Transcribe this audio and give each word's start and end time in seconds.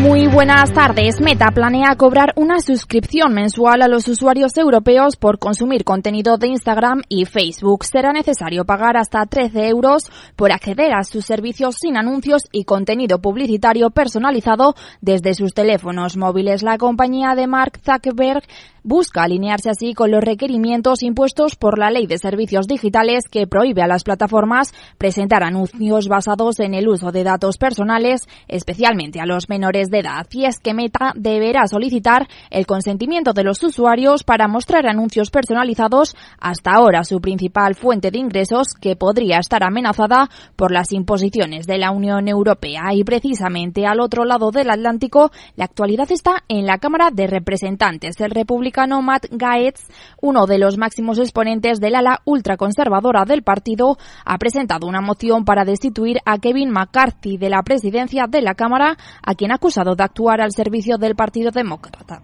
Muy 0.00 0.28
buenas 0.28 0.72
tardes. 0.72 1.20
Meta 1.20 1.50
planea 1.50 1.94
cobrar 1.94 2.32
una 2.36 2.60
suscripción 2.60 3.34
mensual 3.34 3.82
a 3.82 3.86
los 3.86 4.08
usuarios 4.08 4.56
europeos 4.56 5.16
por 5.16 5.38
consumir 5.38 5.84
contenido 5.84 6.38
de 6.38 6.46
Instagram 6.48 7.02
y 7.10 7.26
Facebook. 7.26 7.84
Será 7.84 8.10
necesario 8.10 8.64
pagar 8.64 8.96
hasta 8.96 9.26
13 9.26 9.68
euros 9.68 10.04
por 10.36 10.52
acceder 10.52 10.94
a 10.94 11.04
sus 11.04 11.26
servicios 11.26 11.74
sin 11.78 11.98
anuncios 11.98 12.44
y 12.50 12.64
contenido 12.64 13.20
publicitario 13.20 13.90
personalizado 13.90 14.74
desde 15.02 15.34
sus 15.34 15.52
teléfonos 15.52 16.16
móviles. 16.16 16.62
La 16.62 16.78
compañía 16.78 17.34
de 17.34 17.46
Mark 17.46 17.78
Zuckerberg 17.84 18.44
busca 18.82 19.22
alinearse 19.22 19.70
así 19.70 19.94
con 19.94 20.10
los 20.10 20.22
requerimientos 20.22 21.02
impuestos 21.02 21.56
por 21.56 21.78
la 21.78 21.90
Ley 21.90 22.06
de 22.06 22.18
Servicios 22.18 22.66
Digitales 22.66 23.24
que 23.30 23.46
prohíbe 23.46 23.82
a 23.82 23.86
las 23.86 24.04
plataformas 24.04 24.72
presentar 24.98 25.42
anuncios 25.42 26.08
basados 26.08 26.60
en 26.60 26.74
el 26.74 26.88
uso 26.88 27.12
de 27.12 27.24
datos 27.24 27.58
personales, 27.58 28.26
especialmente 28.48 29.20
a 29.20 29.26
los 29.26 29.48
menores 29.48 29.89
de 29.90 30.00
edad. 30.00 30.26
Y 30.32 30.44
es 30.44 30.58
que 30.60 30.74
Meta 30.74 31.12
deberá 31.14 31.66
solicitar 31.66 32.28
el 32.50 32.66
consentimiento 32.66 33.32
de 33.32 33.44
los 33.44 33.62
usuarios 33.62 34.24
para 34.24 34.48
mostrar 34.48 34.86
anuncios 34.86 35.30
personalizados, 35.30 36.16
hasta 36.40 36.72
ahora 36.72 37.04
su 37.04 37.20
principal 37.20 37.74
fuente 37.74 38.10
de 38.10 38.18
ingresos, 38.18 38.74
que 38.80 38.96
podría 38.96 39.38
estar 39.38 39.62
amenazada 39.62 40.30
por 40.56 40.72
las 40.72 40.92
imposiciones 40.92 41.66
de 41.66 41.78
la 41.78 41.90
Unión 41.90 42.28
Europea. 42.28 42.92
Y 42.92 43.04
precisamente 43.04 43.86
al 43.86 44.00
otro 44.00 44.24
lado 44.24 44.50
del 44.50 44.70
Atlántico, 44.70 45.30
la 45.56 45.66
actualidad 45.66 46.10
está 46.10 46.44
en 46.48 46.66
la 46.66 46.78
Cámara 46.78 47.10
de 47.12 47.26
Representantes. 47.26 48.20
El 48.20 48.30
republicano 48.30 49.02
Matt 49.02 49.26
Gaetz, 49.30 49.88
uno 50.20 50.46
de 50.46 50.58
los 50.58 50.78
máximos 50.78 51.18
exponentes 51.18 51.80
del 51.80 51.96
ala 51.96 52.20
ultraconservadora 52.24 53.24
del 53.24 53.42
partido, 53.42 53.98
ha 54.24 54.38
presentado 54.38 54.86
una 54.86 55.00
moción 55.00 55.44
para 55.44 55.64
destituir 55.64 56.18
a 56.24 56.38
Kevin 56.38 56.70
McCarthy 56.70 57.36
de 57.36 57.50
la 57.50 57.62
presidencia 57.62 58.26
de 58.28 58.42
la 58.42 58.54
Cámara, 58.54 58.96
a 59.22 59.34
quien 59.34 59.52
ha 59.52 59.58
acusado 59.80 59.94
de 59.94 60.04
actuar 60.04 60.40
al 60.40 60.52
servicio 60.52 60.96
del 60.98 61.14
Partido 61.14 61.50
Demócrata. 61.50 62.22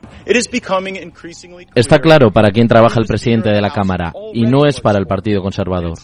Está 1.74 1.98
claro 1.98 2.30
para 2.30 2.50
quién 2.50 2.68
trabaja 2.68 3.00
el 3.00 3.06
presidente 3.06 3.50
de 3.50 3.60
la 3.60 3.70
Cámara 3.70 4.12
y 4.32 4.42
no 4.42 4.66
es 4.66 4.80
para 4.80 4.98
el 4.98 5.06
Partido 5.06 5.42
Conservador. 5.42 5.94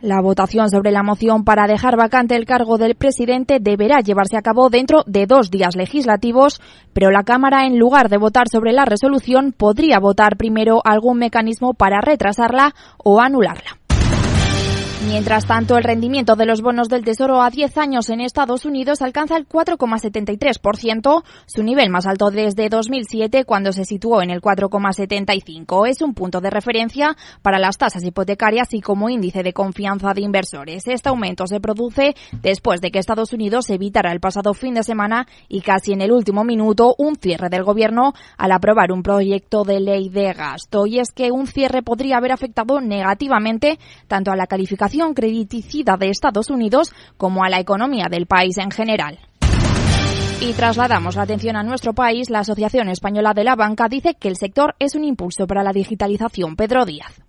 La 0.00 0.20
votación 0.20 0.68
sobre 0.68 0.90
la 0.90 1.04
moción 1.04 1.44
para 1.44 1.68
dejar 1.68 1.96
vacante 1.96 2.34
el 2.34 2.44
cargo 2.44 2.76
del 2.76 2.96
presidente 2.96 3.58
deberá 3.60 4.00
llevarse 4.00 4.36
a 4.36 4.42
cabo 4.42 4.68
dentro 4.68 5.04
de 5.06 5.26
dos 5.26 5.48
días 5.48 5.76
legislativos, 5.76 6.60
pero 6.92 7.12
la 7.12 7.22
Cámara, 7.22 7.66
en 7.66 7.78
lugar 7.78 8.08
de 8.08 8.16
votar 8.16 8.48
sobre 8.50 8.72
la 8.72 8.84
resolución, 8.84 9.52
podría 9.56 10.00
votar 10.00 10.36
primero 10.36 10.80
algún 10.84 11.18
mecanismo 11.18 11.74
para 11.74 12.00
retrasarla 12.00 12.74
o 12.98 13.20
anularla. 13.20 13.78
Mientras 15.06 15.46
tanto, 15.46 15.76
el 15.76 15.84
rendimiento 15.84 16.36
de 16.36 16.46
los 16.46 16.62
bonos 16.62 16.88
del 16.88 17.04
Tesoro 17.04 17.42
a 17.42 17.50
10 17.50 17.76
años 17.76 18.08
en 18.08 18.20
Estados 18.20 18.64
Unidos 18.64 19.02
alcanza 19.02 19.36
el 19.36 19.48
4,73%, 19.48 21.24
su 21.46 21.62
nivel 21.64 21.90
más 21.90 22.06
alto 22.06 22.30
desde 22.30 22.68
2007 22.68 23.44
cuando 23.44 23.72
se 23.72 23.84
situó 23.84 24.22
en 24.22 24.30
el 24.30 24.40
4,75. 24.40 25.88
Es 25.88 26.02
un 26.02 26.14
punto 26.14 26.40
de 26.40 26.50
referencia 26.50 27.16
para 27.42 27.58
las 27.58 27.78
tasas 27.78 28.04
hipotecarias 28.04 28.72
y 28.74 28.80
como 28.80 29.10
índice 29.10 29.42
de 29.42 29.52
confianza 29.52 30.14
de 30.14 30.22
inversores. 30.22 30.86
Este 30.86 31.08
aumento 31.08 31.46
se 31.48 31.60
produce 31.60 32.14
después 32.40 32.80
de 32.80 32.92
que 32.92 33.00
Estados 33.00 33.32
Unidos 33.32 33.70
evitara 33.70 34.12
el 34.12 34.20
pasado 34.20 34.54
fin 34.54 34.74
de 34.74 34.84
semana 34.84 35.26
y 35.48 35.62
casi 35.62 35.92
en 35.92 36.00
el 36.00 36.12
último 36.12 36.44
minuto 36.44 36.94
un 36.96 37.16
cierre 37.16 37.48
del 37.48 37.64
gobierno 37.64 38.14
al 38.38 38.52
aprobar 38.52 38.92
un 38.92 39.02
proyecto 39.02 39.64
de 39.64 39.80
ley 39.80 40.10
de 40.10 40.32
gasto. 40.32 40.86
Y 40.86 41.00
es 41.00 41.10
que 41.10 41.32
un 41.32 41.48
cierre 41.48 41.82
podría 41.82 42.18
haber 42.18 42.30
afectado 42.30 42.80
negativamente 42.80 43.80
tanto 44.06 44.30
a 44.30 44.36
la 44.36 44.46
calificación 44.46 44.91
crediticida 45.14 45.96
de 45.96 46.10
Estados 46.10 46.50
Unidos 46.50 46.92
como 47.16 47.44
a 47.44 47.48
la 47.48 47.60
economía 47.60 48.06
del 48.10 48.26
país 48.26 48.58
en 48.58 48.70
general. 48.70 49.18
Y 50.40 50.52
trasladamos 50.52 51.16
la 51.16 51.22
atención 51.22 51.56
a 51.56 51.62
nuestro 51.62 51.92
país. 51.94 52.28
La 52.28 52.40
Asociación 52.40 52.88
Española 52.88 53.32
de 53.32 53.44
la 53.44 53.54
Banca 53.54 53.88
dice 53.88 54.14
que 54.14 54.28
el 54.28 54.36
sector 54.36 54.74
es 54.78 54.94
un 54.94 55.04
impulso 55.04 55.46
para 55.46 55.62
la 55.62 55.72
digitalización. 55.72 56.56
Pedro 56.56 56.84
Díaz. 56.84 57.22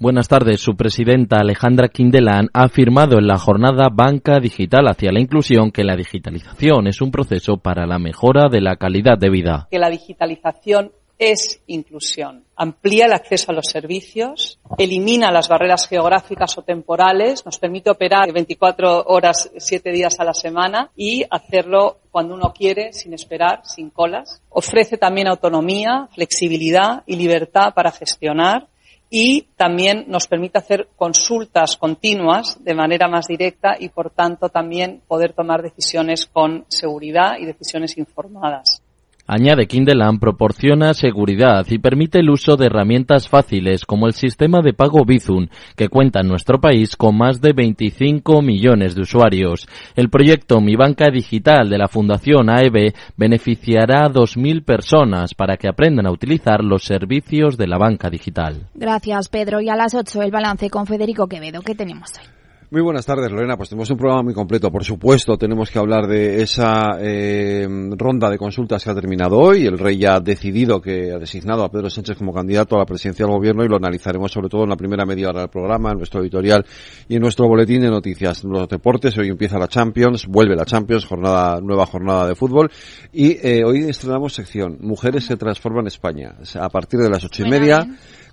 Buenas 0.00 0.28
tardes. 0.28 0.60
Su 0.60 0.76
presidenta 0.76 1.40
Alejandra 1.40 1.88
Quindelán 1.88 2.50
ha 2.52 2.64
afirmado 2.64 3.18
en 3.18 3.26
la 3.26 3.36
jornada 3.36 3.88
Banca 3.92 4.38
Digital 4.38 4.86
hacia 4.86 5.10
la 5.10 5.20
Inclusión 5.20 5.72
que 5.72 5.82
la 5.82 5.96
digitalización 5.96 6.86
es 6.86 7.00
un 7.00 7.10
proceso 7.10 7.56
para 7.56 7.84
la 7.84 7.98
mejora 7.98 8.48
de 8.48 8.60
la 8.60 8.76
calidad 8.76 9.18
de 9.18 9.30
vida. 9.30 9.66
Que 9.70 9.80
la 9.80 9.90
digitalización 9.90 10.92
es 11.18 11.60
inclusión. 11.66 12.44
Amplía 12.54 13.06
el 13.06 13.12
acceso 13.12 13.50
a 13.50 13.54
los 13.54 13.66
servicios, 13.66 14.60
elimina 14.78 15.32
las 15.32 15.48
barreras 15.48 15.88
geográficas 15.88 16.56
o 16.56 16.62
temporales, 16.62 17.44
nos 17.44 17.58
permite 17.58 17.90
operar 17.90 18.32
24 18.32 19.04
horas, 19.06 19.50
7 19.56 19.90
días 19.90 20.20
a 20.20 20.24
la 20.24 20.34
semana 20.34 20.90
y 20.96 21.24
hacerlo 21.28 21.98
cuando 22.10 22.34
uno 22.34 22.52
quiere, 22.52 22.92
sin 22.92 23.14
esperar, 23.14 23.62
sin 23.64 23.90
colas. 23.90 24.42
Ofrece 24.48 24.96
también 24.96 25.26
autonomía, 25.26 26.08
flexibilidad 26.14 27.02
y 27.06 27.16
libertad 27.16 27.74
para 27.74 27.90
gestionar 27.90 28.68
y 29.10 29.42
también 29.56 30.04
nos 30.08 30.26
permite 30.26 30.58
hacer 30.58 30.88
consultas 30.96 31.76
continuas 31.76 32.62
de 32.62 32.74
manera 32.74 33.08
más 33.08 33.26
directa 33.26 33.76
y, 33.78 33.88
por 33.88 34.10
tanto, 34.10 34.50
también 34.50 35.02
poder 35.08 35.32
tomar 35.32 35.62
decisiones 35.62 36.26
con 36.26 36.66
seguridad 36.68 37.38
y 37.38 37.46
decisiones 37.46 37.96
informadas. 37.96 38.82
Añade 39.30 39.66
Kindelan 39.66 40.20
proporciona 40.20 40.94
seguridad 40.94 41.66
y 41.68 41.76
permite 41.76 42.20
el 42.20 42.30
uso 42.30 42.56
de 42.56 42.64
herramientas 42.64 43.28
fáciles 43.28 43.84
como 43.84 44.06
el 44.06 44.14
sistema 44.14 44.62
de 44.62 44.72
pago 44.72 45.04
Bizum, 45.04 45.48
que 45.76 45.90
cuenta 45.90 46.20
en 46.20 46.28
nuestro 46.28 46.62
país 46.62 46.96
con 46.96 47.18
más 47.18 47.42
de 47.42 47.52
25 47.52 48.40
millones 48.40 48.94
de 48.94 49.02
usuarios. 49.02 49.68
El 49.96 50.08
proyecto 50.08 50.62
Mi 50.62 50.76
Banca 50.76 51.10
Digital 51.12 51.68
de 51.68 51.76
la 51.76 51.88
Fundación 51.88 52.48
AEB 52.48 52.94
beneficiará 53.18 54.06
a 54.06 54.10
2.000 54.10 54.64
personas 54.64 55.34
para 55.34 55.58
que 55.58 55.68
aprendan 55.68 56.06
a 56.06 56.10
utilizar 56.10 56.64
los 56.64 56.84
servicios 56.84 57.58
de 57.58 57.66
la 57.66 57.76
banca 57.76 58.08
digital. 58.08 58.68
Gracias, 58.74 59.28
Pedro. 59.28 59.60
Y 59.60 59.68
a 59.68 59.76
las 59.76 59.94
8 59.94 60.22
el 60.22 60.30
balance 60.30 60.70
con 60.70 60.86
Federico 60.86 61.26
Quevedo. 61.26 61.60
¿Qué 61.60 61.74
tenemos 61.74 62.12
hoy? 62.18 62.37
Muy 62.70 62.82
buenas 62.82 63.06
tardes, 63.06 63.30
Lorena. 63.30 63.56
Pues 63.56 63.70
tenemos 63.70 63.88
un 63.88 63.96
programa 63.96 64.24
muy 64.24 64.34
completo. 64.34 64.70
Por 64.70 64.84
supuesto, 64.84 65.38
tenemos 65.38 65.70
que 65.70 65.78
hablar 65.78 66.06
de 66.06 66.42
esa 66.42 66.98
eh, 67.00 67.66
ronda 67.96 68.28
de 68.28 68.36
consultas 68.36 68.84
que 68.84 68.90
ha 68.90 68.94
terminado 68.94 69.38
hoy. 69.38 69.64
El 69.64 69.78
rey 69.78 69.96
ya 69.96 70.16
ha 70.16 70.20
decidido 70.20 70.78
que 70.78 71.10
ha 71.10 71.18
designado 71.18 71.64
a 71.64 71.70
Pedro 71.70 71.88
Sánchez 71.88 72.18
como 72.18 72.30
candidato 72.30 72.76
a 72.76 72.80
la 72.80 72.84
presidencia 72.84 73.24
del 73.24 73.34
gobierno 73.34 73.64
y 73.64 73.68
lo 73.68 73.76
analizaremos 73.76 74.30
sobre 74.30 74.50
todo 74.50 74.64
en 74.64 74.68
la 74.68 74.76
primera 74.76 75.06
media 75.06 75.30
hora 75.30 75.40
del 75.40 75.48
programa, 75.48 75.92
en 75.92 75.96
nuestro 75.96 76.20
editorial 76.20 76.66
y 77.08 77.14
en 77.14 77.22
nuestro 77.22 77.48
boletín 77.48 77.80
de 77.80 77.88
noticias. 77.88 78.44
Los 78.44 78.68
deportes, 78.68 79.16
hoy 79.16 79.28
empieza 79.28 79.58
la 79.58 79.68
Champions, 79.68 80.26
vuelve 80.26 80.54
la 80.54 80.66
Champions, 80.66 81.06
jornada, 81.06 81.62
nueva 81.62 81.86
jornada 81.86 82.28
de 82.28 82.34
fútbol. 82.34 82.70
Y 83.14 83.38
eh, 83.48 83.64
hoy 83.64 83.84
estrenamos 83.84 84.34
sección 84.34 84.76
Mujeres 84.82 85.24
se 85.24 85.38
transforman 85.38 85.84
en 85.84 85.86
España. 85.86 86.34
A 86.60 86.68
partir 86.68 87.00
de 87.00 87.08
las 87.08 87.24
ocho 87.24 87.46
y 87.46 87.48
media. 87.48 87.88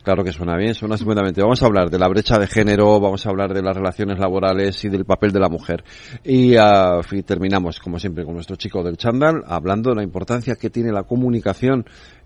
Claro 0.05 0.23
que 0.23 0.31
suena 0.31 0.55
bien, 0.55 0.75
suena 0.75 0.93
estupendamente. 0.93 1.41
Vamos 1.41 1.63
a 1.63 1.65
hablar 1.65 1.89
de 1.89 1.97
la 1.97 2.07
brecha 2.07 2.37
de 2.37 2.45
género, 2.45 2.99
vamos 2.99 3.25
a 3.25 3.29
hablar 3.29 3.55
de 3.55 3.63
las 3.63 3.75
relaciones 3.75 4.19
laborales 4.19 4.85
y 4.85 4.89
del 4.89 5.03
papel 5.03 5.31
de 5.31 5.39
la 5.39 5.49
mujer. 5.49 5.83
Y 6.23 6.55
uh, 6.55 7.01
terminamos, 7.25 7.79
como 7.79 7.97
siempre, 7.97 8.23
con 8.23 8.35
nuestro 8.35 8.55
chico 8.55 8.83
del 8.83 8.97
chándal, 8.97 9.43
hablando 9.47 9.89
de 9.89 9.95
la 9.95 10.03
importancia 10.03 10.57
que 10.57 10.69
tiene 10.69 10.91
la 10.91 11.03
comunicación 11.03 11.85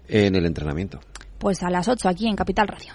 en 0.09 0.35
el 0.35 0.45
entrenamiento. 0.45 0.99
Pues 1.37 1.63
a 1.63 1.69
las 1.69 1.87
8 1.87 2.09
aquí 2.09 2.27
en 2.27 2.35
Capital 2.35 2.67
Radio. 2.67 2.91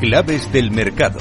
Claves 0.00 0.52
del 0.52 0.70
mercado. 0.70 1.18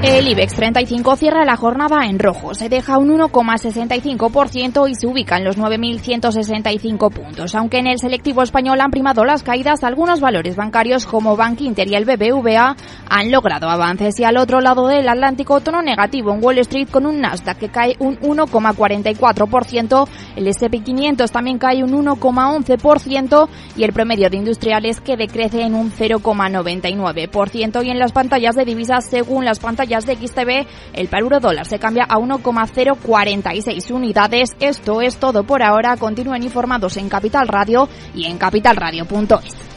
El 0.00 0.28
IBEX 0.28 0.54
35 0.54 1.16
cierra 1.16 1.44
la 1.44 1.56
jornada 1.56 2.06
en 2.06 2.20
rojo, 2.20 2.54
se 2.54 2.68
deja 2.68 2.98
un 2.98 3.18
1,65% 3.18 4.88
y 4.88 4.94
se 4.94 5.08
ubica 5.08 5.36
en 5.36 5.44
los 5.44 5.58
9.165 5.58 7.10
puntos. 7.10 7.56
Aunque 7.56 7.78
en 7.78 7.88
el 7.88 7.98
selectivo 7.98 8.44
español 8.44 8.80
han 8.80 8.92
primado 8.92 9.24
las 9.24 9.42
caídas, 9.42 9.82
algunos 9.82 10.20
valores 10.20 10.54
bancarios 10.54 11.04
como 11.04 11.36
Bank 11.36 11.62
Inter 11.62 11.88
y 11.88 11.96
el 11.96 12.04
BBVA 12.04 12.76
han 13.10 13.32
logrado 13.32 13.68
avances. 13.68 14.20
Y 14.20 14.24
al 14.24 14.36
otro 14.36 14.60
lado 14.60 14.86
del 14.86 15.08
Atlántico, 15.08 15.60
tono 15.60 15.82
negativo 15.82 16.32
en 16.32 16.44
Wall 16.44 16.58
Street 16.58 16.88
con 16.88 17.04
un 17.04 17.20
Nasdaq 17.20 17.58
que 17.58 17.68
cae 17.68 17.96
un 17.98 18.20
1,44%, 18.20 20.08
el 20.36 20.46
S&P 20.46 20.78
500 20.78 21.28
también 21.32 21.58
cae 21.58 21.82
un 21.82 21.90
1,11% 21.90 23.48
y 23.76 23.82
el 23.82 23.92
promedio 23.92 24.30
de 24.30 24.36
industriales 24.36 25.00
que 25.00 25.16
decrece 25.16 25.62
en 25.62 25.74
un 25.74 25.90
0,99%. 25.90 27.84
Y 27.84 27.90
en 27.90 27.98
las 27.98 28.12
pantallas 28.12 28.54
de 28.54 28.64
divisas, 28.64 29.04
según 29.04 29.44
las 29.44 29.58
pantallas 29.58 29.87
de 29.88 30.16
XTV, 30.16 30.66
el 30.92 31.08
par 31.08 31.20
euro 31.20 31.40
dólar 31.40 31.66
se 31.66 31.78
cambia 31.78 32.04
a 32.04 32.18
1,046 32.18 33.90
unidades. 33.90 34.54
Esto 34.60 35.00
es 35.00 35.16
todo 35.16 35.44
por 35.44 35.62
ahora. 35.62 35.96
Continúen 35.96 36.42
informados 36.42 36.96
en 36.96 37.08
Capital 37.08 37.48
Radio 37.48 37.88
y 38.14 38.26
en 38.26 38.38
capitalradio.es. 38.38 39.68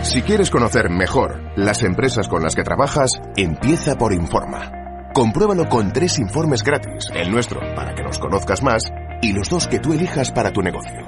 Si 0.04 0.22
quieres 0.22 0.50
conocer 0.50 0.89
mejor 0.89 1.51
las 1.57 1.84
empresas 1.84 2.30
con 2.30 2.42
las 2.42 2.56
que 2.56 2.63
trabajas, 2.63 3.12
empieza 3.36 3.98
por 3.98 4.13
Informa. 4.13 4.72
Compruébalo 5.13 5.68
con 5.68 5.92
tres 5.92 6.18
informes 6.19 6.63
gratis, 6.63 7.10
el 7.13 7.31
nuestro 7.31 7.60
para 7.75 7.94
que 7.94 8.04
nos 8.04 8.18
conozcas 8.18 8.63
más 8.63 8.84
y 9.22 9.34
los 9.34 9.50
dos 9.50 9.68
que 9.68 9.80
tú 9.80 9.94
elijas 9.94 10.31
para 10.31 10.54
tu 10.54 10.62
negocio. 10.62 11.01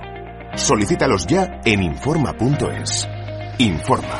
Solicítalos 0.56 1.28
ya 1.28 1.62
en 1.64 1.84
Informa.es. 1.84 3.08
Informa, 3.60 4.20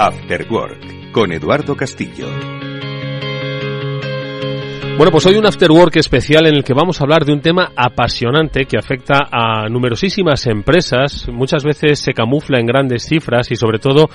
After 0.00 0.46
Work, 0.48 1.10
con 1.10 1.32
Eduardo 1.32 1.74
Castillo. 1.74 2.28
Bueno, 4.96 5.10
pues 5.10 5.26
hoy 5.26 5.34
un 5.34 5.44
After 5.44 5.72
Work 5.72 5.96
especial 5.96 6.46
en 6.46 6.54
el 6.54 6.62
que 6.62 6.72
vamos 6.72 7.00
a 7.00 7.04
hablar 7.04 7.24
de 7.24 7.32
un 7.32 7.40
tema 7.40 7.72
apasionante 7.74 8.64
que 8.66 8.78
afecta 8.78 9.28
a 9.28 9.68
numerosísimas 9.68 10.46
empresas. 10.46 11.28
Muchas 11.32 11.64
veces 11.64 11.98
se 11.98 12.12
camufla 12.12 12.60
en 12.60 12.66
grandes 12.66 13.06
cifras 13.08 13.50
y 13.50 13.56
sobre 13.56 13.80
todo 13.80 14.08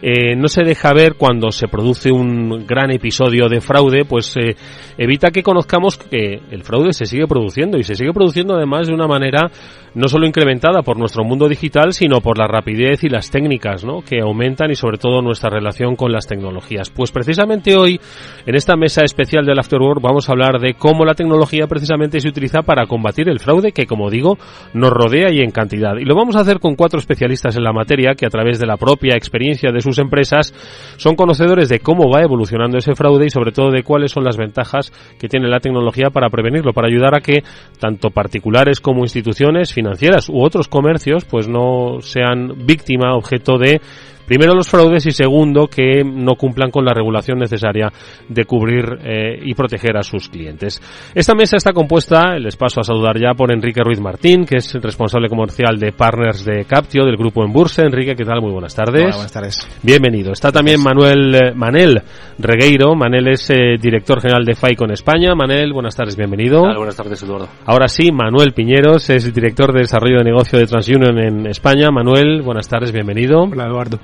eh, 0.00 0.34
no 0.36 0.48
se 0.48 0.62
deja 0.62 0.94
ver 0.94 1.16
cuando 1.18 1.50
se 1.50 1.68
produce 1.68 2.10
un 2.10 2.66
gran 2.66 2.90
episodio 2.90 3.48
de 3.48 3.60
fraude, 3.60 4.06
pues 4.06 4.34
eh, 4.38 4.56
evita 4.96 5.30
que 5.30 5.42
conozcamos 5.42 5.98
que 5.98 6.40
el 6.50 6.64
fraude 6.64 6.94
se 6.94 7.04
sigue 7.04 7.26
produciendo 7.26 7.76
y 7.76 7.84
se 7.84 7.94
sigue 7.94 8.14
produciendo 8.14 8.54
además 8.54 8.88
de 8.88 8.94
una 8.94 9.06
manera 9.06 9.50
no 9.96 10.08
solo 10.08 10.26
incrementada 10.26 10.82
por 10.82 10.98
nuestro 10.98 11.24
mundo 11.24 11.48
digital, 11.48 11.94
sino 11.94 12.20
por 12.20 12.36
la 12.36 12.46
rapidez 12.46 13.02
y 13.02 13.08
las 13.08 13.30
técnicas 13.30 13.82
¿no? 13.82 14.02
que 14.02 14.20
aumentan 14.20 14.70
y 14.70 14.74
sobre 14.74 14.98
todo 14.98 15.22
nuestra 15.22 15.48
relación 15.48 15.96
con 15.96 16.12
las 16.12 16.26
tecnologías. 16.26 16.90
Pues 16.90 17.10
precisamente 17.10 17.76
hoy, 17.76 17.98
en 18.44 18.54
esta 18.54 18.76
mesa 18.76 19.04
especial 19.04 19.46
del 19.46 19.58
Afterwork, 19.58 20.02
vamos 20.02 20.28
a 20.28 20.32
hablar 20.32 20.60
de 20.60 20.74
cómo 20.74 21.06
la 21.06 21.14
tecnología 21.14 21.66
precisamente 21.66 22.20
se 22.20 22.28
utiliza 22.28 22.60
para 22.60 22.86
combatir 22.86 23.30
el 23.30 23.40
fraude 23.40 23.72
que, 23.72 23.86
como 23.86 24.10
digo, 24.10 24.36
nos 24.74 24.90
rodea 24.90 25.32
y 25.32 25.40
en 25.40 25.50
cantidad. 25.50 25.96
Y 25.96 26.04
lo 26.04 26.14
vamos 26.14 26.36
a 26.36 26.40
hacer 26.40 26.60
con 26.60 26.76
cuatro 26.76 26.98
especialistas 26.98 27.56
en 27.56 27.64
la 27.64 27.72
materia 27.72 28.14
que 28.14 28.26
a 28.26 28.30
través 28.30 28.58
de 28.58 28.66
la 28.66 28.76
propia 28.76 29.16
experiencia 29.16 29.72
de 29.72 29.80
sus 29.80 29.98
empresas 29.98 30.52
son 30.98 31.16
conocedores 31.16 31.70
de 31.70 31.80
cómo 31.80 32.10
va 32.10 32.20
evolucionando 32.20 32.76
ese 32.76 32.94
fraude 32.94 33.26
y 33.26 33.30
sobre 33.30 33.52
todo 33.52 33.70
de 33.70 33.82
cuáles 33.82 34.12
son 34.12 34.24
las 34.24 34.36
ventajas 34.36 34.92
que 35.18 35.28
tiene 35.28 35.48
la 35.48 35.60
tecnología 35.60 36.10
para 36.10 36.28
prevenirlo, 36.28 36.74
para 36.74 36.88
ayudar 36.88 37.16
a 37.16 37.20
que 37.20 37.42
tanto 37.80 38.10
particulares 38.10 38.80
como 38.80 39.00
instituciones 39.00 39.72
financieras 39.86 40.28
u 40.28 40.42
otros 40.42 40.68
comercios 40.68 41.24
pues 41.24 41.46
no 41.48 42.00
sean 42.00 42.66
víctima, 42.66 43.14
objeto 43.14 43.56
de 43.58 43.80
Primero 44.26 44.54
los 44.54 44.68
fraudes 44.68 45.06
y 45.06 45.12
segundo 45.12 45.68
que 45.68 46.02
no 46.04 46.34
cumplan 46.34 46.70
con 46.70 46.84
la 46.84 46.92
regulación 46.92 47.38
necesaria 47.38 47.92
de 48.28 48.44
cubrir 48.44 48.84
eh, 49.04 49.38
y 49.42 49.54
proteger 49.54 49.96
a 49.96 50.02
sus 50.02 50.28
clientes. 50.28 50.80
Esta 51.14 51.34
mesa 51.34 51.56
está 51.56 51.72
compuesta, 51.72 52.38
les 52.38 52.56
paso 52.56 52.80
a 52.80 52.84
saludar 52.84 53.18
ya 53.18 53.34
por 53.34 53.52
Enrique 53.52 53.82
Ruiz 53.82 54.00
Martín, 54.00 54.44
que 54.44 54.56
es 54.56 54.74
el 54.74 54.82
responsable 54.82 55.28
comercial 55.28 55.78
de 55.78 55.92
Partners 55.92 56.44
de 56.44 56.64
Captio 56.64 57.04
del 57.04 57.16
grupo 57.16 57.44
en 57.44 57.52
Bursa. 57.52 57.84
Enrique, 57.84 58.14
¿qué 58.16 58.24
tal? 58.24 58.40
Muy 58.40 58.52
buenas 58.52 58.74
tardes. 58.74 59.04
Hola, 59.04 59.14
buenas 59.16 59.32
tardes. 59.32 59.68
Bienvenido. 59.82 60.32
Está 60.32 60.50
también 60.50 60.82
Manuel 60.82 61.34
eh, 61.34 61.52
Manel 61.54 62.02
Regueiro. 62.38 62.94
Manel 62.94 63.28
es 63.28 63.48
eh, 63.50 63.76
director 63.80 64.20
general 64.20 64.44
de 64.44 64.54
FAICO 64.54 64.84
en 64.86 64.92
España. 64.92 65.34
Manel, 65.34 65.72
buenas 65.72 65.94
tardes, 65.94 66.16
bienvenido. 66.16 66.62
Hola, 66.62 66.78
buenas 66.78 66.96
tardes, 66.96 67.22
Eduardo. 67.22 67.48
Ahora 67.64 67.88
sí, 67.88 68.10
Manuel 68.10 68.52
Piñeros 68.52 69.08
es 69.10 69.32
director 69.32 69.72
de 69.72 69.80
desarrollo 69.80 70.18
de 70.18 70.24
negocio 70.24 70.58
de 70.58 70.66
TransUnion 70.66 71.18
en 71.18 71.46
España. 71.46 71.90
Manuel, 71.90 72.42
buenas 72.42 72.68
tardes, 72.68 72.92
bienvenido. 72.92 73.42
Hola, 73.42 73.66
Eduardo. 73.66 73.98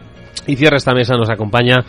Y 0.47 0.57
cierra 0.57 0.77
esta 0.77 0.93
mesa 0.93 1.15
nos 1.15 1.31
acompaña 1.31 1.85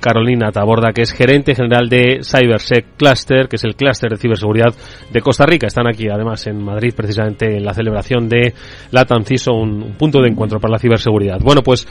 Carolina 0.00 0.52
Taborda, 0.52 0.92
que 0.92 1.02
es 1.02 1.12
gerente 1.12 1.54
general 1.54 1.88
de 1.88 2.20
CyberSec 2.22 2.96
Cluster, 2.96 3.48
que 3.48 3.56
es 3.56 3.64
el 3.64 3.74
clúster 3.74 4.10
de 4.10 4.16
ciberseguridad 4.16 4.74
de 5.10 5.20
Costa 5.20 5.46
Rica. 5.46 5.66
Están 5.66 5.88
aquí, 5.88 6.08
además, 6.08 6.46
en 6.46 6.62
Madrid, 6.62 6.92
precisamente 6.96 7.56
en 7.56 7.64
la 7.64 7.74
celebración 7.74 8.28
de 8.28 8.54
la 8.92 9.04
TANCISO, 9.04 9.52
un, 9.52 9.82
un 9.82 9.92
punto 9.94 10.20
de 10.20 10.28
encuentro 10.28 10.60
para 10.60 10.72
la 10.72 10.78
ciberseguridad. 10.78 11.40
Bueno, 11.40 11.62
pues 11.62 11.86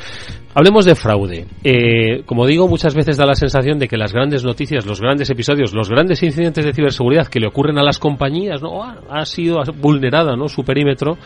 hablemos 0.53 0.85
de 0.85 0.95
fraude. 0.95 1.45
Eh, 1.63 2.23
como 2.25 2.45
digo, 2.45 2.67
muchas 2.67 2.95
veces 2.95 3.17
da 3.17 3.25
la 3.25 3.35
sensación 3.35 3.79
de 3.79 3.87
que 3.87 3.97
las 3.97 4.13
grandes 4.13 4.43
noticias, 4.43 4.85
los 4.85 5.01
grandes 5.01 5.29
episodios, 5.29 5.73
los 5.73 5.89
grandes 5.89 6.23
incidentes 6.23 6.65
de 6.65 6.73
ciberseguridad 6.73 7.27
que 7.27 7.39
le 7.39 7.47
ocurren 7.47 7.77
a 7.77 7.83
las 7.83 7.99
compañías, 7.99 8.61
¿no? 8.61 8.83
Ah, 8.83 8.95
ha 9.09 9.25
sido 9.25 9.61
vulnerada, 9.81 10.35
¿no? 10.35 10.47
Su 10.47 10.63
perímetro. 10.63 11.17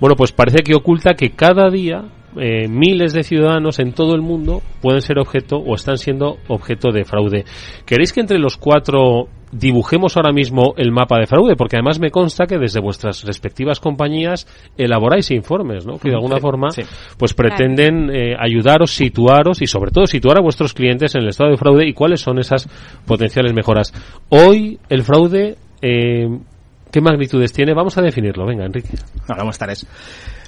Bueno, 0.00 0.14
pues 0.14 0.32
parece 0.32 0.62
que 0.62 0.74
oculta 0.74 1.14
que 1.14 1.30
cada 1.30 1.70
día 1.70 2.04
eh, 2.40 2.68
miles 2.68 3.12
de 3.12 3.22
ciudadanos 3.22 3.78
en 3.78 3.92
todo 3.92 4.14
el 4.14 4.22
mundo 4.22 4.62
pueden 4.80 5.00
ser 5.02 5.18
objeto 5.18 5.56
o 5.56 5.74
están 5.74 5.98
siendo 5.98 6.36
objeto 6.48 6.90
de 6.92 7.04
fraude. 7.04 7.44
¿Queréis 7.84 8.12
que 8.12 8.20
entre 8.20 8.38
los 8.38 8.56
cuatro 8.56 9.28
dibujemos 9.50 10.14
ahora 10.16 10.30
mismo 10.32 10.74
el 10.76 10.92
mapa 10.92 11.18
de 11.18 11.26
fraude? 11.26 11.56
Porque 11.56 11.76
además 11.76 11.98
me 11.98 12.10
consta 12.10 12.46
que 12.46 12.58
desde 12.58 12.80
vuestras 12.80 13.24
respectivas 13.24 13.80
compañías 13.80 14.46
elaboráis 14.76 15.30
informes, 15.30 15.86
¿no? 15.86 15.98
Que 15.98 16.10
de 16.10 16.14
alguna 16.16 16.36
Sí, 16.36 16.42
forma 16.42 16.70
sí. 16.70 16.82
pues 17.16 17.32
pretenden 17.34 18.10
eh, 18.14 18.34
ayudaros, 18.38 18.90
situaros 18.90 19.62
y 19.62 19.66
sobre 19.66 19.90
todo 19.90 20.06
situar 20.06 20.38
a 20.38 20.42
vuestros 20.42 20.74
clientes 20.74 21.14
en 21.14 21.22
el 21.22 21.28
estado 21.28 21.50
de 21.50 21.56
fraude 21.56 21.88
y 21.88 21.92
cuáles 21.94 22.20
son 22.20 22.38
esas 22.38 22.68
potenciales 23.06 23.54
mejoras. 23.54 23.92
Hoy 24.28 24.78
el 24.90 25.02
fraude, 25.02 25.56
eh, 25.80 26.28
¿qué 26.92 27.00
magnitudes 27.00 27.52
tiene? 27.52 27.72
Vamos 27.74 27.96
a 27.96 28.02
definirlo. 28.02 28.46
Venga, 28.46 28.66
Enrique. 28.66 28.90
Hola, 29.28 29.36
buenas 29.38 29.58
tardes. 29.58 29.86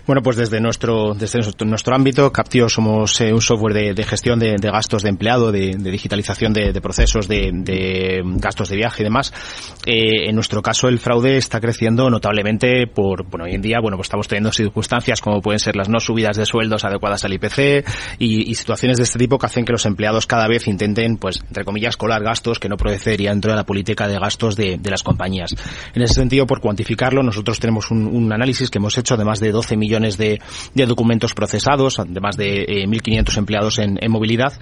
Bueno, 0.06 0.22
pues 0.22 0.36
desde 0.36 0.60
nuestro, 0.60 1.14
desde 1.14 1.40
nuestro, 1.64 1.94
ámbito, 1.94 2.32
Captio 2.32 2.68
somos 2.68 3.20
eh, 3.20 3.32
un 3.32 3.40
software 3.40 3.94
de, 3.94 4.04
gestión 4.04 4.38
de, 4.38 4.56
gastos 4.56 5.02
de 5.02 5.10
empleado, 5.10 5.52
de, 5.52 5.76
digitalización 5.76 6.52
de, 6.52 6.72
procesos, 6.80 7.28
de, 7.28 8.22
gastos 8.36 8.70
de 8.70 8.76
viaje 8.76 9.02
y 9.02 9.04
demás. 9.04 9.32
Eh, 9.86 10.28
en 10.28 10.34
nuestro 10.34 10.62
caso, 10.62 10.88
el 10.88 10.98
fraude 10.98 11.36
está 11.36 11.60
creciendo 11.60 12.08
notablemente 12.10 12.86
por, 12.86 13.26
bueno, 13.28 13.44
hoy 13.44 13.54
en 13.54 13.62
día, 13.62 13.78
bueno, 13.80 13.96
pues 13.96 14.06
estamos 14.06 14.28
teniendo 14.28 14.52
circunstancias 14.52 15.20
como 15.20 15.40
pueden 15.40 15.58
ser 15.58 15.76
las 15.76 15.88
no 15.88 16.00
subidas 16.00 16.36
de 16.36 16.46
sueldos 16.46 16.84
adecuadas 16.84 17.24
al 17.24 17.32
IPC 17.34 17.86
y, 18.18 18.54
situaciones 18.54 18.98
de 18.98 19.04
este 19.04 19.18
tipo 19.18 19.38
que 19.38 19.46
hacen 19.46 19.64
que 19.64 19.72
los 19.72 19.86
empleados 19.86 20.26
cada 20.26 20.46
vez 20.46 20.66
intenten, 20.66 21.16
pues, 21.16 21.40
entre 21.46 21.64
comillas, 21.64 21.96
colar 21.96 22.22
gastos 22.22 22.58
que 22.58 22.68
no 22.68 22.76
procederían 22.76 23.34
dentro 23.34 23.52
de 23.52 23.56
la 23.56 23.64
política 23.64 24.06
de 24.08 24.18
gastos 24.18 24.56
de, 24.56 24.78
las 24.90 25.02
compañías. 25.04 25.54
En 25.94 26.02
ese 26.02 26.14
sentido, 26.14 26.46
por 26.46 26.60
cuantificarlo, 26.60 27.22
nosotros 27.22 27.60
tenemos 27.60 27.92
un, 27.92 28.06
un 28.06 28.32
análisis 28.32 28.70
que 28.70 28.78
hemos 28.78 28.98
hecho 28.98 29.16
de 29.16 29.24
más 29.24 29.38
de 29.38 29.52
12 29.52 29.76
millones 29.76 29.89
de, 30.16 30.40
documentos 30.74 31.34
procesados, 31.34 32.00
de 32.06 32.20
más 32.20 32.36
de 32.36 32.66
1.500 32.86 33.36
eh, 33.36 33.38
empleados 33.38 33.78
en, 33.78 33.98
movilidad, 34.10 34.52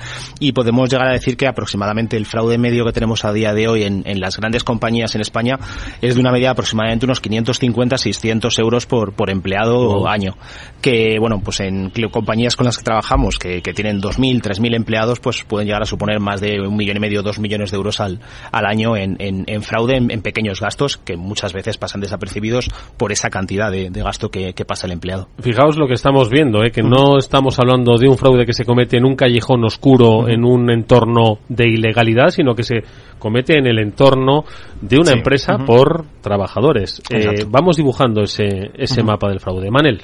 y 0.41 0.53
podemos 0.53 0.91
llegar 0.91 1.09
a 1.09 1.13
decir 1.13 1.37
que 1.37 1.47
aproximadamente 1.47 2.17
el 2.17 2.27
fraude 2.27 2.59
medio 2.59 2.85
que 2.85 2.93
tenemos 2.93 3.25
a 3.25 3.33
día 3.33 3.53
de 3.53 3.69
hoy 3.69 3.85
en, 3.85 4.21
las 4.21 4.37
grandes 4.37 4.65
compañías 4.65 5.15
en 5.15 5.21
España 5.21 5.59
es 6.01 6.15
de 6.15 6.21
una 6.21 6.33
media 6.33 6.49
de 6.49 6.53
aproximadamente 6.53 7.07
unos 7.07 7.23
550-600 7.23 8.59
euros 8.59 8.87
por, 8.87 9.13
por 9.13 9.31
empleado 9.31 9.79
o 9.79 10.09
año. 10.09 10.37
Que, 10.81 11.19
bueno, 11.21 11.41
pues 11.41 11.61
en 11.61 11.91
compañías 12.11 12.57
con 12.57 12.67
las 12.67 12.77
que 12.77 12.85
trabajamos, 12.85 13.39
que, 13.39 13.61
tienen 13.61 14.01
2.000, 14.01 14.41
3.000 14.41 14.75
empleados, 14.75 15.21
pues 15.21 15.45
pueden 15.45 15.67
llegar 15.67 15.83
a 15.83 15.87
suponer 15.87 16.21
más 16.21 16.41
de 16.41 16.61
un 16.61 16.77
millón 16.77 16.97
y 16.97 17.01
medio, 17.01 17.23
dos 17.23 17.39
millones 17.39 17.71
de 17.71 17.77
euros 17.77 18.01
al, 18.01 18.21
al 18.51 18.67
año 18.67 18.97
en, 18.97 19.17
en, 19.19 19.63
fraude, 19.63 19.97
en, 19.97 20.23
pequeños 20.23 20.61
gastos, 20.61 20.97
que 20.97 21.17
muchas 21.17 21.53
veces 21.53 21.77
pasan 21.77 22.01
desapercibidos 22.01 22.69
por 22.97 23.13
esa 23.13 23.31
cantidad 23.31 23.71
de, 23.71 23.91
gasto 23.91 24.31
que 24.31 24.65
pasa 24.65 24.87
el 24.87 24.93
empleado. 24.93 25.18
Fijaos 25.41 25.77
lo 25.77 25.87
que 25.87 25.95
estamos 25.95 26.31
viendo, 26.31 26.63
¿eh? 26.63 26.71
que 26.71 26.83
no 26.83 27.19
estamos 27.19 27.59
hablando 27.59 27.97
de 27.97 28.09
un 28.09 28.17
fraude 28.17 28.47
que 28.47 28.53
se 28.53 28.65
comete 28.65 28.97
en 28.97 29.05
un 29.05 29.17
callejón 29.17 29.65
oscuro, 29.65 30.29
en 30.29 30.45
un 30.45 30.71
entorno 30.71 31.39
de 31.49 31.69
ilegalidad, 31.69 32.29
sino 32.31 32.55
que 32.55 32.63
se 32.63 32.83
comete 33.19 33.59
en 33.59 33.67
el 33.67 33.79
entorno 33.79 34.45
de 34.81 34.99
una 34.99 35.13
empresa 35.13 35.59
por 35.59 36.05
trabajadores. 36.21 37.03
Eh, 37.11 37.45
vamos 37.49 37.77
dibujando 37.77 38.23
ese, 38.23 38.71
ese 38.75 39.03
mapa 39.03 39.29
del 39.29 39.41
fraude. 39.41 39.71
Manel. 39.71 40.03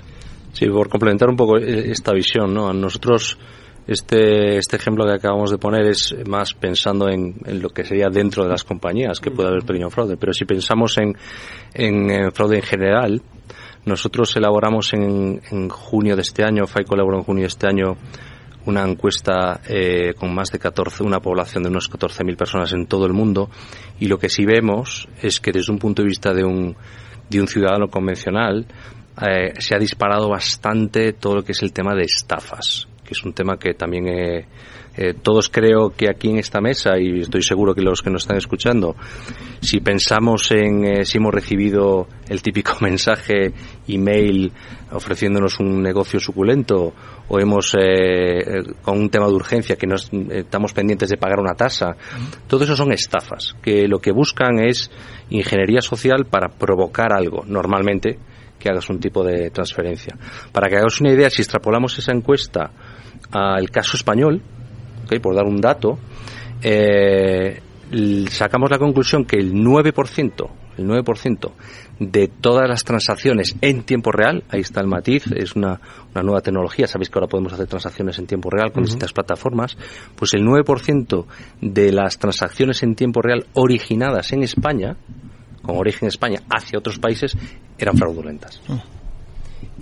Sí, 0.53 0.67
por 0.67 0.89
complementar 0.89 1.29
un 1.29 1.37
poco 1.37 1.59
eh, 1.59 1.91
esta 1.91 2.13
visión, 2.13 2.55
¿no? 2.55 2.69
A 2.69 2.73
nosotros 2.73 3.39
este, 3.87 4.57
este 4.57 4.77
ejemplo 4.77 5.05
que 5.05 5.13
acabamos 5.13 5.51
de 5.51 5.59
poner 5.59 5.87
es 5.87 6.15
más 6.27 6.55
pensando 6.55 7.09
en, 7.09 7.35
lo 7.61 7.69
que 7.69 7.85
sería 7.85 8.09
dentro 8.09 8.45
de 8.45 8.51
las 8.51 8.65
compañías, 8.65 9.21
que 9.21 9.31
puede 9.31 9.49
haber 9.49 9.65
pequeño 9.65 9.91
fraude. 9.91 10.17
Pero 10.17 10.33
si 10.33 10.45
pensamos 10.45 10.97
en, 10.99 11.17
en 11.75 12.33
fraude 12.33 12.57
en 12.57 12.63
general, 12.63 13.23
nosotros 13.87 14.35
elaboramos 14.37 14.93
en, 14.95 15.41
en 15.51 15.69
junio 15.69 16.17
de 16.17 16.23
este 16.23 16.45
año, 16.45 16.67
FAICO 16.67 16.95
elaboró 16.95 17.19
en 17.19 17.25
junio 17.25 17.43
de 17.43 17.49
este 17.49 17.67
año 17.67 17.97
una 18.67 18.83
encuesta 18.85 19.61
eh, 19.69 20.15
con 20.15 20.35
más 20.35 20.51
de 20.51 20.59
14, 20.59 21.03
una 21.03 21.21
población 21.21 21.63
de 21.63 21.69
unos 21.69 21.91
14.000 21.91 22.37
personas 22.37 22.73
en 22.73 22.87
todo 22.87 23.07
el 23.07 23.13
mundo 23.13 23.51
y 24.01 24.07
lo 24.07 24.19
que 24.19 24.29
sí 24.29 24.45
vemos 24.45 25.09
es 25.21 25.41
que 25.41 25.53
desde 25.53 25.73
un 25.73 25.79
punto 25.79 26.03
de 26.03 26.09
vista 26.09 26.33
de 26.33 26.45
un, 26.45 26.77
de 27.29 27.41
un 27.41 27.49
ciudadano 27.49 27.89
convencional 27.89 28.67
eh, 29.21 29.53
se 29.59 29.75
ha 29.75 29.79
disparado 29.79 30.29
bastante 30.29 31.13
todo 31.13 31.37
lo 31.37 31.45
que 31.45 31.53
es 31.53 31.63
el 31.63 31.73
tema 31.73 31.95
de 31.95 32.03
estafas, 32.03 32.89
que 33.05 33.13
es 33.13 33.23
un 33.25 33.33
tema 33.33 33.59
que 33.59 33.75
también 33.75 34.09
eh, 34.09 34.47
eh, 34.97 35.15
todos 35.15 35.49
creo 35.49 35.91
que 35.91 36.09
aquí 36.09 36.31
en 36.31 36.39
esta 36.39 36.61
mesa, 36.61 36.99
y 36.99 37.21
estoy 37.21 37.43
seguro 37.43 37.75
que 37.75 37.83
los 37.83 38.01
que 38.01 38.11
nos 38.11 38.23
están 38.23 38.37
escuchando, 38.37 38.95
si 39.61 39.81
pensamos 39.81 40.51
en 40.53 40.85
eh, 40.85 41.05
si 41.05 41.19
hemos 41.19 41.35
recibido 41.35 42.07
el 42.29 42.43
típico 42.43 42.77
mensaje 42.81 43.53
email 43.89 44.53
ofreciéndonos 44.93 45.59
un 45.59 45.83
negocio 45.83 46.21
suculento 46.21 46.95
o 47.27 47.41
hemos 47.41 47.75
eh, 47.75 48.63
con 48.83 48.99
un 48.99 49.11
tema 49.11 49.27
de 49.27 49.33
urgencia 49.33 49.77
que 49.77 49.87
nos 49.87 50.11
estamos 50.31 50.73
pendientes 50.73 51.09
de 51.09 51.17
pagar 51.17 51.41
una 51.41 51.55
tasa, 51.55 51.97
todo 52.47 52.63
eso 52.63 52.77
son 52.77 52.93
estafas 52.93 53.57
que 53.61 53.89
lo 53.89 53.99
que 53.99 54.13
buscan 54.13 54.61
es 54.61 54.91
ingeniería 55.31 55.81
social 55.81 56.27
para 56.31 56.49
provocar 56.49 57.13
algo, 57.13 57.43
normalmente 57.47 58.19
que 58.59 58.71
hagas 58.71 58.89
un 58.89 59.01
tipo 59.01 59.25
de 59.25 59.51
transferencia. 59.51 60.17
Para 60.53 60.69
que 60.69 60.77
hagas 60.77 61.01
una 61.01 61.13
idea, 61.13 61.29
si 61.29 61.43
extrapolamos 61.43 61.99
esa 61.99 62.13
encuesta 62.13 62.71
al 63.31 63.69
caso 63.71 63.97
español, 63.97 64.43
por 65.21 65.35
dar 65.35 65.45
un 65.45 65.61
dato, 65.61 65.99
eh, 66.63 67.61
sacamos 68.31 68.71
la 68.71 68.79
conclusión 68.79 69.25
que 69.25 69.37
el 69.37 69.53
9%, 69.53 70.51
el 70.79 70.87
9% 70.87 71.53
de 72.01 72.29
todas 72.29 72.69
las 72.69 72.85
transacciones 72.85 73.55
en 73.61 73.85
tiempo 73.85 74.11
real, 74.11 74.43
ahí 74.49 74.61
está 74.61 74.81
el 74.81 74.89
matiz, 74.89 75.27
es 75.33 75.55
una, 75.55 75.81
nueva 76.15 76.41
tecnología, 76.41 76.87
sabéis 76.87 77.11
que 77.11 77.19
ahora 77.19 77.29
podemos 77.29 77.53
hacer 77.53 77.67
transacciones 77.67 78.19
en 78.19 78.27
tiempo 78.27 78.51
real 78.51 78.73
con 78.73 78.83
distintas 78.83 79.13
plataformas, 79.13 79.77
pues 80.17 80.35
el 80.35 80.45
9% 80.45 81.27
de 81.61 81.93
las 81.93 82.19
transacciones 82.19 82.83
en 82.83 82.95
tiempo 82.95 83.23
real 83.23 83.47
originadas 83.53 84.33
en 84.33 84.43
España, 84.43 84.97
con 85.63 85.77
origen 85.77 86.05
en 86.05 86.09
España 86.09 86.41
hacia 86.51 86.79
otros 86.79 86.99
países, 86.99 87.37
eran 87.79 87.97
fraudulentas. 87.97 88.61
Ah. 88.69 88.83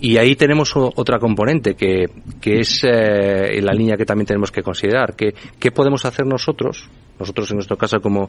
Y 0.03 0.17
ahí 0.17 0.35
tenemos 0.35 0.73
otra 0.75 1.21
componente 1.21 1.77
que, 1.77 2.07
que 2.41 2.59
es 2.59 2.81
eh, 2.83 3.63
la 3.63 3.73
línea 3.73 3.97
que 3.97 4.05
también 4.05 4.27
tenemos 4.27 4.51
que 4.51 4.61
considerar. 4.61 5.15
Que, 5.15 5.33
¿Qué 5.61 5.71
podemos 5.71 6.05
hacer 6.05 6.27
nosotros, 6.27 6.89
nosotros 7.21 7.49
en 7.53 7.59
nuestro 7.59 7.77
caso 7.77 8.01
como, 8.01 8.29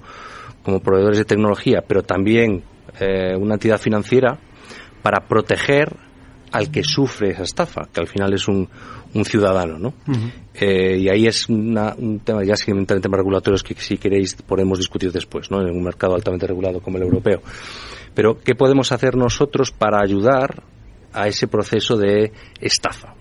como 0.62 0.82
proveedores 0.82 1.18
de 1.18 1.26
tecnología, 1.26 1.84
pero 1.86 2.04
también 2.04 2.64
eh, 3.00 3.36
una 3.36 3.56
entidad 3.56 3.80
financiera, 3.80 4.38
para 5.02 5.28
proteger 5.28 5.98
al 6.52 6.70
que 6.70 6.84
sufre 6.84 7.32
esa 7.32 7.42
estafa, 7.42 7.90
que 7.92 8.02
al 8.02 8.08
final 8.08 8.32
es 8.36 8.48
un, 8.48 8.70
un 9.16 9.26
ciudadano, 9.26 9.80
¿no? 9.80 9.94
eh, 10.54 10.98
y 11.00 11.10
ahí 11.10 11.26
es 11.26 11.50
un 11.50 12.22
tema 12.24 12.44
ya 12.44 12.56
simplemente 12.56 12.94
en 12.94 13.02
temas 13.02 13.18
regulatorios 13.18 13.64
que 13.64 13.74
si 13.74 13.98
queréis 13.98 14.36
podemos 14.36 14.78
discutir 14.78 15.12
después, 15.12 15.50
¿no? 15.50 15.60
En 15.60 15.76
un 15.76 15.84
mercado 15.84 16.14
altamente 16.14 16.46
regulado 16.46 16.82
como 16.82 16.98
el 16.98 17.04
europeo. 17.04 17.42
Pero, 18.14 18.38
¿qué 18.40 18.54
podemos 18.54 18.92
hacer 18.92 19.16
nosotros 19.16 19.72
para 19.72 20.00
ayudar 20.00 20.62
a 21.14 21.28
ese 21.28 21.48
proceso 21.48 21.96
de 21.98 22.32
estafa. 22.60 23.16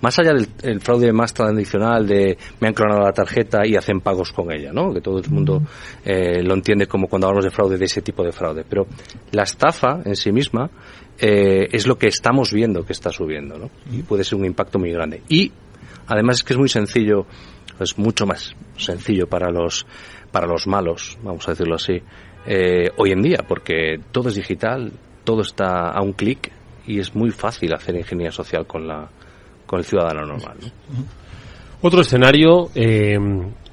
Más 0.00 0.18
allá 0.18 0.32
del 0.34 0.80
fraude 0.80 1.12
más 1.12 1.32
tradicional 1.32 2.06
de 2.06 2.36
me 2.60 2.68
han 2.68 2.74
clonado 2.74 3.02
la 3.02 3.12
tarjeta 3.12 3.66
y 3.66 3.76
hacen 3.76 4.00
pagos 4.00 4.32
con 4.32 4.52
ella, 4.52 4.72
¿no? 4.72 4.92
que 4.92 5.00
todo 5.00 5.18
el 5.18 5.30
mundo 5.30 5.62
eh, 6.04 6.42
lo 6.42 6.54
entiende 6.54 6.86
como 6.86 7.06
cuando 7.06 7.28
hablamos 7.28 7.44
de 7.44 7.50
fraude, 7.50 7.78
de 7.78 7.84
ese 7.84 8.02
tipo 8.02 8.22
de 8.22 8.32
fraude. 8.32 8.64
Pero 8.68 8.86
la 9.32 9.44
estafa 9.44 10.00
en 10.04 10.16
sí 10.16 10.32
misma 10.32 10.70
eh, 11.18 11.68
es 11.72 11.86
lo 11.86 11.96
que 11.96 12.08
estamos 12.08 12.52
viendo 12.52 12.84
que 12.84 12.92
está 12.92 13.10
subiendo 13.10 13.56
¿no? 13.56 13.70
y 13.90 14.02
puede 14.02 14.24
ser 14.24 14.38
un 14.38 14.44
impacto 14.44 14.78
muy 14.78 14.90
grande. 14.92 15.22
Y 15.28 15.52
además 16.06 16.36
es 16.36 16.42
que 16.42 16.52
es 16.52 16.58
muy 16.58 16.68
sencillo, 16.68 17.26
es 17.80 17.96
mucho 17.98 18.26
más 18.26 18.54
sencillo 18.76 19.26
para 19.26 19.50
los, 19.50 19.86
para 20.30 20.46
los 20.46 20.66
malos, 20.66 21.18
vamos 21.22 21.46
a 21.48 21.52
decirlo 21.52 21.76
así, 21.76 22.02
eh, 22.46 22.90
hoy 22.96 23.10
en 23.12 23.22
día, 23.22 23.38
porque 23.46 23.98
todo 24.12 24.28
es 24.28 24.36
digital, 24.36 24.92
todo 25.24 25.42
está 25.42 25.90
a 25.90 26.00
un 26.02 26.12
clic 26.12 26.52
y 26.86 26.98
es 26.98 27.14
muy 27.14 27.30
fácil 27.30 27.74
hacer 27.74 27.96
ingeniería 27.96 28.32
social 28.32 28.66
con, 28.66 28.86
la, 28.86 29.08
con 29.66 29.78
el 29.78 29.84
ciudadano 29.84 30.26
normal. 30.26 30.56
Otro 31.82 32.00
escenario, 32.00 32.70
eh, 32.74 33.18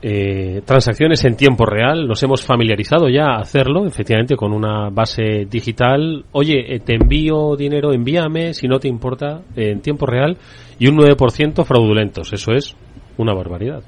eh, 0.01 0.62
transacciones 0.65 1.24
en 1.24 1.38
tiempo 1.38 1.65
real. 1.65 2.05
Nos 2.05 2.22
hemos 2.22 2.46
familiarizado 2.46 3.08
ya 3.08 3.27
a 3.27 3.39
hacerlo, 3.39 3.86
efectivamente, 3.86 4.36
con 4.36 4.51
una 4.51 4.89
base 4.89 5.46
digital. 5.50 6.25
Oye, 6.34 6.75
eh, 6.75 6.79
te 6.79 6.96
envío 6.96 7.55
dinero, 7.55 7.93
envíame, 7.93 8.53
si 8.53 8.67
no 8.67 8.77
te 8.77 8.89
importa, 8.89 9.41
en 9.55 9.79
tiempo 9.79 10.05
real. 10.05 10.38
Y 10.79 10.88
un 10.88 10.98
9% 10.98 11.63
fraudulentos. 11.63 12.34
Eso 12.34 12.51
es 12.51 12.75
una 13.17 13.34
barbaridad. 13.34 13.84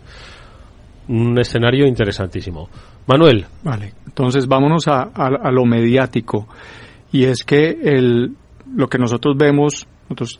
Un 1.10 1.38
escenario 1.38 1.86
interesantísimo. 1.86 2.70
Manuel. 3.08 3.46
Vale, 3.63 3.94
entonces 4.05 4.48
vámonos 4.48 4.88
a, 4.88 5.01
a 5.13 5.51
lo 5.51 5.65
mediático. 5.65 6.48
Y 7.12 7.25
es 7.25 7.44
que 7.44 7.77
el, 7.84 8.36
lo 8.74 8.88
que 8.88 8.98
nosotros 8.98 9.36
vemos, 9.38 9.88
nosotros 10.10 10.39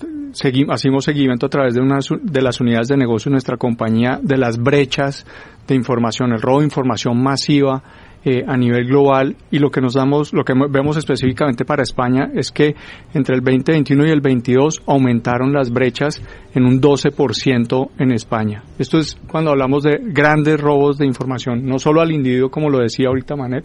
hacemos 0.70 1.06
seguimiento 1.06 1.46
a 1.46 1.50
través 1.50 1.74
de, 1.74 1.82
unas, 1.82 2.10
de 2.22 2.42
las 2.42 2.60
unidades 2.60 2.88
de 2.88 2.98
negocio 2.98 3.30
de 3.30 3.34
nuestra 3.34 3.58
compañía 3.58 4.20
de 4.22 4.38
las 4.38 4.58
brechas 4.58 5.26
de 5.68 5.76
información, 5.76 6.32
el 6.34 6.42
robo 6.42 6.60
de 6.60 6.66
información 6.66 7.22
masiva 7.22 7.84
eh, 8.28 8.44
a 8.48 8.58
nivel 8.58 8.88
global 8.88 9.36
y 9.52 9.60
lo 9.60 9.70
que 9.70 9.82
nos 9.82 9.94
damos, 9.94 10.34
lo 10.34 10.44
que 10.44 10.54
vemos 10.70 10.98
específicamente 10.98 11.64
para 11.64 11.84
España 11.84 12.32
es 12.34 12.52
que 12.52 12.76
entre 13.14 13.36
el 13.36 13.42
2021 13.44 14.08
y 14.08 14.10
el 14.10 14.22
22 14.22 14.82
aumentaron 14.88 15.54
las 15.54 15.72
brechas 15.72 16.24
en 16.56 16.66
un 16.66 16.82
12% 16.82 17.90
en 18.00 18.12
España. 18.12 18.64
Esto 18.80 18.98
es 18.98 19.16
cuando 19.28 19.52
hablamos 19.52 19.84
de 19.84 20.00
grandes 20.02 20.60
robos 20.60 20.98
de 20.98 21.06
información, 21.06 21.68
no 21.68 21.78
solo 21.78 22.02
al 22.02 22.12
individuo 22.12 22.50
como 22.50 22.72
lo 22.72 22.80
decía 22.80 23.10
ahorita 23.10 23.36
Manel, 23.36 23.62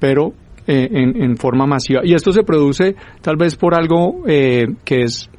pero 0.00 0.32
eh, 0.66 0.88
en, 0.92 1.36
forma 1.36 1.66
masiva. 1.66 2.00
Y 2.04 2.14
esto 2.14 2.32
se 2.32 2.42
produce 2.42 2.94
tal 3.22 3.36
vez 3.36 3.56
por 3.56 3.74
algo 3.74 4.22
eh, 4.26 4.66
que 4.84 5.02
es 5.02 5.30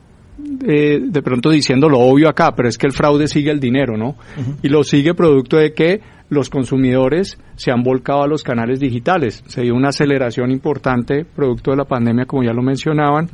eh, 0.68 1.00
de 1.02 1.22
pronto 1.22 1.50
diciendo 1.50 1.88
lo 1.88 2.00
obvio 2.00 2.30
acá, 2.30 2.54
pero 2.56 2.68
es 2.68 2.78
que 2.78 2.88
el 2.88 2.94
fraude 2.94 3.28
sigue 3.28 3.52
el 3.52 3.60
dinero, 3.60 3.98
¿no? 3.98 4.16
Y 4.62 4.70
lo 4.70 4.84
sigue 4.84 5.14
producto 5.14 5.58
de 5.58 5.74
que 5.74 6.02
los 6.30 6.50
consumidores 6.50 7.38
se 7.56 7.72
han 7.72 7.84
volcado 7.84 8.24
a 8.24 8.28
los 8.28 8.44
canales 8.44 8.80
digitales. 8.80 9.44
Se 9.48 9.62
dio 9.62 9.76
una 9.76 9.90
aceleración 9.90 10.50
importante 10.50 11.26
producto 11.26 11.72
de 11.72 11.78
la 11.78 11.86
pandemia, 11.86 12.26
como 12.26 12.44
ya 12.44 12.54
lo 12.54 12.62
mencionaban. 12.62 13.30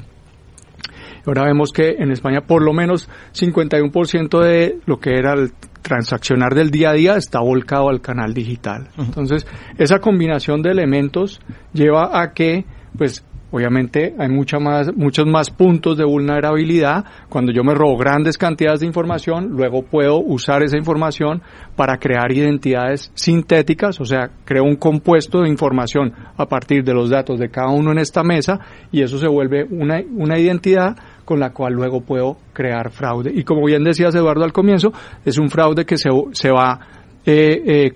Ahora 1.25 1.43
vemos 1.43 1.71
que 1.71 1.95
en 1.99 2.11
España 2.11 2.41
por 2.41 2.63
lo 2.63 2.73
menos 2.73 3.09
51% 3.33 4.41
de 4.41 4.79
lo 4.85 4.97
que 4.97 5.11
era 5.11 5.33
el 5.33 5.51
transaccionar 5.87 6.53
del 6.53 6.69
día 6.69 6.89
a 6.89 6.93
día 6.93 7.15
está 7.15 7.39
volcado 7.39 7.89
al 7.89 8.01
canal 8.01 8.33
digital. 8.33 8.89
Entonces, 8.97 9.47
esa 9.77 9.99
combinación 9.99 10.61
de 10.61 10.71
elementos 10.71 11.39
lleva 11.73 12.21
a 12.21 12.33
que 12.33 12.65
pues 12.97 13.23
Obviamente 13.49 14.13
hay 14.19 14.27
mucha 14.27 14.59
más, 14.59 14.93
muchos 14.93 15.25
más 15.25 15.49
puntos 15.49 15.97
de 15.97 16.03
vulnerabilidad. 16.03 17.05
Cuando 17.29 17.53
yo 17.53 17.63
me 17.63 17.73
robo 17.73 17.97
grandes 17.97 18.37
cantidades 18.37 18.81
de 18.81 18.87
información, 18.87 19.51
luego 19.51 19.83
puedo 19.83 20.19
usar 20.19 20.63
esa 20.63 20.77
información 20.77 21.41
para 21.77 21.97
crear 21.97 22.29
identidades 22.31 23.09
sintéticas, 23.15 24.01
o 24.01 24.05
sea, 24.05 24.31
creo 24.43 24.65
un 24.65 24.75
compuesto 24.75 25.41
de 25.41 25.49
información 25.49 26.13
a 26.35 26.45
partir 26.45 26.83
de 26.83 26.93
los 26.93 27.09
datos 27.09 27.39
de 27.39 27.49
cada 27.49 27.69
uno 27.69 27.91
en 27.91 27.99
esta 27.99 28.21
mesa 28.21 28.59
y 28.91 29.01
eso 29.01 29.17
se 29.17 29.29
vuelve 29.29 29.63
una, 29.63 30.01
una 30.11 30.37
identidad 30.37 30.97
con 31.27 31.41
la 31.41 31.51
cual 31.51 31.73
luego 31.73 31.99
puedo 31.99 32.37
crear 32.53 32.89
fraude. 32.89 33.33
Y 33.35 33.43
como 33.43 33.65
bien 33.65 33.83
decías 33.83 34.15
Eduardo 34.15 34.45
al 34.45 34.53
comienzo, 34.53 34.93
es 35.25 35.37
un 35.37 35.49
fraude 35.49 35.83
que 35.83 35.97
se, 35.97 36.09
se 36.31 36.49
va 36.49 36.79
eh, 37.25 37.61
eh, 37.65 37.91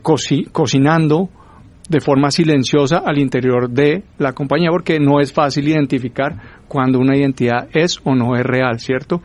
cocinando 0.51 1.29
de 1.87 2.01
forma 2.01 2.29
silenciosa 2.29 3.03
al 3.05 3.17
interior 3.19 3.69
de 3.69 4.03
la 4.17 4.33
compañía 4.33 4.69
porque 4.69 4.99
no 4.99 5.21
es 5.21 5.31
fácil 5.31 5.65
identificar 5.69 6.35
cuando 6.67 6.99
una 6.99 7.15
identidad 7.15 7.69
es 7.71 8.01
o 8.03 8.13
no 8.13 8.35
es 8.35 8.43
real, 8.43 8.79
¿cierto? 8.79 9.21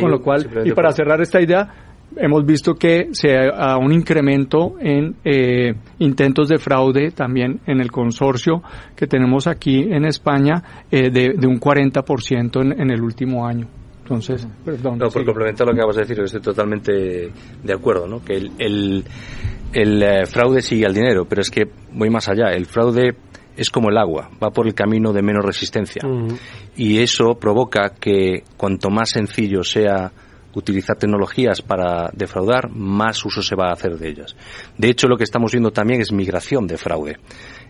Con 0.00 0.10
lo 0.10 0.20
cual, 0.20 0.48
y 0.64 0.72
para 0.72 0.90
cerrar 0.90 1.20
esta 1.20 1.40
idea, 1.40 1.81
hemos 2.16 2.44
visto 2.44 2.74
que 2.74 3.08
se 3.12 3.36
ha 3.36 3.76
un 3.78 3.92
incremento 3.92 4.74
en 4.80 5.16
eh, 5.24 5.74
intentos 5.98 6.48
de 6.48 6.58
fraude 6.58 7.10
también 7.10 7.60
en 7.66 7.80
el 7.80 7.90
consorcio 7.90 8.62
que 8.96 9.06
tenemos 9.06 9.46
aquí 9.46 9.80
en 9.90 10.04
España 10.04 10.84
eh, 10.90 11.10
de, 11.10 11.34
de, 11.36 11.46
un 11.46 11.60
40% 11.60 12.60
en, 12.62 12.80
en 12.80 12.90
el 12.90 13.02
último 13.02 13.46
año. 13.46 13.68
Entonces, 14.02 14.46
perdón. 14.64 14.98
No, 14.98 15.08
por 15.08 15.24
complementar 15.24 15.66
lo 15.66 15.72
que 15.72 15.80
acabas 15.80 15.96
de 15.96 16.02
decir, 16.02 16.20
estoy 16.20 16.40
totalmente 16.40 16.92
de 17.62 17.72
acuerdo, 17.72 18.06
¿no? 18.06 18.22
Que 18.22 18.34
el, 18.34 18.50
el, 18.58 19.04
el 19.72 20.02
eh, 20.02 20.26
fraude 20.26 20.60
sigue 20.60 20.84
al 20.84 20.94
dinero, 20.94 21.24
pero 21.28 21.40
es 21.40 21.50
que 21.50 21.64
voy 21.92 22.10
más 22.10 22.28
allá. 22.28 22.52
El 22.52 22.66
fraude 22.66 23.16
es 23.56 23.70
como 23.70 23.90
el 23.90 23.98
agua, 23.98 24.30
va 24.42 24.50
por 24.50 24.66
el 24.66 24.74
camino 24.74 25.12
de 25.12 25.22
menos 25.22 25.44
resistencia. 25.44 26.02
Y 26.76 26.98
eso 26.98 27.34
provoca 27.38 27.94
que 27.98 28.44
cuanto 28.56 28.90
más 28.90 29.10
sencillo 29.10 29.62
sea 29.62 30.10
utilizar 30.54 30.96
tecnologías 30.96 31.62
para 31.62 32.10
defraudar, 32.12 32.70
más 32.70 33.24
uso 33.24 33.42
se 33.42 33.56
va 33.56 33.68
a 33.68 33.72
hacer 33.72 33.98
de 33.98 34.08
ellas. 34.08 34.36
De 34.76 34.88
hecho, 34.88 35.08
lo 35.08 35.16
que 35.16 35.24
estamos 35.24 35.52
viendo 35.52 35.70
también 35.70 36.00
es 36.00 36.12
migración 36.12 36.66
de 36.66 36.78
fraude. 36.78 37.18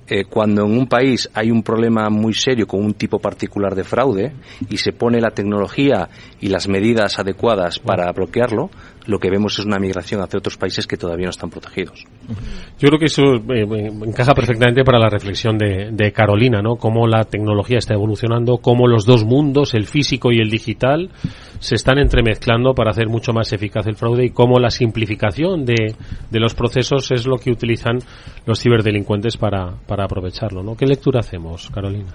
Eh, 0.09 0.25
cuando 0.29 0.65
en 0.67 0.77
un 0.77 0.89
país 0.89 1.31
hay 1.33 1.51
un 1.51 1.63
problema 1.63 2.11
muy 2.11 2.35
serio 2.35 2.67
con 2.67 2.85
un 2.85 2.95
tipo 2.95 3.21
particular 3.21 3.75
de 3.75 3.85
fraude 3.85 4.33
y 4.69 4.77
se 4.77 4.93
pone 4.93 5.21
la 5.21 5.31
tecnología 5.31 6.09
y 6.41 6.49
las 6.49 6.69
medidas 6.69 7.21
adecuadas 7.21 7.79
para 7.79 8.11
bloquearlo, 8.11 8.69
lo 9.07 9.19
que 9.19 9.31
vemos 9.31 9.59
es 9.59 9.65
una 9.65 9.79
migración 9.79 10.21
hacia 10.21 10.39
otros 10.39 10.57
países 10.57 10.87
que 10.87 10.97
todavía 10.97 11.27
no 11.27 11.31
están 11.31 11.51
protegidos. 11.51 12.05
Yo 12.79 12.89
creo 12.89 12.99
que 12.99 13.07
eso 13.07 13.23
eh, 13.35 13.63
eh, 13.63 13.91
encaja 14.07 14.35
perfectamente 14.35 14.85
para 14.85 14.99
la 14.99 15.09
reflexión 15.09 15.57
de, 15.57 15.91
de, 15.93 16.13
Carolina, 16.13 16.61
¿no? 16.63 16.77
Cómo 16.77 17.07
la 17.07 17.25
tecnología 17.25 17.79
está 17.79 17.95
evolucionando, 17.95 18.59
cómo 18.59 18.87
los 18.87 19.05
dos 19.05 19.25
mundos, 19.25 19.75
el 19.75 19.87
físico 19.87 20.33
y 20.33 20.41
el 20.41 20.51
digital, 20.51 21.11
se 21.59 21.77
están 21.77 21.99
entremezclando 21.99 22.75
para 22.75 22.91
hacer 22.91 23.09
mucho 23.09 23.33
más 23.33 23.53
eficaz 23.53 23.87
el 23.87 23.97
fraude 23.97 24.27
y 24.27 24.31
cómo 24.31 24.59
la 24.59 24.71
simplificación 24.71 25.65
de, 25.65 25.95
de 26.31 26.41
los 26.41 26.55
procesos 26.55 27.11
es 27.13 27.27
lo 27.27 27.37
que 27.37 27.51
utilizan 27.51 27.99
los 28.47 28.61
ciberdelincuentes 28.61 29.37
para, 29.37 29.75
para 29.87 29.92
aprovecharlo, 30.01 30.63
¿no? 30.63 30.77
¿Qué 30.77 30.87
lectura 30.87 31.21
hacemos, 31.21 31.71
Carolina? 31.71 32.15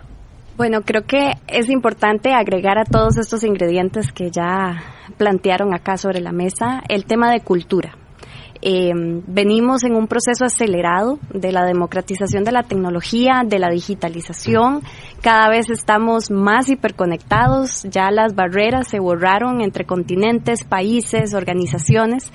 Bueno, 0.58 0.82
creo 0.82 1.04
que 1.04 1.34
es 1.48 1.70
importante 1.70 2.34
agregar 2.34 2.80
a 2.80 2.84
todos 2.84 3.18
estos 3.18 3.44
ingredientes 3.44 4.12
que 4.12 4.32
ya 4.32 4.84
plantearon 5.18 5.74
acá 5.74 5.98
sobre 5.98 6.20
la 6.20 6.32
mesa 6.32 6.82
el 6.90 7.06
tema 7.06 7.32
de 7.32 7.42
cultura. 7.42 7.96
Eh, 8.62 8.92
venimos 9.28 9.84
en 9.84 9.96
un 9.96 10.08
proceso 10.08 10.46
acelerado 10.46 11.20
de 11.32 11.52
la 11.52 11.64
democratización 11.64 12.44
de 12.44 12.52
la 12.52 12.64
tecnología, 12.64 13.44
de 13.46 13.60
la 13.60 13.70
digitalización. 13.70 14.82
Cada 15.22 15.50
vez 15.50 15.70
estamos 15.70 16.30
más 16.30 16.70
hiperconectados, 16.70 17.84
ya 17.84 18.12
las 18.12 18.36
barreras 18.36 18.88
se 18.88 19.00
borraron 19.00 19.62
entre 19.62 19.86
continentes, 19.86 20.64
países, 20.64 21.34
organizaciones 21.34 22.32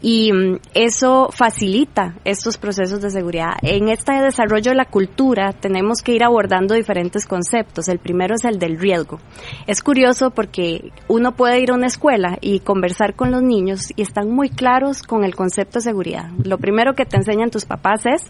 y 0.00 0.32
mm, 0.32 0.58
eso 0.74 1.28
facilita 1.32 2.14
estos 2.24 2.58
procesos 2.58 3.00
de 3.00 3.10
seguridad. 3.10 3.54
En 3.62 3.88
este 3.88 4.12
desarrollo 4.12 4.70
de 4.70 4.76
la 4.76 4.84
cultura 4.84 5.52
tenemos 5.52 6.02
que 6.02 6.12
ir 6.12 6.22
abordando 6.24 6.74
diferentes 6.74 7.26
conceptos. 7.26 7.88
El 7.88 7.98
primero 7.98 8.34
es 8.34 8.44
el 8.44 8.58
del 8.58 8.78
riesgo. 8.78 9.18
Es 9.66 9.82
curioso 9.82 10.30
porque 10.30 10.92
uno 11.08 11.32
puede 11.32 11.60
ir 11.60 11.70
a 11.70 11.74
una 11.74 11.86
escuela 11.86 12.38
y 12.40 12.60
conversar 12.60 13.14
con 13.14 13.30
los 13.30 13.42
niños 13.42 13.92
y 13.96 14.02
están 14.02 14.30
muy 14.30 14.48
claros 14.48 15.02
con 15.02 15.24
el 15.24 15.34
concepto 15.34 15.78
de 15.78 15.84
seguridad. 15.84 16.30
Lo 16.44 16.58
primero 16.58 16.94
que 16.94 17.04
te 17.04 17.16
enseñan 17.16 17.50
tus 17.50 17.64
papás 17.64 18.06
es 18.06 18.22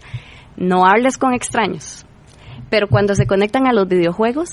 no 0.57 0.85
hables 0.85 1.17
con 1.17 1.33
extraños. 1.33 2.05
Pero 2.73 2.87
cuando 2.87 3.13
se 3.13 3.27
conectan 3.27 3.67
a 3.67 3.71
los 3.71 3.87
videojuegos, 3.87 4.49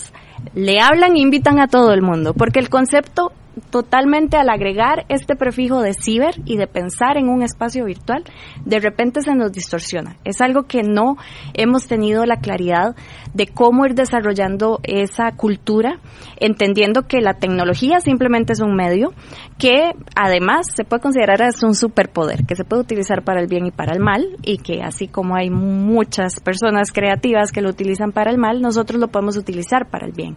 le 0.54 0.78
hablan 0.78 1.16
e 1.16 1.20
invitan 1.20 1.58
a 1.58 1.68
todo 1.68 1.94
el 1.94 2.02
mundo, 2.02 2.34
porque 2.34 2.58
el 2.58 2.68
concepto 2.68 3.32
totalmente 3.60 4.36
al 4.36 4.48
agregar 4.48 5.04
este 5.08 5.36
prefijo 5.36 5.80
de 5.80 5.94
ciber 5.94 6.34
y 6.44 6.56
de 6.56 6.66
pensar 6.66 7.16
en 7.16 7.28
un 7.28 7.42
espacio 7.42 7.84
virtual, 7.84 8.24
de 8.64 8.80
repente 8.80 9.22
se 9.22 9.34
nos 9.34 9.52
distorsiona. 9.52 10.16
Es 10.24 10.40
algo 10.40 10.64
que 10.64 10.82
no 10.82 11.16
hemos 11.54 11.86
tenido 11.86 12.24
la 12.24 12.40
claridad 12.40 12.94
de 13.34 13.46
cómo 13.46 13.86
ir 13.86 13.94
desarrollando 13.94 14.80
esa 14.82 15.32
cultura, 15.32 16.00
entendiendo 16.38 17.02
que 17.02 17.20
la 17.20 17.34
tecnología 17.34 18.00
simplemente 18.00 18.52
es 18.52 18.60
un 18.60 18.74
medio 18.74 19.12
que 19.58 19.92
además 20.16 20.66
se 20.74 20.84
puede 20.84 21.02
considerar 21.02 21.42
es 21.42 21.62
un 21.62 21.74
superpoder, 21.74 22.44
que 22.46 22.56
se 22.56 22.64
puede 22.64 22.82
utilizar 22.82 23.22
para 23.22 23.40
el 23.40 23.46
bien 23.46 23.66
y 23.66 23.70
para 23.70 23.92
el 23.92 24.00
mal, 24.00 24.36
y 24.42 24.58
que 24.58 24.82
así 24.82 25.06
como 25.06 25.36
hay 25.36 25.50
muchas 25.50 26.40
personas 26.40 26.92
creativas 26.92 27.52
que 27.52 27.60
lo 27.60 27.70
utilizan 27.70 28.12
para 28.12 28.30
el 28.30 28.38
mal, 28.38 28.60
nosotros 28.60 29.00
lo 29.00 29.08
podemos 29.08 29.36
utilizar 29.36 29.88
para 29.90 30.06
el 30.06 30.12
bien. 30.12 30.36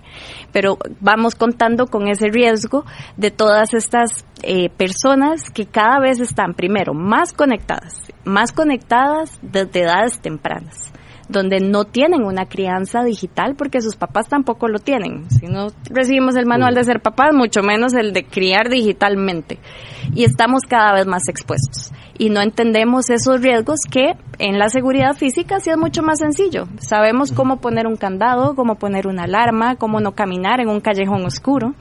Pero 0.51 0.77
vamos 0.99 1.35
contando 1.35 1.87
con 1.87 2.07
ese 2.07 2.27
riesgo 2.29 2.85
de 3.17 3.31
todas 3.31 3.73
estas 3.73 4.25
eh, 4.41 4.69
personas 4.69 5.49
que 5.51 5.65
cada 5.65 5.99
vez 5.99 6.19
están, 6.19 6.53
primero, 6.53 6.93
más 6.93 7.33
conectadas, 7.33 7.93
más 8.23 8.51
conectadas 8.51 9.39
desde 9.41 9.81
edades 9.81 10.19
tempranas 10.19 10.93
donde 11.29 11.59
no 11.59 11.85
tienen 11.85 12.23
una 12.23 12.45
crianza 12.45 13.03
digital 13.03 13.55
porque 13.55 13.81
sus 13.81 13.95
papás 13.95 14.27
tampoco 14.27 14.67
lo 14.67 14.79
tienen. 14.79 15.29
Si 15.29 15.47
no 15.47 15.67
recibimos 15.89 16.35
el 16.35 16.45
manual 16.45 16.75
de 16.75 16.83
ser 16.83 17.01
papás, 17.01 17.33
mucho 17.33 17.61
menos 17.61 17.93
el 17.93 18.13
de 18.13 18.25
criar 18.25 18.69
digitalmente. 18.69 19.59
Y 20.13 20.25
estamos 20.25 20.63
cada 20.67 20.93
vez 20.93 21.07
más 21.07 21.27
expuestos. 21.29 21.91
Y 22.17 22.29
no 22.29 22.41
entendemos 22.41 23.09
esos 23.09 23.41
riesgos 23.41 23.79
que 23.89 24.13
en 24.39 24.59
la 24.59 24.69
seguridad 24.69 25.15
física 25.15 25.59
sí 25.59 25.69
es 25.69 25.77
mucho 25.77 26.03
más 26.03 26.19
sencillo. 26.19 26.65
Sabemos 26.79 27.31
cómo 27.31 27.57
poner 27.57 27.87
un 27.87 27.95
candado, 27.95 28.55
cómo 28.55 28.75
poner 28.75 29.07
una 29.07 29.23
alarma, 29.23 29.75
cómo 29.75 29.99
no 29.99 30.13
caminar 30.13 30.59
en 30.59 30.69
un 30.69 30.79
callejón 30.79 31.25
oscuro. 31.25 31.73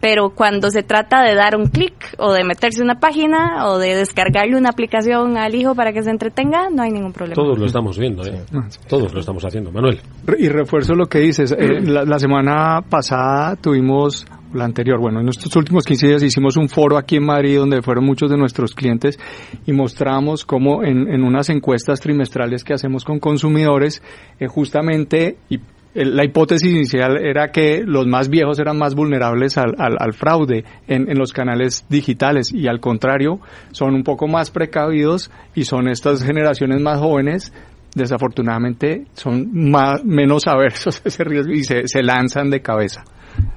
Pero 0.00 0.30
cuando 0.30 0.70
se 0.70 0.82
trata 0.82 1.22
de 1.22 1.34
dar 1.34 1.56
un 1.56 1.66
clic 1.66 1.94
o 2.18 2.32
de 2.32 2.42
meterse 2.44 2.82
una 2.82 2.98
página 2.98 3.66
o 3.68 3.78
de 3.78 3.94
descargarle 3.94 4.56
una 4.56 4.70
aplicación 4.70 5.36
al 5.36 5.54
hijo 5.54 5.76
para 5.76 5.92
que 5.92 6.02
se 6.02 6.10
entretenga, 6.10 6.70
no 6.70 6.82
hay 6.82 6.90
ningún 6.90 7.12
problema. 7.12 7.36
Todos 7.36 7.58
lo 7.58 7.66
estamos 7.66 7.98
viendo, 7.98 8.24
¿eh? 8.24 8.42
Todos 8.88 9.12
lo 9.14 9.20
estamos 9.20 9.44
haciendo. 9.44 9.70
Manuel. 9.70 10.00
Y 10.38 10.48
refuerzo 10.48 10.94
lo 10.94 11.06
que 11.06 11.20
dices. 11.20 11.54
Eh, 11.56 11.80
la, 11.82 12.04
la, 12.04 12.18
semana 12.18 12.82
pasada 12.88 13.54
tuvimos, 13.56 14.26
la 14.54 14.64
anterior, 14.64 14.98
bueno, 15.00 15.20
en 15.20 15.28
estos 15.28 15.54
últimos 15.56 15.84
15 15.84 16.06
días 16.08 16.22
hicimos 16.22 16.56
un 16.56 16.68
foro 16.68 16.96
aquí 16.96 17.16
en 17.16 17.24
Madrid 17.24 17.58
donde 17.58 17.82
fueron 17.82 18.04
muchos 18.04 18.30
de 18.30 18.36
nuestros 18.36 18.74
clientes 18.74 19.18
y 19.66 19.72
mostramos 19.72 20.44
cómo 20.44 20.82
en, 20.82 21.08
en 21.08 21.22
unas 21.22 21.48
encuestas 21.50 22.00
trimestrales 22.00 22.64
que 22.64 22.74
hacemos 22.74 23.04
con 23.04 23.18
consumidores, 23.18 24.02
eh, 24.38 24.46
justamente, 24.46 25.36
y 25.48 25.58
la 25.94 26.24
hipótesis 26.24 26.70
inicial 26.70 27.18
era 27.18 27.52
que 27.52 27.82
los 27.84 28.06
más 28.06 28.28
viejos 28.30 28.58
eran 28.58 28.78
más 28.78 28.94
vulnerables 28.94 29.58
al, 29.58 29.74
al, 29.78 29.96
al 29.98 30.14
fraude 30.14 30.64
en, 30.88 31.10
en, 31.10 31.18
los 31.18 31.32
canales 31.32 31.84
digitales 31.90 32.50
y 32.52 32.66
al 32.66 32.80
contrario 32.80 33.40
son 33.72 33.94
un 33.94 34.02
poco 34.02 34.26
más 34.26 34.50
precavidos 34.50 35.30
y 35.54 35.64
son 35.64 35.88
estas 35.88 36.24
generaciones 36.24 36.80
más 36.80 36.98
jóvenes 36.98 37.52
desafortunadamente 37.94 39.04
son 39.12 39.50
más, 39.70 40.02
menos 40.04 40.46
aversos 40.46 41.02
a 41.04 41.08
ese 41.08 41.24
riesgo 41.24 41.52
y 41.52 41.64
se, 41.64 41.86
se 41.86 42.02
lanzan 42.02 42.50
de 42.50 42.60
cabeza. 42.60 43.04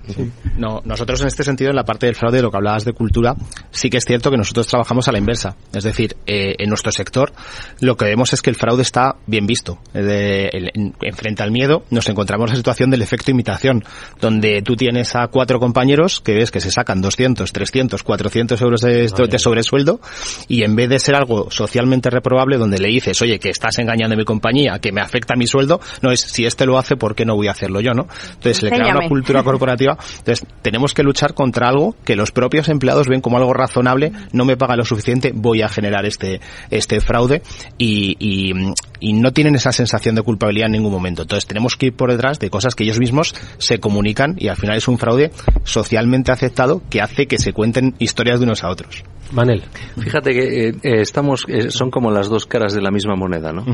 Sí. 0.08 0.32
No, 0.58 0.82
nosotros 0.86 1.22
en 1.22 1.28
este 1.28 1.44
sentido, 1.44 1.72
en 1.72 1.76
la 1.76 1.84
parte 1.84 2.06
del 2.06 2.16
fraude, 2.16 2.38
de 2.38 2.44
lo 2.44 2.52
que 2.52 2.58
hablabas 2.58 2.86
de 2.86 2.94
cultura, 2.94 3.36
sí 3.72 3.90
que 3.90 3.98
es 3.98 4.06
cierto 4.06 4.30
que 4.30 4.38
nosotros 4.38 4.68
trabajamos 4.68 5.08
a 5.08 5.12
la 5.12 5.18
inversa. 5.18 5.56
Es 5.74 5.84
decir, 5.84 6.16
eh, 6.26 6.56
en 6.60 6.70
nuestro 6.70 6.92
sector 6.92 7.34
lo 7.80 7.98
que 7.98 8.06
vemos 8.06 8.34
es 8.34 8.42
que 8.42 8.50
el 8.50 8.56
fraude 8.56 8.82
está 8.82 9.16
bien 9.26 9.48
visto. 9.48 9.80
De, 9.94 10.50
en, 10.52 10.94
en, 11.02 11.14
frente 11.14 11.44
al 11.44 11.52
miedo 11.52 11.84
nos 11.90 12.08
encontramos 12.08 12.50
en 12.50 12.54
la 12.54 12.58
situación 12.58 12.90
del 12.90 13.02
efecto 13.02 13.32
imitación, 13.32 13.84
donde 14.20 14.62
tú 14.62 14.76
tienes 14.76 15.16
a 15.16 15.28
cuatro 15.28 15.60
compañeros 15.60 16.22
que 16.22 16.34
ves 16.34 16.52
que 16.52 16.62
se 16.62 16.72
sacan 16.72 17.02
200, 17.02 17.52
300, 17.52 18.04
400 18.04 18.62
euros 18.62 18.82
de, 18.82 19.08
de 19.08 19.40
sobresueldo 19.40 20.00
y 20.48 20.64
en 20.64 20.76
vez 20.76 20.90
de 20.90 21.00
ser 21.00 21.16
algo 21.16 21.50
socialmente 21.52 22.10
reprobable 22.10 22.58
donde 22.58 22.78
le 22.78 22.88
dices, 22.88 23.22
oye, 23.22 23.40
que 23.40 23.50
estás 23.50 23.78
engañando 23.80 24.16
a 24.16 24.18
mi 24.18 24.26
compañía, 24.26 24.80
que 24.80 24.92
me 24.92 25.02
afecta 25.02 25.34
a 25.34 25.38
mi 25.38 25.48
sueldo, 25.48 25.80
no 26.02 26.12
es, 26.12 26.22
si 26.22 26.46
este 26.46 26.66
lo 26.66 26.78
hace, 26.78 26.96
¿por 26.96 27.16
qué 27.16 27.26
no 27.26 27.36
voy 27.36 27.48
a 27.48 27.52
hacerlo 27.52 27.82
yo, 27.82 27.92
no? 27.94 28.08
Entonces, 28.34 28.64
le 28.64 28.70
crea 28.70 28.96
una 28.96 29.08
cultura 29.08 29.44
corporativa 29.44 29.65
corporativa. 29.66 29.98
Entonces, 30.20 30.46
tenemos 30.62 30.94
que 30.94 31.04
luchar 31.04 31.34
contra 31.34 31.70
algo 31.70 31.96
que 32.06 32.16
los 32.16 32.32
propios 32.32 32.70
empleados 32.70 33.08
ven 33.08 33.22
como 33.22 33.38
algo 33.38 33.54
razonable, 33.54 34.12
no 34.32 34.46
me 34.46 34.58
paga 34.58 34.76
lo 34.76 34.86
suficiente, 34.86 35.32
voy 35.34 35.62
a 35.62 35.70
generar 35.70 36.06
este, 36.06 36.40
este 36.70 37.02
fraude 37.02 37.42
y, 37.78 38.16
y, 38.20 38.54
y 39.00 39.14
no 39.14 39.32
tienen 39.32 39.56
esa 39.56 39.72
sensación 39.72 40.16
de 40.16 40.22
culpabilidad 40.22 40.68
en 40.68 40.74
ningún 40.74 40.92
momento. 40.92 41.24
Entonces, 41.24 41.48
tenemos 41.48 41.76
que 41.76 41.88
ir 41.88 41.94
por 41.94 42.12
detrás 42.12 42.40
de 42.40 42.50
cosas 42.50 42.76
que 42.76 42.84
ellos 42.84 43.00
mismos 43.00 43.34
se 43.58 43.80
comunican 43.80 44.36
y 44.38 44.48
al 44.48 44.58
final 44.58 44.78
es 44.78 44.88
un 44.88 44.98
fraude 44.98 45.32
socialmente 45.64 46.32
aceptado 46.32 46.82
que 46.90 47.02
hace 47.02 47.26
que 47.26 47.40
se 47.40 47.54
cuenten 47.54 47.96
historias 48.00 48.40
de 48.40 48.46
unos 48.46 48.64
a 48.64 48.70
otros. 48.70 49.04
Manel. 49.32 49.64
Fíjate 49.98 50.34
que 50.34 50.70
eh, 50.70 50.76
eh, 50.84 51.02
estamos, 51.02 51.46
eh, 51.48 51.72
son 51.72 51.90
como 51.90 52.12
las 52.12 52.30
dos 52.30 52.46
caras 52.46 52.74
de 52.74 52.82
la 52.82 52.92
misma 52.92 53.16
moneda, 53.16 53.52
¿no? 53.52 53.66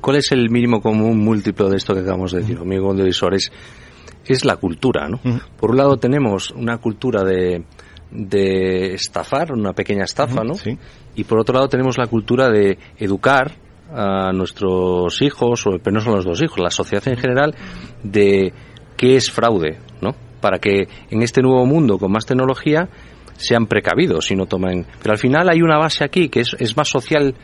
¿Cuál 0.00 0.16
es 0.16 0.32
el 0.32 0.50
mínimo 0.50 0.80
común 0.80 1.18
múltiplo 1.18 1.68
de 1.68 1.76
esto 1.76 1.94
que 1.94 2.00
acabamos 2.00 2.32
de 2.32 2.40
decir, 2.40 2.58
amigo 2.58 2.94
de 2.94 3.08
Es, 3.08 3.52
es 4.28 4.44
la 4.44 4.56
cultura, 4.56 5.08
¿no? 5.08 5.20
Por 5.58 5.70
un 5.70 5.76
lado 5.76 5.96
tenemos 5.96 6.50
una 6.50 6.78
cultura 6.78 7.24
de, 7.24 7.64
de 8.10 8.94
estafar, 8.94 9.52
una 9.52 9.72
pequeña 9.72 10.04
estafa, 10.04 10.42
¿no? 10.42 10.54
Y 11.14 11.24
por 11.24 11.38
otro 11.40 11.54
lado 11.54 11.68
tenemos 11.68 11.98
la 11.98 12.06
cultura 12.06 12.48
de 12.48 12.78
educar 12.98 13.52
a 13.92 14.32
nuestros 14.32 15.22
hijos, 15.22 15.66
o, 15.66 15.70
pero 15.82 15.94
no 15.94 16.00
son 16.00 16.14
los 16.14 16.24
dos 16.24 16.42
hijos, 16.42 16.58
la 16.58 16.70
sociedad 16.70 17.06
en 17.08 17.16
general, 17.16 17.54
de 18.02 18.52
qué 18.96 19.16
es 19.16 19.30
fraude, 19.30 19.78
¿no? 20.00 20.14
Para 20.40 20.58
que 20.58 20.88
en 21.10 21.22
este 21.22 21.42
nuevo 21.42 21.64
mundo 21.66 21.98
con 21.98 22.10
más 22.12 22.26
tecnología 22.26 22.88
sean 23.36 23.66
precavidos 23.66 24.30
y 24.30 24.36
no 24.36 24.46
tomen. 24.46 24.86
Pero 25.02 25.12
al 25.12 25.18
final 25.18 25.48
hay 25.48 25.62
una 25.62 25.78
base 25.78 26.04
aquí 26.04 26.28
que 26.28 26.40
es, 26.40 26.56
es 26.58 26.76
más 26.76 26.88
social. 26.88 27.34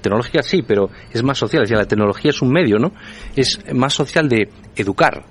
Tecnología 0.00 0.42
sí, 0.42 0.62
pero 0.62 0.90
es 1.10 1.22
más 1.22 1.38
social. 1.38 1.62
Es 1.62 1.70
decir, 1.70 1.82
la 1.82 1.88
tecnología 1.88 2.30
es 2.30 2.42
un 2.42 2.50
medio, 2.50 2.78
¿no? 2.78 2.92
Es 3.34 3.58
más 3.74 3.94
social 3.94 4.28
de 4.28 4.48
educar. 4.76 5.24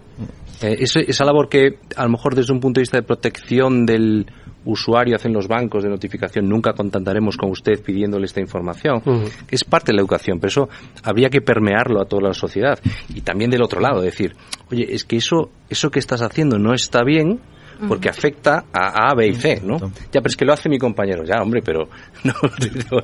Eh, 0.61 0.77
esa 0.79 1.25
labor 1.25 1.49
que 1.49 1.79
a 1.95 2.03
lo 2.03 2.09
mejor 2.09 2.35
desde 2.35 2.53
un 2.53 2.59
punto 2.59 2.79
de 2.79 2.83
vista 2.83 2.97
de 2.97 3.03
protección 3.03 3.85
del 3.85 4.25
usuario 4.65 5.15
hacen 5.15 5.33
los 5.33 5.47
bancos 5.47 5.83
de 5.83 5.89
notificación, 5.89 6.47
nunca 6.47 6.73
contactaremos 6.73 7.37
con 7.37 7.51
usted 7.51 7.81
pidiéndole 7.81 8.25
esta 8.25 8.41
información, 8.41 9.01
es 9.49 9.63
parte 9.63 9.91
de 9.91 9.95
la 9.95 10.01
educación, 10.01 10.39
pero 10.39 10.49
eso 10.49 10.69
habría 11.03 11.29
que 11.29 11.41
permearlo 11.41 12.01
a 12.01 12.05
toda 12.05 12.23
la 12.23 12.33
sociedad. 12.33 12.77
Y 13.13 13.21
también 13.21 13.49
del 13.49 13.61
otro 13.61 13.79
lado, 13.79 14.01
decir, 14.01 14.35
oye, 14.69 14.85
es 14.89 15.05
que 15.05 15.17
eso, 15.17 15.51
eso 15.69 15.89
que 15.89 15.99
estás 15.99 16.21
haciendo 16.21 16.57
no 16.57 16.73
está 16.73 17.03
bien, 17.03 17.39
porque 17.87 18.09
afecta 18.09 18.65
a 18.73 19.09
A, 19.09 19.15
B 19.15 19.27
y 19.27 19.33
C, 19.33 19.61
¿no? 19.63 19.77
Ya, 20.11 20.21
pero 20.21 20.27
es 20.27 20.35
que 20.35 20.45
lo 20.45 20.53
hace 20.53 20.69
mi 20.69 20.79
compañero, 20.79 21.23
ya, 21.23 21.41
hombre, 21.41 21.61
pero 21.63 21.87
no 22.23 22.33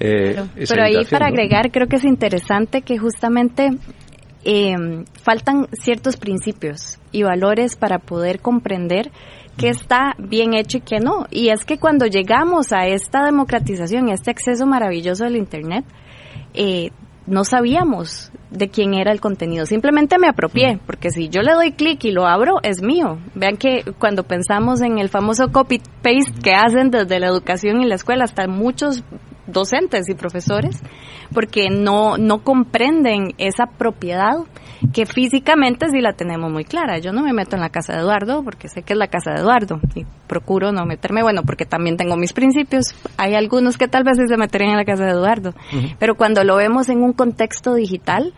eh, 0.00 0.42
Pero 0.68 0.82
ahí 0.82 1.04
para 1.10 1.26
agregar, 1.26 1.70
creo 1.70 1.86
que 1.86 1.96
es 1.96 2.04
interesante 2.04 2.82
que 2.82 2.98
justamente 2.98 3.70
eh, 4.48 4.76
faltan 5.24 5.66
ciertos 5.72 6.16
principios 6.16 7.00
y 7.10 7.24
valores 7.24 7.74
para 7.74 7.98
poder 7.98 8.38
comprender 8.38 9.10
qué 9.56 9.70
está 9.70 10.14
bien 10.18 10.54
hecho 10.54 10.78
y 10.78 10.82
qué 10.82 11.00
no. 11.00 11.26
Y 11.32 11.48
es 11.48 11.64
que 11.64 11.78
cuando 11.78 12.06
llegamos 12.06 12.72
a 12.72 12.86
esta 12.86 13.24
democratización 13.24 14.08
y 14.08 14.12
a 14.12 14.14
este 14.14 14.30
acceso 14.30 14.64
maravilloso 14.64 15.24
del 15.24 15.34
Internet, 15.34 15.84
eh, 16.54 16.90
no 17.26 17.42
sabíamos 17.42 18.30
de 18.52 18.68
quién 18.68 18.94
era 18.94 19.10
el 19.10 19.20
contenido. 19.20 19.66
Simplemente 19.66 20.16
me 20.16 20.28
apropié, 20.28 20.78
porque 20.86 21.10
si 21.10 21.28
yo 21.28 21.42
le 21.42 21.52
doy 21.52 21.72
clic 21.72 22.04
y 22.04 22.12
lo 22.12 22.28
abro, 22.28 22.60
es 22.62 22.80
mío. 22.80 23.18
Vean 23.34 23.56
que 23.56 23.82
cuando 23.98 24.22
pensamos 24.22 24.80
en 24.80 24.98
el 24.98 25.08
famoso 25.08 25.50
copy-paste 25.50 26.40
que 26.40 26.54
hacen 26.54 26.92
desde 26.92 27.18
la 27.18 27.26
educación 27.26 27.80
y 27.80 27.86
la 27.86 27.96
escuela, 27.96 28.22
hasta 28.22 28.46
muchos 28.46 29.02
docentes 29.46 30.08
y 30.08 30.14
profesores, 30.14 30.80
porque 31.32 31.68
no, 31.70 32.16
no 32.18 32.42
comprenden 32.42 33.34
esa 33.38 33.66
propiedad 33.66 34.36
que 34.92 35.06
físicamente 35.06 35.86
sí 35.90 36.00
la 36.00 36.12
tenemos 36.12 36.52
muy 36.52 36.64
clara. 36.64 36.98
Yo 36.98 37.12
no 37.12 37.22
me 37.22 37.32
meto 37.32 37.56
en 37.56 37.62
la 37.62 37.70
casa 37.70 37.94
de 37.94 38.00
Eduardo 38.00 38.42
porque 38.42 38.68
sé 38.68 38.82
que 38.82 38.92
es 38.92 38.98
la 38.98 39.08
casa 39.08 39.32
de 39.32 39.40
Eduardo 39.40 39.80
y 39.94 40.04
procuro 40.26 40.72
no 40.72 40.84
meterme, 40.84 41.22
bueno, 41.22 41.42
porque 41.44 41.64
también 41.64 41.96
tengo 41.96 42.16
mis 42.16 42.32
principios. 42.32 42.94
Hay 43.16 43.34
algunos 43.34 43.78
que 43.78 43.88
tal 43.88 44.04
vez 44.04 44.16
sí 44.18 44.24
se 44.28 44.36
meterían 44.36 44.72
en 44.72 44.76
la 44.76 44.84
casa 44.84 45.04
de 45.04 45.12
Eduardo, 45.12 45.54
pero 45.98 46.14
cuando 46.16 46.44
lo 46.44 46.56
vemos 46.56 46.88
en 46.88 47.02
un 47.02 47.12
contexto 47.12 47.74
digital, 47.74 48.34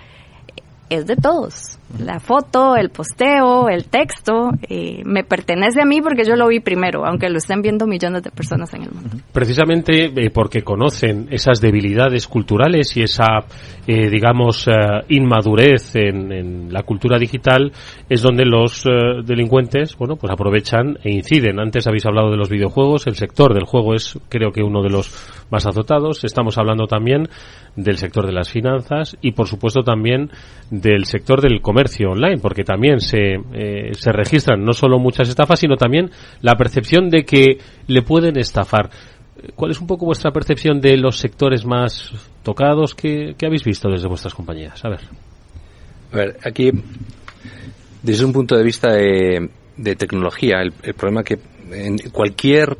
es 0.90 1.06
de 1.06 1.16
todos. 1.16 1.77
La 1.96 2.20
foto, 2.20 2.76
el 2.76 2.90
posteo, 2.90 3.70
el 3.70 3.86
texto, 3.86 4.50
eh, 4.68 5.00
me 5.06 5.24
pertenece 5.24 5.80
a 5.80 5.86
mí 5.86 6.02
porque 6.02 6.22
yo 6.22 6.36
lo 6.36 6.46
vi 6.48 6.60
primero, 6.60 7.06
aunque 7.06 7.30
lo 7.30 7.38
estén 7.38 7.62
viendo 7.62 7.86
millones 7.86 8.22
de 8.22 8.30
personas 8.30 8.74
en 8.74 8.82
el 8.82 8.90
mundo. 8.90 9.16
Precisamente 9.32 10.12
eh, 10.14 10.30
porque 10.30 10.62
conocen 10.62 11.28
esas 11.30 11.62
debilidades 11.62 12.28
culturales 12.28 12.94
y 12.98 13.02
esa, 13.02 13.38
eh, 13.86 14.10
digamos, 14.10 14.68
inmadurez 15.08 15.96
en, 15.96 16.30
en, 16.30 16.72
la 16.72 16.82
cultura 16.82 17.18
digital, 17.18 17.72
es 18.08 18.20
donde 18.20 18.44
los 18.44 18.84
delincuentes, 19.24 19.96
bueno, 19.96 20.16
pues 20.16 20.30
aprovechan 20.30 20.98
e 21.02 21.10
inciden. 21.10 21.58
Antes 21.58 21.86
habéis 21.86 22.04
hablado 22.04 22.30
de 22.30 22.36
los 22.36 22.50
videojuegos, 22.50 23.06
el 23.06 23.14
sector 23.14 23.54
del 23.54 23.64
juego 23.64 23.94
es, 23.94 24.18
creo 24.28 24.52
que, 24.52 24.62
uno 24.62 24.82
de 24.82 24.90
los 24.90 25.10
más 25.50 25.66
azotados. 25.66 26.24
Estamos 26.24 26.58
hablando 26.58 26.86
también 26.86 27.28
del 27.76 27.96
sector 27.96 28.26
de 28.26 28.32
las 28.32 28.50
finanzas 28.50 29.16
y, 29.22 29.32
por 29.32 29.46
supuesto, 29.46 29.82
también 29.82 30.30
del 30.70 31.06
sector 31.06 31.40
del 31.40 31.62
comercio 31.62 31.77
online, 32.06 32.38
porque 32.40 32.64
también 32.64 33.00
se, 33.00 33.34
eh, 33.52 33.90
se 33.92 34.12
registran 34.12 34.64
no 34.64 34.72
solo 34.72 34.98
muchas 34.98 35.28
estafas, 35.28 35.60
sino 35.60 35.76
también 35.76 36.10
la 36.40 36.54
percepción 36.56 37.08
de 37.08 37.24
que 37.24 37.58
le 37.86 38.02
pueden 38.02 38.38
estafar. 38.38 38.90
¿Cuál 39.54 39.70
es 39.70 39.80
un 39.80 39.86
poco 39.86 40.06
vuestra 40.06 40.32
percepción 40.32 40.80
de 40.80 40.96
los 40.96 41.18
sectores 41.18 41.64
más 41.64 42.12
tocados 42.42 42.94
que, 42.94 43.34
habéis 43.44 43.64
visto 43.64 43.88
desde 43.88 44.08
vuestras 44.08 44.34
compañías? 44.34 44.84
A 44.84 44.88
ver. 44.88 45.00
A 46.12 46.16
ver, 46.16 46.36
aquí, 46.44 46.70
desde 48.02 48.24
un 48.24 48.32
punto 48.32 48.56
de 48.56 48.64
vista 48.64 48.92
de, 48.92 49.48
tecnología, 49.96 50.56
el, 50.60 50.94
problema 50.94 51.22
que 51.22 51.38
en 51.70 51.98
cualquier 52.10 52.76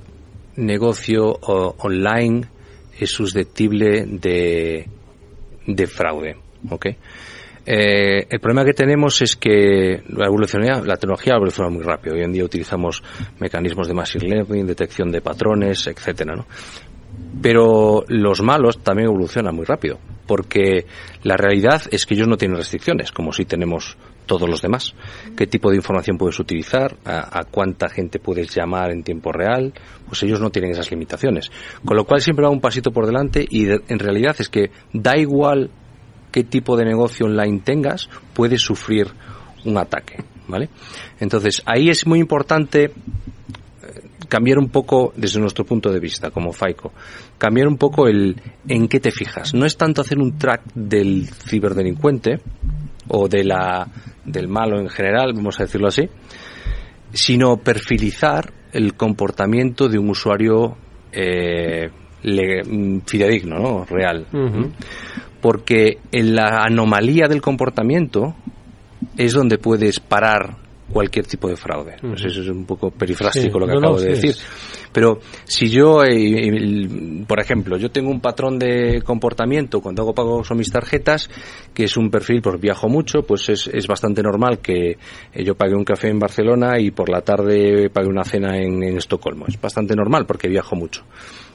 negocio 0.57 1.39
online 1.79 2.49
es 2.99 3.11
susceptible 3.11 4.05
de, 4.07 4.89
de 5.67 5.87
fraude. 5.87 6.37
¿okay? 6.71 6.97
Eh, 7.70 8.26
el 8.31 8.40
problema 8.40 8.64
que 8.64 8.72
tenemos 8.72 9.20
es 9.20 9.37
que 9.37 10.02
la, 10.09 10.31
la 10.31 10.96
tecnología 10.96 11.35
evoluciona 11.35 11.68
muy 11.68 11.83
rápido. 11.83 12.14
Hoy 12.14 12.22
en 12.22 12.33
día 12.33 12.42
utilizamos 12.42 13.02
mecanismos 13.38 13.87
de 13.87 13.92
machine 13.92 14.26
learning, 14.26 14.66
detección 14.66 15.11
de 15.11 15.20
patrones, 15.20 15.87
etcétera. 15.87 16.46
Pero 17.42 18.04
los 18.09 18.40
malos 18.40 18.78
también 18.83 19.09
evolucionan 19.09 19.54
muy 19.54 19.66
rápido, 19.66 19.98
porque 20.26 20.87
la 21.24 21.37
realidad 21.37 21.83
es 21.90 22.07
que 22.07 22.14
ellos 22.14 22.26
no 22.26 22.38
tienen 22.38 22.57
restricciones, 22.57 23.12
como 23.12 23.33
si 23.33 23.44
tenemos 23.44 23.98
todos 24.24 24.48
los 24.48 24.62
demás. 24.62 24.94
¿Qué 25.37 25.46
tipo 25.46 25.68
de 25.68 25.76
información 25.76 26.16
puedes 26.16 26.40
utilizar? 26.40 26.96
¿A, 27.04 27.44
cuánta 27.50 27.90
gente 27.90 28.18
puedes 28.18 28.54
llamar 28.54 28.92
en 28.92 29.02
tiempo 29.02 29.31
real? 29.31 29.74
Pues 30.07 30.22
ellos 30.22 30.40
no 30.40 30.48
tienen 30.48 30.70
esas 30.70 30.90
limitaciones. 30.90 31.50
Con 31.85 31.98
lo 31.98 32.07
cual 32.07 32.22
siempre 32.22 32.46
va 32.46 32.50
un 32.50 32.62
pasito 32.62 32.92
por 32.92 33.04
delante 33.04 33.44
y 33.46 33.66
en 33.68 33.98
realidad 33.98 34.37
es 34.38 34.48
que 34.48 34.70
da 34.94 35.18
igual 35.18 35.70
qué 36.31 36.45
tipo 36.45 36.77
de 36.77 36.85
negocio 36.85 37.27
online 37.27 37.61
tengas, 37.64 38.09
puedes 38.35 38.61
sufrir 38.61 39.09
un 39.64 39.79
ataque, 39.79 40.25
¿vale? 40.47 40.69
Entonces, 41.21 41.62
ahí 41.67 41.88
es 41.88 42.07
muy 42.07 42.19
importante 42.19 42.85
eh, 42.85 42.93
cambiar 44.29 44.59
un 44.59 44.69
poco 44.69 45.12
desde 45.17 45.41
nuestro 45.41 45.64
punto 45.64 45.91
de 45.91 46.01
vista 46.01 46.31
como 46.31 46.53
FAICO, 46.53 46.93
cambiar 47.38 47.69
un 47.69 47.77
poco 47.77 48.07
el 48.07 48.41
en 48.69 48.88
qué 48.88 49.01
te 49.01 49.11
fijas. 49.11 49.55
No 49.55 49.67
es 49.67 49.77
tanto 49.77 50.01
hacer 50.01 50.19
un 50.19 50.38
track 50.38 50.62
del 50.75 51.29
ciberdelincuente 51.29 52.41
o 53.09 53.29
de 53.29 53.45
la 53.45 53.87
del 54.25 54.49
malo 54.49 54.79
en 54.79 54.88
general, 54.88 55.33
vamos 55.35 55.59
a 55.59 55.64
decirlo 55.64 55.88
así, 55.88 56.09
sino 57.12 57.57
perfilizar 57.57 58.53
el 58.73 58.95
comportamiento 58.95 59.88
de 59.88 59.99
un 59.99 60.11
usuario 60.11 60.77
eh, 61.11 61.88
fidedigno, 63.07 63.59
¿no? 63.59 63.85
Real 63.87 64.27
porque 65.40 65.98
en 66.12 66.35
la 66.35 66.64
anomalía 66.64 67.29
del 67.29 67.40
comportamiento 67.40 68.35
es 69.16 69.33
donde 69.33 69.59
puedes 69.59 70.01
parar 70.01 70.57
cualquier 70.92 71.27
tipo 71.27 71.48
de 71.48 71.57
fraude. 71.57 71.96
Pues 72.01 72.24
eso 72.24 72.40
es 72.40 72.48
un 72.48 72.64
poco 72.64 72.90
perifrástico 72.90 73.59
lo 73.59 73.66
que 73.66 73.77
acabo 73.77 74.01
de 74.01 74.11
decir. 74.11 74.35
Pero 74.92 75.18
si 75.44 75.68
yo, 75.68 76.03
eh, 76.03 76.88
por 77.27 77.40
ejemplo, 77.40 77.77
yo 77.77 77.90
tengo 77.90 78.11
un 78.11 78.20
patrón 78.20 78.59
de 78.59 79.03
comportamiento 79.03 79.81
cuando 79.81 80.03
hago 80.03 80.14
pagos 80.14 80.48
con 80.48 80.57
mis 80.57 80.70
tarjetas, 80.70 81.29
que 81.74 81.85
es 81.85 81.96
un 81.96 82.11
perfil, 82.11 82.40
pues 82.40 82.59
viajo 82.59 82.88
mucho, 82.88 83.22
pues 83.22 83.48
es, 83.51 83.68
es 83.72 83.87
bastante 83.87 84.22
normal 84.22 84.61
que 84.61 84.96
eh, 85.33 85.44
yo 85.44 85.55
pague 85.55 85.74
un 85.74 85.85
café 85.85 86.09
en 86.09 86.18
Barcelona 86.18 86.81
y 86.81 86.90
por 86.90 87.11
la 87.11 87.20
tarde 87.20 87.90
pague 87.90 88.09
una 88.09 88.24
cena 88.24 88.57
en 88.57 88.83
Estocolmo. 88.83 89.44
Es 89.46 89.61
bastante 89.61 89.94
normal 89.94 90.24
porque 90.27 90.48
viajo 90.48 90.74
mucho 90.74 91.05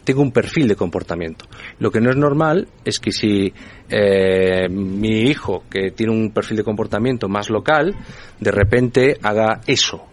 tengo 0.04 0.22
un 0.22 0.32
perfil 0.32 0.68
de 0.68 0.76
comportamiento. 0.76 1.46
Lo 1.80 1.92
que 1.92 2.02
no 2.02 2.10
es 2.10 2.18
normal 2.18 2.68
es 2.84 3.00
que 3.00 3.12
si 3.12 3.54
eh, 3.90 4.68
mi 4.70 5.22
hijo, 5.22 5.64
que 5.70 5.92
tiene 5.92 6.12
un 6.12 6.32
perfil 6.32 6.58
de 6.58 6.64
comportamiento 6.64 7.28
más 7.28 7.50
local, 7.50 7.96
de 8.40 8.52
repente 8.52 9.18
haga 9.22 9.62
eso, 9.68 10.06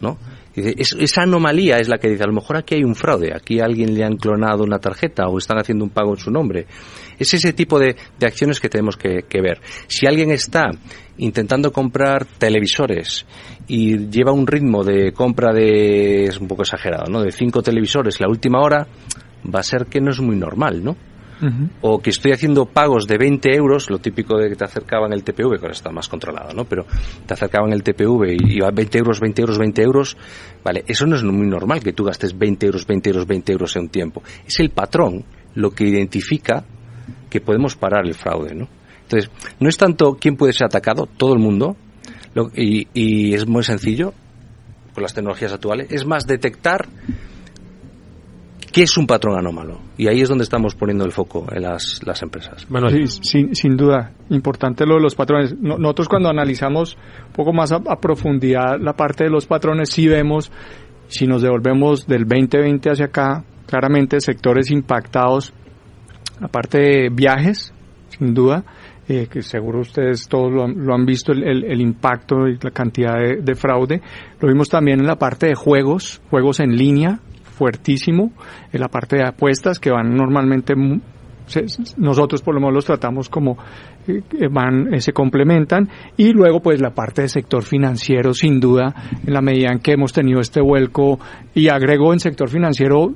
¿no? 0.00 0.18
esa 0.58 1.22
anomalía 1.22 1.78
es 1.78 1.88
la 1.88 1.98
que 1.98 2.08
dice, 2.08 2.24
a 2.24 2.26
lo 2.26 2.32
mejor 2.32 2.56
aquí 2.56 2.74
hay 2.74 2.84
un 2.84 2.94
fraude, 2.94 3.32
aquí 3.34 3.60
a 3.60 3.64
alguien 3.64 3.94
le 3.94 4.04
han 4.04 4.16
clonado 4.16 4.64
una 4.64 4.78
tarjeta 4.78 5.26
o 5.28 5.38
están 5.38 5.58
haciendo 5.58 5.84
un 5.84 5.90
pago 5.90 6.12
en 6.12 6.18
su 6.18 6.30
nombre. 6.30 6.66
Es 7.18 7.32
ese 7.34 7.52
tipo 7.52 7.78
de, 7.78 7.96
acciones 8.22 8.60
que 8.60 8.68
tenemos 8.68 8.96
que, 8.96 9.22
ver. 9.40 9.60
Si 9.86 10.06
alguien 10.06 10.30
está 10.30 10.70
intentando 11.18 11.72
comprar 11.72 12.24
televisores 12.24 13.26
y 13.66 14.08
lleva 14.08 14.32
un 14.32 14.46
ritmo 14.46 14.84
de 14.84 15.12
compra 15.12 15.52
de, 15.52 16.24
es 16.24 16.38
un 16.38 16.48
poco 16.48 16.62
exagerado, 16.62 17.10
¿no? 17.10 17.22
De 17.22 17.32
cinco 17.32 17.62
televisores 17.62 18.20
la 18.20 18.28
última 18.28 18.60
hora, 18.60 18.86
va 19.54 19.60
a 19.60 19.62
ser 19.62 19.86
que 19.86 20.00
no 20.00 20.10
es 20.10 20.20
muy 20.20 20.36
normal, 20.36 20.82
¿no? 20.82 20.96
o 21.80 22.00
que 22.00 22.10
estoy 22.10 22.32
haciendo 22.32 22.66
pagos 22.66 23.06
de 23.06 23.16
20 23.16 23.54
euros, 23.54 23.90
lo 23.90 23.98
típico 23.98 24.36
de 24.38 24.48
que 24.48 24.56
te 24.56 24.64
acercaban 24.64 25.12
el 25.12 25.22
TPV, 25.22 25.58
que 25.58 25.62
ahora 25.62 25.72
está 25.72 25.90
más 25.90 26.08
controlado, 26.08 26.52
¿no? 26.52 26.64
Pero 26.64 26.84
te 27.26 27.34
acercaban 27.34 27.72
el 27.72 27.82
TPV 27.82 28.32
y 28.32 28.56
iba 28.56 28.70
20 28.70 28.98
euros, 28.98 29.20
20 29.20 29.42
euros, 29.42 29.58
20 29.58 29.82
euros, 29.82 30.16
vale, 30.64 30.84
eso 30.86 31.06
no 31.06 31.16
es 31.16 31.22
muy 31.22 31.46
normal 31.46 31.80
que 31.80 31.92
tú 31.92 32.04
gastes 32.04 32.36
20 32.36 32.66
euros, 32.66 32.86
20 32.86 33.10
euros, 33.10 33.26
20 33.26 33.52
euros 33.52 33.76
en 33.76 33.82
un 33.82 33.88
tiempo. 33.88 34.22
Es 34.46 34.58
el 34.60 34.70
patrón 34.70 35.24
lo 35.54 35.70
que 35.70 35.84
identifica 35.84 36.64
que 37.30 37.40
podemos 37.40 37.76
parar 37.76 38.06
el 38.06 38.14
fraude, 38.14 38.54
¿no? 38.54 38.68
Entonces, 39.02 39.30
no 39.60 39.68
es 39.68 39.76
tanto 39.76 40.16
quién 40.20 40.36
puede 40.36 40.52
ser 40.52 40.66
atacado, 40.66 41.06
todo 41.06 41.32
el 41.32 41.38
mundo, 41.38 41.76
y, 42.54 42.88
y 42.92 43.34
es 43.34 43.46
muy 43.46 43.62
sencillo 43.62 44.12
con 44.92 45.02
las 45.02 45.14
tecnologías 45.14 45.52
actuales, 45.52 45.88
es 45.90 46.04
más 46.04 46.26
detectar 46.26 46.88
¿Qué 48.78 48.84
es 48.84 48.96
un 48.96 49.08
patrón 49.08 49.36
anómalo? 49.36 49.80
Y 49.96 50.06
ahí 50.06 50.20
es 50.20 50.28
donde 50.28 50.44
estamos 50.44 50.76
poniendo 50.76 51.04
el 51.04 51.10
foco 51.10 51.46
en 51.50 51.64
las, 51.64 52.00
las 52.06 52.22
empresas. 52.22 52.64
Bueno, 52.68 52.88
sin, 53.08 53.52
sin, 53.52 53.76
duda, 53.76 54.12
importante 54.30 54.86
lo 54.86 54.94
de 54.94 55.00
los 55.00 55.16
patrones. 55.16 55.52
nosotros 55.58 56.06
cuando 56.08 56.28
analizamos 56.28 56.96
un 57.26 57.32
poco 57.32 57.52
más 57.52 57.72
a, 57.72 57.80
profundidad 57.80 58.78
la 58.80 58.92
parte 58.92 59.24
de 59.24 59.30
los 59.30 59.46
patrones, 59.46 59.90
sí 59.90 60.06
vemos, 60.06 60.52
si 61.08 61.26
nos 61.26 61.42
devolvemos 61.42 62.06
del 62.06 62.20
2020 62.20 62.90
hacia 62.90 63.06
acá, 63.06 63.42
claramente 63.66 64.20
sectores 64.20 64.70
impactados, 64.70 65.52
aparte 66.40 66.78
de 66.78 67.08
viajes, 67.12 67.74
sin 68.16 68.32
duda, 68.32 68.62
eh, 69.08 69.26
que 69.28 69.42
seguro 69.42 69.80
ustedes 69.80 70.28
todos 70.28 70.52
lo 70.52 70.94
han, 70.94 71.04
visto, 71.04 71.32
el, 71.32 71.64
el, 71.64 71.80
impacto 71.80 72.46
y 72.46 72.56
la 72.62 72.70
cantidad 72.70 73.14
de, 73.18 73.40
de, 73.42 73.54
fraude. 73.56 74.00
Lo 74.38 74.46
vimos 74.46 74.68
también 74.68 75.00
en 75.00 75.06
la 75.08 75.16
parte 75.16 75.48
de 75.48 75.56
juegos, 75.56 76.22
juegos 76.30 76.60
en 76.60 76.76
línea, 76.76 77.18
fuertísimo 77.58 78.32
en 78.72 78.80
la 78.80 78.88
parte 78.88 79.16
de 79.16 79.24
apuestas 79.24 79.80
que 79.80 79.90
van 79.90 80.14
normalmente 80.14 80.74
nosotros 81.96 82.42
por 82.42 82.54
lo 82.54 82.60
menos 82.60 82.74
los 82.74 82.84
tratamos 82.84 83.28
como 83.28 83.56
eh, 84.06 84.22
van 84.50 84.94
eh, 84.94 85.00
se 85.00 85.12
complementan. 85.12 85.88
Y 86.16 86.32
luego 86.32 86.60
pues 86.60 86.80
la 86.80 86.90
parte 86.90 87.22
del 87.22 87.30
sector 87.30 87.62
financiero 87.62 88.32
sin 88.34 88.60
duda 88.60 88.94
en 89.26 89.32
la 89.32 89.40
medida 89.40 89.70
en 89.72 89.80
que 89.80 89.92
hemos 89.92 90.12
tenido 90.12 90.40
este 90.40 90.60
vuelco 90.60 91.18
y 91.54 91.68
agrego 91.68 92.12
en 92.12 92.20
sector 92.20 92.48
financiero 92.48 93.14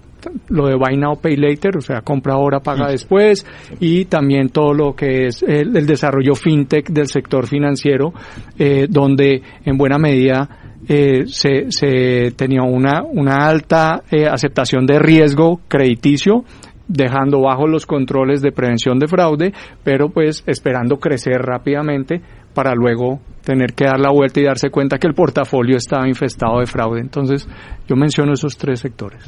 lo 0.48 0.68
de 0.68 0.76
buy 0.76 0.96
now 0.96 1.18
pay 1.20 1.36
later 1.36 1.76
o 1.76 1.80
sea 1.80 2.00
compra 2.02 2.34
ahora 2.34 2.60
paga 2.60 2.88
después. 2.88 3.46
Y 3.80 4.06
también 4.06 4.48
todo 4.48 4.72
lo 4.72 4.94
que 4.94 5.26
es 5.26 5.42
el, 5.42 5.72
desarrollo 5.86 6.34
fintech 6.34 6.88
del 6.90 7.08
sector 7.08 7.46
financiero 7.46 8.12
eh, 8.58 8.86
donde 8.88 9.42
en 9.64 9.76
buena 9.76 9.98
medida 9.98 10.71
eh, 10.88 11.24
se, 11.26 11.70
se, 11.70 12.32
tenía 12.36 12.62
una, 12.62 13.02
una 13.02 13.46
alta 13.46 14.02
eh, 14.10 14.26
aceptación 14.26 14.86
de 14.86 14.98
riesgo 14.98 15.60
crediticio 15.68 16.44
dejando 16.88 17.40
bajo 17.40 17.66
los 17.66 17.86
controles 17.86 18.42
de 18.42 18.52
prevención 18.52 18.98
de 18.98 19.08
fraude, 19.08 19.52
pero 19.82 20.10
pues 20.10 20.42
esperando 20.46 20.98
crecer 20.98 21.40
rápidamente 21.40 22.20
para 22.54 22.74
luego 22.74 23.20
tener 23.42 23.74
que 23.74 23.84
dar 23.84 23.98
la 23.98 24.10
vuelta 24.10 24.40
y 24.40 24.44
darse 24.44 24.70
cuenta 24.70 24.98
que 24.98 25.06
el 25.06 25.14
portafolio 25.14 25.76
estaba 25.76 26.08
infestado 26.08 26.60
de 26.60 26.66
fraude. 26.66 27.00
Entonces, 27.00 27.46
yo 27.88 27.96
menciono 27.96 28.32
esos 28.32 28.56
tres 28.56 28.80
sectores. 28.80 29.24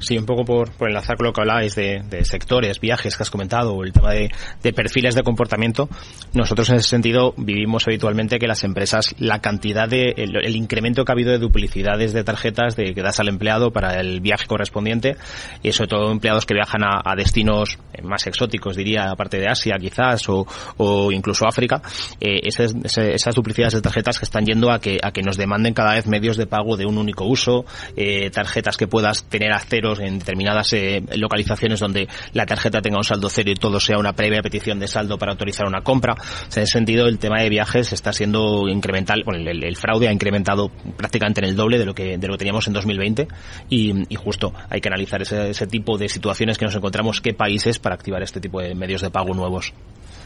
Sí, 0.00 0.16
un 0.16 0.24
poco 0.24 0.44
por, 0.44 0.70
por 0.72 0.88
enlazar 0.88 1.16
con 1.16 1.26
lo 1.26 1.32
que 1.32 1.40
hablabais 1.40 1.74
de, 1.74 2.02
sectores, 2.22 2.80
viajes 2.80 3.16
que 3.16 3.22
has 3.22 3.30
comentado, 3.30 3.74
o 3.74 3.84
el 3.84 3.92
tema 3.92 4.12
de, 4.12 4.30
de, 4.62 4.72
perfiles 4.72 5.14
de 5.14 5.22
comportamiento. 5.22 5.88
Nosotros 6.32 6.70
en 6.70 6.76
ese 6.76 6.88
sentido 6.88 7.34
vivimos 7.36 7.86
habitualmente 7.88 8.38
que 8.38 8.46
las 8.46 8.62
empresas, 8.62 9.14
la 9.18 9.40
cantidad 9.40 9.88
de, 9.88 10.14
el, 10.16 10.56
incremento 10.56 11.04
que 11.04 11.12
ha 11.12 11.14
habido 11.14 11.32
de 11.32 11.38
duplicidades 11.38 12.12
de 12.12 12.22
tarjetas 12.22 12.76
de, 12.76 12.94
que 12.94 13.02
das 13.02 13.18
al 13.20 13.28
empleado 13.28 13.72
para 13.72 14.00
el 14.00 14.20
viaje 14.20 14.46
correspondiente, 14.46 15.16
y 15.62 15.72
sobre 15.72 15.88
todo 15.88 16.12
empleados 16.12 16.46
que 16.46 16.54
viajan 16.54 16.84
a, 16.84 17.00
a 17.04 17.16
destinos 17.16 17.78
más 18.02 18.26
exóticos, 18.26 18.76
diría, 18.76 19.10
aparte 19.10 19.38
de 19.38 19.48
Asia 19.48 19.76
quizás, 19.80 20.28
o, 20.28 20.46
o 20.76 21.10
incluso 21.10 21.46
África, 21.46 21.82
eh, 22.20 22.39
esas, 22.42 22.74
esas 22.84 23.34
duplicidades 23.34 23.74
de 23.74 23.82
tarjetas 23.82 24.18
que 24.18 24.24
están 24.24 24.44
yendo 24.44 24.70
a 24.70 24.80
que, 24.80 24.98
a 25.02 25.12
que 25.12 25.22
nos 25.22 25.36
demanden 25.36 25.74
cada 25.74 25.94
vez 25.94 26.06
medios 26.06 26.36
de 26.36 26.46
pago 26.46 26.76
de 26.76 26.86
un 26.86 26.98
único 26.98 27.24
uso, 27.24 27.64
eh, 27.96 28.30
tarjetas 28.30 28.76
que 28.76 28.86
puedas 28.86 29.24
tener 29.24 29.52
a 29.52 29.58
ceros 29.58 30.00
en 30.00 30.18
determinadas 30.18 30.72
eh, 30.72 31.02
localizaciones 31.16 31.80
donde 31.80 32.08
la 32.32 32.46
tarjeta 32.46 32.80
tenga 32.80 32.98
un 32.98 33.04
saldo 33.04 33.28
cero 33.28 33.50
y 33.50 33.54
todo 33.54 33.80
sea 33.80 33.98
una 33.98 34.12
previa 34.12 34.42
petición 34.42 34.78
de 34.78 34.88
saldo 34.88 35.18
para 35.18 35.32
autorizar 35.32 35.66
una 35.66 35.82
compra. 35.82 36.14
en 36.14 36.62
ese 36.62 36.72
sentido, 36.72 37.06
el 37.06 37.18
tema 37.18 37.40
de 37.40 37.48
viajes 37.48 37.92
está 37.92 38.12
siendo 38.12 38.68
incremental, 38.68 39.22
bueno, 39.24 39.50
el, 39.50 39.76
fraude 39.76 40.08
ha 40.08 40.12
incrementado 40.12 40.70
prácticamente 40.96 41.40
en 41.40 41.46
el 41.46 41.56
doble 41.56 41.78
de 41.78 41.86
lo 41.86 41.94
que, 41.94 42.18
de 42.18 42.26
lo 42.26 42.34
que 42.34 42.38
teníamos 42.38 42.66
en 42.66 42.72
2020 42.74 43.28
y, 43.68 44.12
y 44.12 44.16
justo 44.16 44.52
hay 44.68 44.80
que 44.80 44.88
analizar 44.88 45.22
ese, 45.22 45.50
ese 45.50 45.66
tipo 45.66 45.96
de 45.96 46.08
situaciones 46.08 46.58
que 46.58 46.64
nos 46.64 46.74
encontramos, 46.74 47.20
qué 47.20 47.32
países 47.32 47.78
para 47.78 47.94
activar 47.94 48.22
este 48.22 48.40
tipo 48.40 48.60
de 48.60 48.74
medios 48.74 49.00
de 49.00 49.10
pago 49.10 49.34
nuevos. 49.34 49.72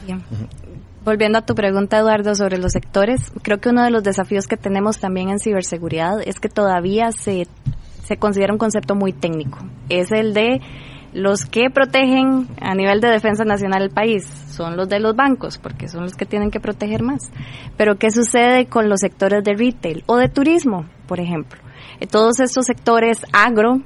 Bien. 0.05 0.23
Volviendo 1.05 1.37
a 1.37 1.45
tu 1.45 1.53
pregunta, 1.53 1.99
Eduardo, 1.99 2.33
sobre 2.33 2.57
los 2.57 2.71
sectores, 2.71 3.31
creo 3.43 3.59
que 3.59 3.69
uno 3.69 3.83
de 3.83 3.91
los 3.91 4.01
desafíos 4.01 4.47
que 4.47 4.57
tenemos 4.57 4.97
también 4.97 5.29
en 5.29 5.37
ciberseguridad 5.37 6.19
es 6.25 6.39
que 6.39 6.49
todavía 6.49 7.11
se, 7.11 7.47
se 8.03 8.17
considera 8.17 8.51
un 8.51 8.57
concepto 8.57 8.95
muy 8.95 9.13
técnico. 9.13 9.59
Es 9.87 10.11
el 10.11 10.33
de 10.33 10.61
los 11.13 11.45
que 11.45 11.69
protegen 11.69 12.47
a 12.59 12.73
nivel 12.73 13.01
de 13.01 13.09
defensa 13.09 13.45
nacional 13.45 13.83
el 13.83 13.91
país 13.91 14.25
son 14.49 14.75
los 14.75 14.89
de 14.89 14.99
los 14.99 15.15
bancos, 15.15 15.59
porque 15.59 15.87
son 15.87 16.05
los 16.05 16.15
que 16.15 16.25
tienen 16.25 16.49
que 16.49 16.59
proteger 16.59 17.03
más. 17.03 17.31
Pero 17.77 17.99
¿qué 17.99 18.09
sucede 18.09 18.65
con 18.65 18.89
los 18.89 19.01
sectores 19.01 19.43
de 19.43 19.53
retail 19.53 20.03
o 20.07 20.17
de 20.17 20.27
turismo, 20.27 20.85
por 21.07 21.19
ejemplo? 21.19 21.61
Todos 22.09 22.39
estos 22.39 22.65
sectores 22.65 23.19
agro, 23.31 23.79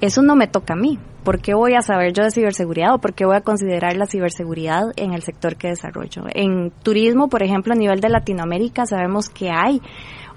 eso 0.00 0.22
no 0.22 0.34
me 0.34 0.48
toca 0.48 0.74
a 0.74 0.76
mí. 0.76 0.98
¿Por 1.28 1.42
qué 1.42 1.52
voy 1.52 1.74
a 1.74 1.82
saber 1.82 2.14
yo 2.14 2.24
de 2.24 2.30
ciberseguridad 2.30 2.94
o 2.94 3.00
por 3.00 3.12
qué 3.12 3.26
voy 3.26 3.36
a 3.36 3.42
considerar 3.42 3.94
la 3.98 4.06
ciberseguridad 4.06 4.84
en 4.96 5.12
el 5.12 5.20
sector 5.20 5.56
que 5.56 5.68
desarrollo? 5.68 6.22
En 6.32 6.70
turismo, 6.70 7.28
por 7.28 7.42
ejemplo, 7.42 7.74
a 7.74 7.76
nivel 7.76 8.00
de 8.00 8.08
Latinoamérica, 8.08 8.86
sabemos 8.86 9.28
que 9.28 9.50
hay 9.50 9.82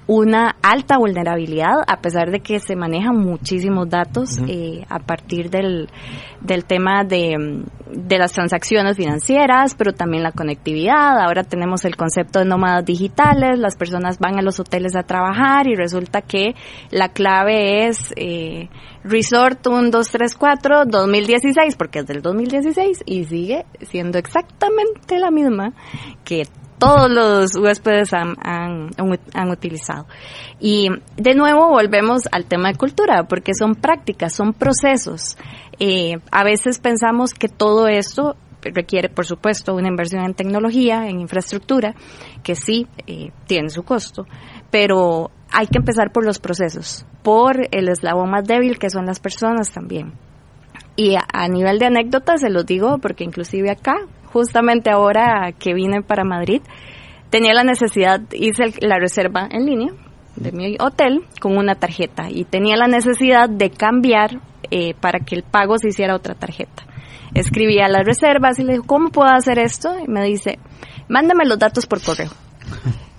una 0.07 0.55
alta 0.61 0.97
vulnerabilidad, 0.97 1.83
a 1.87 2.01
pesar 2.01 2.31
de 2.31 2.39
que 2.41 2.59
se 2.59 2.75
manejan 2.75 3.17
muchísimos 3.17 3.89
datos 3.89 4.39
eh, 4.47 4.83
a 4.89 4.99
partir 4.99 5.49
del, 5.49 5.89
del 6.41 6.65
tema 6.65 7.03
de, 7.03 7.63
de, 7.89 8.17
las 8.17 8.33
transacciones 8.33 8.97
financieras, 8.97 9.75
pero 9.75 9.93
también 9.93 10.23
la 10.23 10.31
conectividad. 10.31 11.19
Ahora 11.19 11.43
tenemos 11.43 11.85
el 11.85 11.95
concepto 11.95 12.39
de 12.39 12.45
nómadas 12.45 12.83
digitales, 12.83 13.59
las 13.59 13.75
personas 13.75 14.19
van 14.19 14.37
a 14.37 14.41
los 14.41 14.59
hoteles 14.59 14.95
a 14.95 15.03
trabajar 15.03 15.67
y 15.67 15.75
resulta 15.75 16.21
que 16.21 16.55
la 16.89 17.09
clave 17.09 17.87
es 17.87 18.13
eh, 18.17 18.69
Resort 19.03 19.65
1234 19.65 20.85
2016, 20.85 21.75
porque 21.75 21.99
es 21.99 22.07
del 22.07 22.21
2016 22.21 23.03
y 23.05 23.25
sigue 23.25 23.65
siendo 23.81 24.17
exactamente 24.17 25.19
la 25.19 25.31
misma 25.31 25.73
que 26.23 26.47
todos 26.81 27.11
los 27.11 27.55
huéspedes 27.55 28.11
han, 28.11 28.89
utilizado. 29.51 30.07
Y 30.59 30.89
de 31.15 31.35
nuevo 31.35 31.69
volvemos 31.69 32.23
al 32.31 32.45
tema 32.45 32.69
de 32.69 32.77
cultura, 32.77 33.25
porque 33.27 33.53
son 33.53 33.75
prácticas, 33.75 34.33
son 34.33 34.53
procesos. 34.53 35.37
Eh, 35.79 36.15
a 36.31 36.43
veces 36.43 36.79
pensamos 36.79 37.35
que 37.35 37.49
todo 37.49 37.87
esto 37.87 38.35
requiere, 38.63 39.09
por 39.09 39.27
supuesto, 39.27 39.75
una 39.75 39.89
inversión 39.89 40.25
en 40.25 40.33
tecnología, 40.33 41.07
en 41.07 41.19
infraestructura, 41.19 41.93
que 42.41 42.55
sí 42.55 42.87
eh, 43.05 43.29
tiene 43.45 43.69
su 43.69 43.83
costo, 43.83 44.25
pero 44.71 45.29
hay 45.51 45.67
que 45.67 45.77
empezar 45.77 46.11
por 46.11 46.25
los 46.25 46.39
procesos, 46.39 47.05
por 47.21 47.67
el 47.69 47.89
eslabón 47.89 48.31
más 48.31 48.45
débil 48.45 48.79
que 48.79 48.89
son 48.89 49.05
las 49.05 49.19
personas 49.19 49.71
también. 49.71 50.13
Y 50.95 51.15
a, 51.15 51.47
nivel 51.47 51.77
de 51.77 51.85
anécdotas 51.85 52.41
se 52.41 52.49
los 52.49 52.65
digo 52.65 52.97
porque 52.97 53.23
inclusive 53.23 53.69
acá 53.69 53.97
justamente 54.31 54.89
ahora 54.89 55.51
que 55.57 55.73
vine 55.73 56.01
para 56.01 56.23
Madrid, 56.23 56.61
tenía 57.29 57.53
la 57.53 57.63
necesidad, 57.63 58.21
hice 58.33 58.73
la 58.81 58.97
reserva 58.99 59.47
en 59.49 59.65
línea 59.65 59.93
de 60.35 60.51
mi 60.51 60.77
hotel 60.79 61.25
con 61.39 61.57
una 61.57 61.75
tarjeta 61.75 62.29
y 62.29 62.45
tenía 62.45 62.75
la 62.77 62.87
necesidad 62.87 63.49
de 63.49 63.69
cambiar 63.69 64.39
eh, 64.69 64.93
para 64.99 65.19
que 65.19 65.35
el 65.35 65.43
pago 65.43 65.77
se 65.77 65.89
hiciera 65.89 66.15
otra 66.15 66.35
tarjeta. 66.35 66.83
Escribí 67.33 67.79
a 67.79 67.87
las 67.87 68.05
reservas 68.05 68.59
y 68.59 68.63
le 68.63 68.73
dije, 68.73 68.85
¿cómo 68.85 69.09
puedo 69.09 69.29
hacer 69.29 69.59
esto? 69.59 69.97
Y 69.99 70.07
me 70.09 70.23
dice, 70.23 70.59
mándame 71.07 71.45
los 71.45 71.59
datos 71.59 71.85
por 71.85 72.01
correo. 72.01 72.29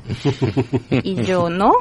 Y 0.90 1.22
yo, 1.22 1.48
no. 1.50 1.72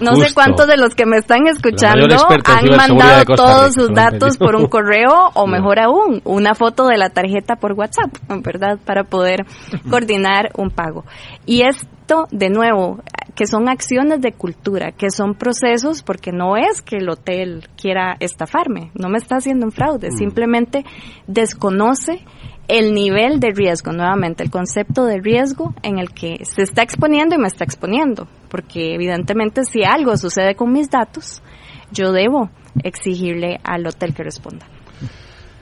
No 0.00 0.16
sé 0.16 0.32
cuántos 0.34 0.66
de 0.66 0.76
los 0.76 0.94
que 0.94 1.06
me 1.06 1.18
están 1.18 1.46
escuchando 1.46 2.06
han 2.44 2.76
mandado 2.76 3.34
todos 3.36 3.74
sus 3.74 3.92
datos 3.92 4.36
por 4.36 4.56
un 4.56 4.66
correo 4.68 5.30
o 5.34 5.46
mejor 5.46 5.78
aún, 5.80 6.20
una 6.24 6.54
foto 6.54 6.86
de 6.86 6.96
la 6.98 7.10
tarjeta 7.10 7.56
por 7.56 7.72
WhatsApp, 7.72 8.10
¿verdad? 8.42 8.78
Para 8.84 9.04
poder 9.04 9.46
coordinar 9.90 10.50
un 10.56 10.70
pago. 10.70 11.04
Y 11.46 11.62
esto, 11.62 12.26
de 12.30 12.50
nuevo, 12.50 13.00
que 13.34 13.46
son 13.46 13.68
acciones 13.68 14.20
de 14.20 14.32
cultura, 14.32 14.92
que 14.92 15.10
son 15.10 15.34
procesos, 15.34 16.02
porque 16.02 16.32
no 16.32 16.56
es 16.56 16.82
que 16.82 16.96
el 16.96 17.08
hotel 17.08 17.68
quiera 17.80 18.16
estafarme, 18.18 18.90
no 18.94 19.08
me 19.08 19.18
está 19.18 19.36
haciendo 19.36 19.66
un 19.66 19.72
fraude, 19.72 20.08
Mm. 20.10 20.16
simplemente 20.16 20.84
desconoce 21.26 22.24
el 22.68 22.92
nivel 22.92 23.40
de 23.40 23.50
riesgo, 23.50 23.92
nuevamente, 23.92 24.44
el 24.44 24.50
concepto 24.50 25.06
de 25.06 25.20
riesgo 25.20 25.74
en 25.82 25.98
el 25.98 26.10
que 26.10 26.44
se 26.44 26.62
está 26.62 26.82
exponiendo 26.82 27.34
y 27.34 27.38
me 27.38 27.48
está 27.48 27.64
exponiendo, 27.64 28.28
porque 28.50 28.94
evidentemente 28.94 29.64
si 29.64 29.82
algo 29.84 30.16
sucede 30.16 30.54
con 30.54 30.72
mis 30.72 30.90
datos, 30.90 31.42
yo 31.90 32.12
debo 32.12 32.50
exigirle 32.84 33.58
al 33.64 33.86
hotel 33.86 34.14
que 34.14 34.22
responda. 34.22 34.66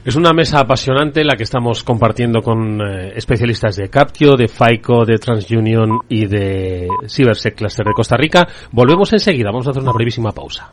Es 0.05 0.15
una 0.15 0.33
mesa 0.33 0.61
apasionante 0.61 1.25
la 1.25 1.37
que 1.37 1.43
estamos 1.43 1.83
compartiendo 1.83 2.41
con 2.41 2.81
eh, 2.81 3.13
especialistas 3.17 3.75
de 3.75 3.89
Captio, 3.89 4.37
de 4.37 4.47
FICO, 4.47 5.05
de 5.05 5.19
TransUnion 5.19 5.99
y 6.09 6.27
de 6.27 6.87
CyberSec 7.09 7.57
Cluster 7.57 7.85
de 7.85 7.93
Costa 7.93 8.17
Rica. 8.17 8.47
Volvemos 8.71 9.13
enseguida, 9.13 9.51
vamos 9.51 9.67
a 9.67 9.71
hacer 9.71 9.83
una 9.83 9.93
brevísima 9.93 10.31
pausa. 10.31 10.73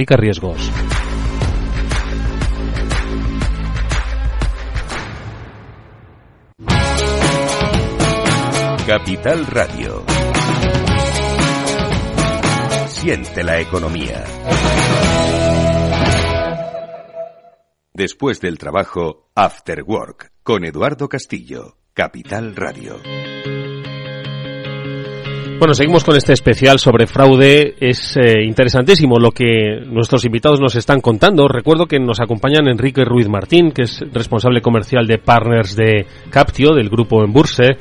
riesgos. 0.09 0.71
Capital 8.87 9.45
Radio. 9.47 10.03
Siente 12.87 13.43
la 13.43 13.59
economía. 13.59 14.23
Después 17.93 18.41
del 18.41 18.57
trabajo, 18.57 19.29
After 19.35 19.83
Work, 19.83 20.31
con 20.43 20.65
Eduardo 20.65 21.07
Castillo, 21.07 21.77
Capital 21.93 22.55
Radio. 22.55 23.20
Bueno, 25.61 25.75
seguimos 25.75 26.03
con 26.03 26.15
este 26.15 26.33
especial 26.33 26.79
sobre 26.79 27.05
fraude. 27.05 27.75
Es 27.79 28.17
eh, 28.17 28.43
interesantísimo 28.43 29.19
lo 29.19 29.29
que 29.29 29.79
nuestros 29.85 30.25
invitados 30.25 30.59
nos 30.59 30.75
están 30.75 31.01
contando. 31.01 31.47
Recuerdo 31.47 31.85
que 31.85 31.99
nos 31.99 32.19
acompañan 32.19 32.67
Enrique 32.67 33.05
Ruiz 33.05 33.29
Martín, 33.29 33.71
que 33.71 33.83
es 33.83 34.03
responsable 34.11 34.63
comercial 34.63 35.05
de 35.05 35.19
Partners 35.19 35.75
de 35.75 36.07
Captio, 36.31 36.73
del 36.73 36.89
grupo 36.89 37.23
Emburse, 37.23 37.77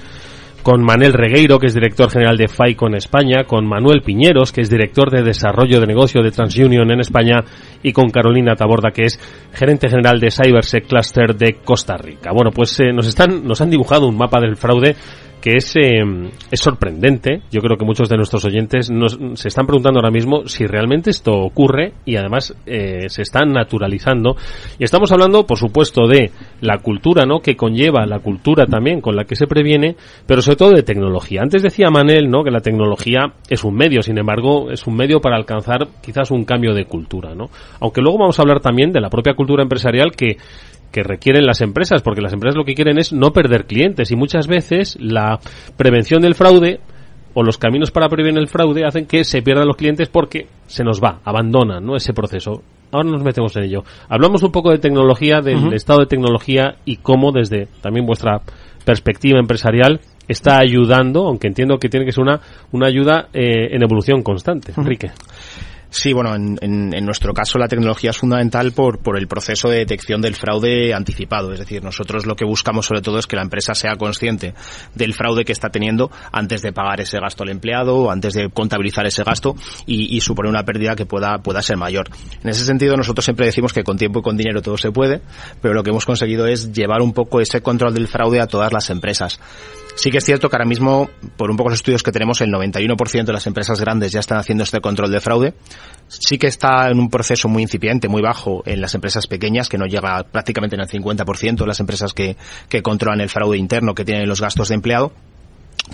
con 0.62 0.82
Manel 0.82 1.14
Regueiro, 1.14 1.58
que 1.58 1.68
es 1.68 1.74
director 1.74 2.10
general 2.10 2.36
de 2.36 2.48
FICO 2.48 2.86
en 2.86 2.96
España, 2.96 3.44
con 3.44 3.66
Manuel 3.66 4.02
Piñeros, 4.02 4.52
que 4.52 4.60
es 4.60 4.68
director 4.68 5.10
de 5.10 5.22
desarrollo 5.22 5.80
de 5.80 5.86
negocio 5.86 6.22
de 6.22 6.32
TransUnion 6.32 6.90
en 6.90 7.00
España, 7.00 7.42
y 7.82 7.94
con 7.94 8.10
Carolina 8.10 8.56
Taborda, 8.56 8.90
que 8.90 9.04
es 9.04 9.18
gerente 9.54 9.88
general 9.88 10.20
de 10.20 10.30
CyberSec 10.30 10.86
Cluster 10.86 11.34
de 11.34 11.54
Costa 11.64 11.96
Rica. 11.96 12.30
Bueno, 12.34 12.50
pues 12.50 12.78
eh, 12.80 12.92
nos 12.92 13.06
están, 13.06 13.42
nos 13.42 13.62
han 13.62 13.70
dibujado 13.70 14.06
un 14.06 14.18
mapa 14.18 14.38
del 14.38 14.58
fraude 14.58 14.96
que 15.40 15.57
es, 15.57 15.74
eh, 15.76 16.03
es 16.50 16.61
sorprendente. 16.61 17.42
Yo 17.50 17.61
creo 17.61 17.76
que 17.76 17.85
muchos 17.85 18.09
de 18.09 18.16
nuestros 18.16 18.44
oyentes 18.44 18.90
nos, 18.90 19.18
se 19.35 19.48
están 19.48 19.66
preguntando 19.66 19.98
ahora 19.98 20.11
mismo 20.11 20.46
si 20.46 20.66
realmente 20.66 21.11
esto 21.11 21.33
ocurre 21.33 21.94
y 22.05 22.16
además 22.16 22.55
eh, 22.66 23.09
se 23.09 23.22
está 23.22 23.40
naturalizando. 23.44 24.37
Y 24.79 24.85
estamos 24.85 25.11
hablando, 25.12 25.46
por 25.46 25.59
supuesto, 25.59 26.07
de 26.07 26.31
la 26.61 26.79
cultura, 26.79 27.24
¿no? 27.24 27.40
Que 27.40 27.57
conlleva 27.57 28.07
la 28.07 28.20
cultura 28.20 28.66
también 28.66 29.00
con 29.00 29.16
la 29.16 29.24
que 29.24 29.37
se 29.37 29.46
previene, 29.46 29.96
pero 30.26 30.42
sobre 30.42 30.57
todo 30.57 30.70
de 30.70 30.83
tecnología. 30.83 31.42
Antes 31.42 31.62
decía 31.62 31.90
Manel, 31.90 32.31
¿no? 32.31 32.44
Que 32.44 32.50
la 32.50 32.61
tecnología 32.61 33.33
es 33.48 33.64
un 33.64 33.74
medio, 33.74 34.03
sin 34.03 34.18
embargo, 34.18 34.70
es 34.70 34.87
un 34.87 34.96
medio 34.96 35.20
para 35.20 35.37
alcanzar 35.37 35.88
quizás 36.03 36.31
un 36.31 36.44
cambio 36.44 36.74
de 36.74 36.85
cultura, 36.85 37.35
¿no? 37.35 37.50
Aunque 37.81 38.00
luego 38.00 38.18
vamos 38.18 38.38
a 38.38 38.42
hablar 38.42 38.61
también 38.61 38.92
de 38.92 39.00
la 39.00 39.09
propia 39.09 39.35
cultura 39.35 39.62
empresarial 39.62 40.12
que 40.12 40.37
que 40.90 41.03
requieren 41.03 41.46
las 41.46 41.61
empresas, 41.61 42.03
porque 42.03 42.20
las 42.20 42.33
empresas 42.33 42.57
lo 42.57 42.64
que 42.64 42.74
quieren 42.74 42.98
es 42.98 43.12
no 43.12 43.33
perder 43.33 43.66
clientes 43.66 44.11
y 44.11 44.16
muchas 44.16 44.46
veces 44.46 44.96
la 45.00 45.38
prevención 45.76 46.22
del 46.22 46.35
fraude 46.35 46.81
o 47.35 47.42
los 47.42 47.59
caminos 47.59 47.90
para 47.90 48.09
prevenir 48.09 48.40
el 48.40 48.48
fraude 48.48 48.85
hacen 48.85 49.07
que 49.07 49.24
se 49.24 49.42
pierdan 49.42 49.66
los 49.66 49.76
clientes 49.76 50.09
porque 50.09 50.46
se 50.66 50.85
nos 50.85 51.00
va, 51.00 51.20
abandonan 51.24 51.85
¿no? 51.85 51.96
ese 51.96 52.12
proceso. 52.12 52.62
Ahora 52.92 53.09
nos 53.09 53.22
metemos 53.22 53.57
en 53.57 53.64
ello. 53.64 53.85
Hablamos 54.09 54.42
un 54.42 54.50
poco 54.50 54.70
de 54.70 54.79
tecnología, 54.79 55.40
del 55.40 55.72
estado 55.74 56.00
de 56.00 56.07
tecnología 56.07 56.74
y 56.85 56.96
cómo 56.96 57.31
desde 57.31 57.68
también 57.81 58.05
vuestra 58.05 58.40
perspectiva 58.85 59.38
empresarial 59.38 60.00
está 60.26 60.59
ayudando, 60.59 61.26
aunque 61.26 61.48
entiendo 61.48 61.79
que 61.79 61.88
tiene 61.88 62.07
que 62.07 62.12
ser 62.12 62.22
una, 62.22 62.40
una 62.72 62.87
ayuda 62.87 63.29
eh, 63.33 63.74
en 63.74 63.83
evolución 63.83 64.22
constante. 64.22 64.72
Enrique. 64.76 65.11
Sí, 65.92 66.12
bueno, 66.12 66.37
en, 66.37 66.57
en- 66.61 66.94
en 66.94 67.05
nuestro 67.05 67.35
caso 67.35 67.59
la 67.59 67.66
tecnología 67.66 68.11
es 68.11 68.18
fundamental 68.18 68.70
por, 68.70 69.00
por 69.00 69.18
el 69.18 69.26
proceso 69.26 69.68
de 69.68 69.79
detección 69.79 70.20
del 70.20 70.37
fraude 70.37 70.94
anticipado. 70.94 71.53
Es 71.53 71.59
decir, 71.59 71.83
nosotros 71.83 72.26
lo 72.26 72.37
que 72.37 72.44
buscamos 72.44 72.87
sobre 72.87 73.00
todo 73.03 73.18
es 73.18 73.26
que 73.26 73.35
la 73.35 73.42
empresa 73.42 73.74
sea 73.74 73.96
consciente 73.96 74.55
del 74.94 75.14
fraude 75.14 75.44
que 75.44 75.50
está 75.53 75.68
teniendo 75.68 76.09
antes 76.31 76.62
de 76.62 76.72
pagar 76.72 77.00
ese 77.00 77.18
gasto 77.18 77.42
al 77.42 77.50
empleado, 77.50 78.09
antes 78.11 78.35
de 78.35 78.50
contabilizar 78.50 79.05
ese 79.07 79.24
gasto 79.24 79.57
y, 79.85 80.16
y 80.16 80.20
suponer 80.20 80.50
una 80.50 80.64
pérdida 80.64 80.94
que 80.94 81.07
pueda, 81.07 81.38
pueda 81.38 81.61
ser 81.61 81.76
mayor. 81.76 82.09
En 82.42 82.50
ese 82.50 82.64
sentido, 82.64 82.96
nosotros 82.96 83.24
siempre 83.24 83.46
decimos 83.46 83.72
que 83.72 83.83
con 83.83 83.96
tiempo 83.98 84.20
y 84.20 84.22
con 84.22 84.37
dinero 84.37 84.62
todo 84.62 84.76
se 84.76 84.92
puede, 84.92 85.20
pero 85.61 85.74
lo 85.74 85.83
que 85.83 85.90
hemos 85.90 86.07
conseguido 86.07 86.46
es 86.46 86.72
llevar 86.72 87.03
un 87.03 87.12
poco 87.12 87.40
ese 87.40 87.62
control 87.62 87.94
del 87.94 88.07
fraude 88.07 88.40
a 88.40 88.46
todas 88.46 88.72
las 88.72 88.90
empresas. 88.90 89.40
Sí 89.96 90.11
que 90.11 90.18
es 90.18 90.24
cierto 90.24 90.48
que 90.48 90.57
ahora 90.57 90.66
mismo, 90.66 91.11
por 91.37 91.50
un 91.50 91.57
poco 91.57 91.70
los 91.70 91.79
estudios 91.79 92.03
que 92.03 92.12
tenemos, 92.12 92.40
el 92.40 92.50
91% 92.50 93.24
de 93.24 93.33
las 93.33 93.46
empresas 93.46 93.81
grandes 93.81 94.12
ya 94.12 94.20
están 94.20 94.38
haciendo 94.38 94.64
este 94.64 94.81
control 94.81 95.11
de 95.11 95.20
fraude. 95.20 95.55
Sí 96.09 96.38
que 96.38 96.46
está 96.46 96.88
en 96.90 96.98
un 96.98 97.11
proceso 97.11 97.48
muy 97.48 97.62
incipiente, 97.62 98.09
muy 98.09 98.22
bajo 98.22 98.62
en 98.66 98.81
las 98.81 98.94
empresas 98.94 99.26
pequeñas, 99.26 99.68
que 99.68 99.79
no 99.79 99.87
llega 99.87 100.22
prácticamente 100.24 100.76
en 100.76 100.83
el 100.83 100.88
50% 100.88 101.57
de 101.57 101.66
las 101.66 101.81
empresas 101.81 102.12
que, 102.12 102.37
que 102.68 102.83
controlan 102.83 103.20
el 103.20 103.29
fraude 103.29 103.59
interno, 103.59 103.94
que 103.94 104.05
tienen 104.05 104.29
los 104.29 104.40
gastos 104.40 104.68
de 104.68 104.74
empleado. 104.76 105.12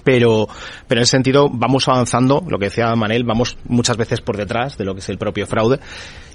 Pero 0.05 0.49
pero 0.89 1.01
en 1.01 1.03
ese 1.03 1.13
sentido 1.13 1.49
vamos 1.51 1.89
avanzando. 1.89 2.45
Lo 2.49 2.59
que 2.59 2.67
decía 2.67 2.95
Manel 2.97 3.25
vamos 3.25 3.57
muchas 3.65 3.97
veces 3.97 4.21
por 4.21 4.37
detrás 4.37 4.77
de 4.77 4.85
lo 4.85 4.95
que 4.95 5.01
es 5.01 5.09
el 5.09 5.19
propio 5.19 5.47
fraude 5.47 5.81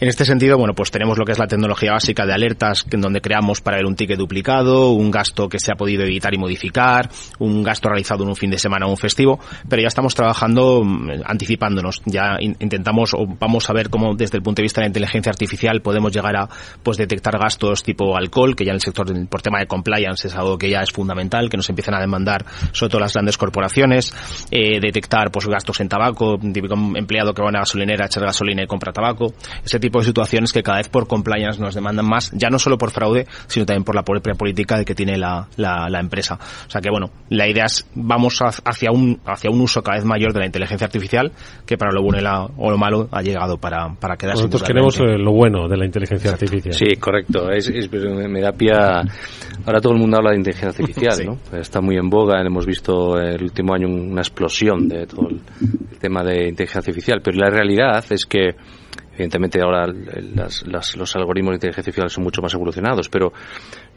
en 0.01 0.07
este 0.09 0.25
sentido 0.25 0.57
bueno 0.57 0.73
pues 0.73 0.91
tenemos 0.91 1.17
lo 1.17 1.23
que 1.23 1.31
es 1.31 1.39
la 1.39 1.47
tecnología 1.47 1.93
básica 1.93 2.25
de 2.25 2.33
alertas 2.33 2.85
en 2.91 2.99
donde 3.01 3.21
creamos 3.21 3.61
para 3.61 3.77
ver 3.77 3.85
un 3.85 3.95
ticket 3.95 4.17
duplicado 4.17 4.89
un 4.89 5.11
gasto 5.11 5.47
que 5.47 5.59
se 5.59 5.71
ha 5.71 5.75
podido 5.75 6.03
evitar 6.03 6.33
y 6.33 6.37
modificar 6.37 7.09
un 7.39 7.63
gasto 7.63 7.87
realizado 7.87 8.23
en 8.23 8.29
un 8.29 8.35
fin 8.35 8.49
de 8.51 8.57
semana 8.57 8.87
o 8.87 8.89
un 8.89 8.97
festivo 8.97 9.39
pero 9.69 9.81
ya 9.81 9.87
estamos 9.87 10.13
trabajando 10.15 10.83
mm, 10.83 11.21
anticipándonos. 11.25 12.01
Ya 12.05 12.37
in- 12.39 12.57
intentamos 12.59 13.13
o 13.13 13.25
vamos 13.39 13.69
a 13.69 13.73
ver 13.73 13.89
cómo 13.89 14.15
desde 14.15 14.37
el 14.37 14.43
punto 14.43 14.61
de 14.61 14.63
vista 14.63 14.81
de 14.81 14.85
la 14.85 14.89
inteligencia 14.89 15.29
artificial 15.29 15.81
podemos 15.81 16.11
llegar 16.11 16.35
a 16.35 16.49
pues 16.81 16.97
detectar 16.97 17.37
gastos 17.37 17.83
tipo 17.83 18.17
alcohol 18.17 18.55
que 18.55 18.65
ya 18.65 18.71
en 18.71 18.75
el 18.75 18.81
sector 18.81 19.07
por 19.29 19.41
tema 19.41 19.59
de 19.59 19.67
compliance 19.67 20.27
es 20.27 20.35
algo 20.35 20.57
que 20.57 20.69
ya 20.69 20.81
es 20.81 20.91
fundamental 20.91 21.49
que 21.49 21.57
nos 21.57 21.69
empiezan 21.69 21.93
a 21.93 21.99
demandar 21.99 22.43
sobre 22.71 22.89
todo 22.89 23.01
las 23.01 23.13
grandes 23.13 23.37
corporaciones, 23.37 24.13
eh, 24.49 24.79
detectar 24.79 25.31
pues 25.31 25.45
gastos 25.47 25.79
en 25.79 25.89
tabaco, 25.89 26.37
típico 26.39 26.73
empleado 26.73 27.33
que 27.33 27.41
va 27.41 27.49
a 27.49 27.51
una 27.51 27.59
gasolinera 27.59 28.05
a 28.05 28.07
echar 28.07 28.23
gasolina 28.23 28.63
y 28.63 28.67
compra 28.67 28.91
tabaco, 28.91 29.33
ese 29.63 29.79
tipo 29.79 29.90
de 29.99 30.05
situaciones 30.05 30.51
que 30.53 30.63
cada 30.63 30.77
vez 30.77 30.89
por 30.89 31.07
compliance 31.07 31.59
nos 31.61 31.75
demandan 31.75 32.05
más, 32.07 32.31
ya 32.33 32.49
no 32.49 32.59
solo 32.59 32.77
por 32.77 32.91
fraude, 32.91 33.25
sino 33.47 33.65
también 33.65 33.83
por 33.83 33.95
la 33.95 34.03
propia 34.03 34.33
política 34.33 34.77
de 34.77 34.85
que 34.85 34.95
tiene 34.95 35.17
la, 35.17 35.47
la, 35.57 35.89
la 35.89 35.99
empresa. 35.99 36.39
O 36.67 36.69
sea 36.69 36.81
que 36.81 36.89
bueno, 36.89 37.09
la 37.29 37.47
idea 37.47 37.65
es 37.65 37.87
vamos 37.95 38.41
ha- 38.41 38.47
hacia 38.69 38.91
un 38.91 39.19
hacia 39.25 39.49
un 39.49 39.61
uso 39.61 39.81
cada 39.81 39.97
vez 39.97 40.05
mayor 40.05 40.33
de 40.33 40.39
la 40.39 40.45
inteligencia 40.45 40.85
artificial 40.85 41.31
que 41.65 41.77
para 41.77 41.91
lo 41.91 42.01
bueno 42.01 42.19
y 42.19 42.21
la- 42.23 42.45
o 42.57 42.71
lo 42.71 42.77
malo 42.77 43.07
ha 43.11 43.21
llegado 43.21 43.57
para, 43.57 43.93
para 43.99 44.15
quedarse. 44.17 44.43
Nosotros 44.43 44.63
queremos 44.63 44.97
eh, 44.99 45.17
lo 45.17 45.31
bueno 45.33 45.67
de 45.67 45.77
la 45.77 45.85
inteligencia 45.85 46.31
artificial. 46.31 46.73
Sí, 46.73 46.95
correcto. 46.99 47.49
Es, 47.51 47.67
es- 47.69 47.89
me 47.91 48.41
da 48.41 48.51
pie 48.51 48.71
a- 48.73 49.01
Ahora 49.65 49.79
todo 49.79 49.93
el 49.93 49.99
mundo 49.99 50.17
habla 50.17 50.31
de 50.31 50.37
inteligencia 50.37 50.69
artificial, 50.69 51.13
Sí. 51.13 51.23
¿no? 51.25 51.37
Está 51.57 51.81
muy 51.81 51.95
en 51.97 52.09
boga. 52.09 52.41
Hemos 52.41 52.65
visto 52.65 53.17
el 53.17 53.43
último 53.43 53.73
año 53.75 53.87
una 53.87 54.21
explosión 54.21 54.87
de 54.87 55.05
todo 55.05 55.27
el, 55.29 55.39
el 55.91 55.97
tema 55.99 56.23
de 56.23 56.49
inteligencia 56.49 56.79
artificial. 56.79 57.21
Pero 57.23 57.37
la 57.37 57.49
realidad 57.49 58.03
es 58.09 58.25
que 58.25 58.55
Evidentemente 59.13 59.61
ahora 59.61 59.87
los 59.87 61.15
algoritmos 61.15 61.51
de 61.51 61.55
inteligencia 61.55 61.81
artificial 61.81 62.09
son 62.09 62.23
mucho 62.23 62.41
más 62.41 62.53
evolucionados, 62.53 63.09
pero 63.09 63.33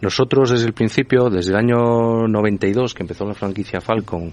nosotros 0.00 0.50
desde 0.50 0.66
el 0.66 0.72
principio, 0.72 1.30
desde 1.30 1.52
el 1.52 1.56
año 1.56 2.26
92 2.26 2.94
que 2.94 3.04
empezó 3.04 3.24
la 3.24 3.34
franquicia 3.34 3.80
Falcon, 3.80 4.32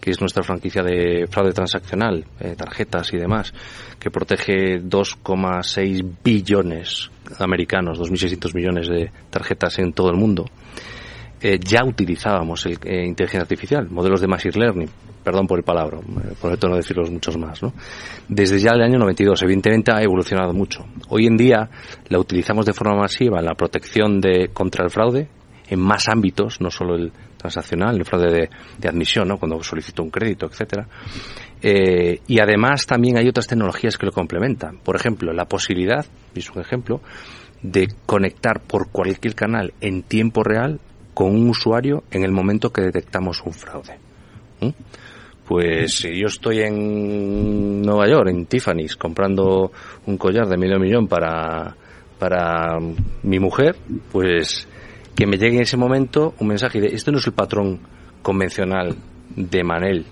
que 0.00 0.10
es 0.10 0.20
nuestra 0.20 0.42
franquicia 0.42 0.82
de 0.82 1.26
fraude 1.30 1.52
transaccional, 1.52 2.24
eh, 2.40 2.54
tarjetas 2.56 3.12
y 3.12 3.18
demás, 3.18 3.52
que 4.00 4.10
protege 4.10 4.80
2,6 4.82 6.16
billones 6.24 7.10
americanos, 7.38 8.00
2.600 8.00 8.54
millones 8.54 8.88
de 8.88 9.10
tarjetas 9.30 9.78
en 9.78 9.92
todo 9.92 10.10
el 10.10 10.16
mundo, 10.16 10.46
eh, 11.40 11.58
ya 11.60 11.84
utilizábamos 11.84 12.66
el, 12.66 12.78
eh, 12.84 13.04
inteligencia 13.06 13.42
artificial, 13.42 13.88
modelos 13.90 14.20
de 14.20 14.28
machine 14.28 14.58
learning, 14.58 14.88
perdón 15.22 15.46
por 15.46 15.58
el 15.58 15.64
palabra, 15.64 15.98
por 16.40 16.68
no 16.68 16.76
decirlos 16.76 17.10
muchos 17.10 17.36
más, 17.36 17.62
¿no? 17.62 17.72
Desde 18.28 18.58
ya 18.58 18.72
el 18.72 18.82
año 18.82 18.98
92, 18.98 19.42
evidentemente 19.42 19.92
ha 19.92 20.02
evolucionado 20.02 20.52
mucho. 20.52 20.84
Hoy 21.08 21.26
en 21.26 21.36
día 21.36 21.68
la 22.08 22.18
utilizamos 22.18 22.66
de 22.66 22.72
forma 22.72 22.96
masiva 22.96 23.38
en 23.38 23.46
la 23.46 23.54
protección 23.54 24.20
de 24.20 24.50
contra 24.52 24.84
el 24.84 24.90
fraude, 24.90 25.28
en 25.68 25.80
más 25.80 26.08
ámbitos, 26.08 26.60
no 26.60 26.70
solo 26.70 26.96
el 26.96 27.12
transaccional, 27.36 27.96
el 27.96 28.04
fraude 28.04 28.48
de, 28.78 28.88
admisión, 28.88 29.28
¿no? 29.28 29.38
cuando 29.38 29.62
solicito 29.62 30.02
un 30.02 30.10
crédito, 30.10 30.46
etcétera. 30.46 30.86
Eh, 31.62 32.20
y 32.26 32.40
además 32.40 32.86
también 32.86 33.16
hay 33.18 33.28
otras 33.28 33.46
tecnologías 33.46 33.96
que 33.96 34.06
lo 34.06 34.12
complementan. 34.12 34.78
Por 34.78 34.96
ejemplo, 34.96 35.32
la 35.32 35.46
posibilidad, 35.46 36.04
es 36.34 36.50
un 36.50 36.60
ejemplo, 36.60 37.00
de 37.62 37.88
conectar 38.06 38.60
por 38.60 38.90
cualquier 38.90 39.34
canal 39.34 39.72
en 39.80 40.02
tiempo 40.02 40.42
real 40.42 40.80
con 41.14 41.34
un 41.34 41.48
usuario 41.48 42.04
en 42.10 42.24
el 42.24 42.32
momento 42.32 42.70
que 42.70 42.82
detectamos 42.82 43.42
un 43.44 43.52
fraude. 43.52 43.98
Pues 45.52 45.96
si 45.96 46.18
yo 46.18 46.28
estoy 46.28 46.60
en 46.60 47.82
Nueva 47.82 48.08
York, 48.08 48.30
en 48.30 48.46
Tiffany's, 48.46 48.96
comprando 48.96 49.70
un 50.06 50.16
collar 50.16 50.48
de 50.48 50.56
medio 50.56 50.78
millón 50.78 51.06
para, 51.06 51.76
para 52.18 52.78
mi 53.22 53.38
mujer, 53.38 53.76
pues 54.10 54.66
que 55.14 55.26
me 55.26 55.36
llegue 55.36 55.56
en 55.56 55.64
ese 55.64 55.76
momento 55.76 56.32
un 56.38 56.48
mensaje 56.48 56.80
de, 56.80 56.86
esto 56.86 57.12
no 57.12 57.18
es 57.18 57.26
el 57.26 57.34
patrón 57.34 57.80
convencional 58.22 58.96
de 59.36 59.62
Manel, 59.62 60.06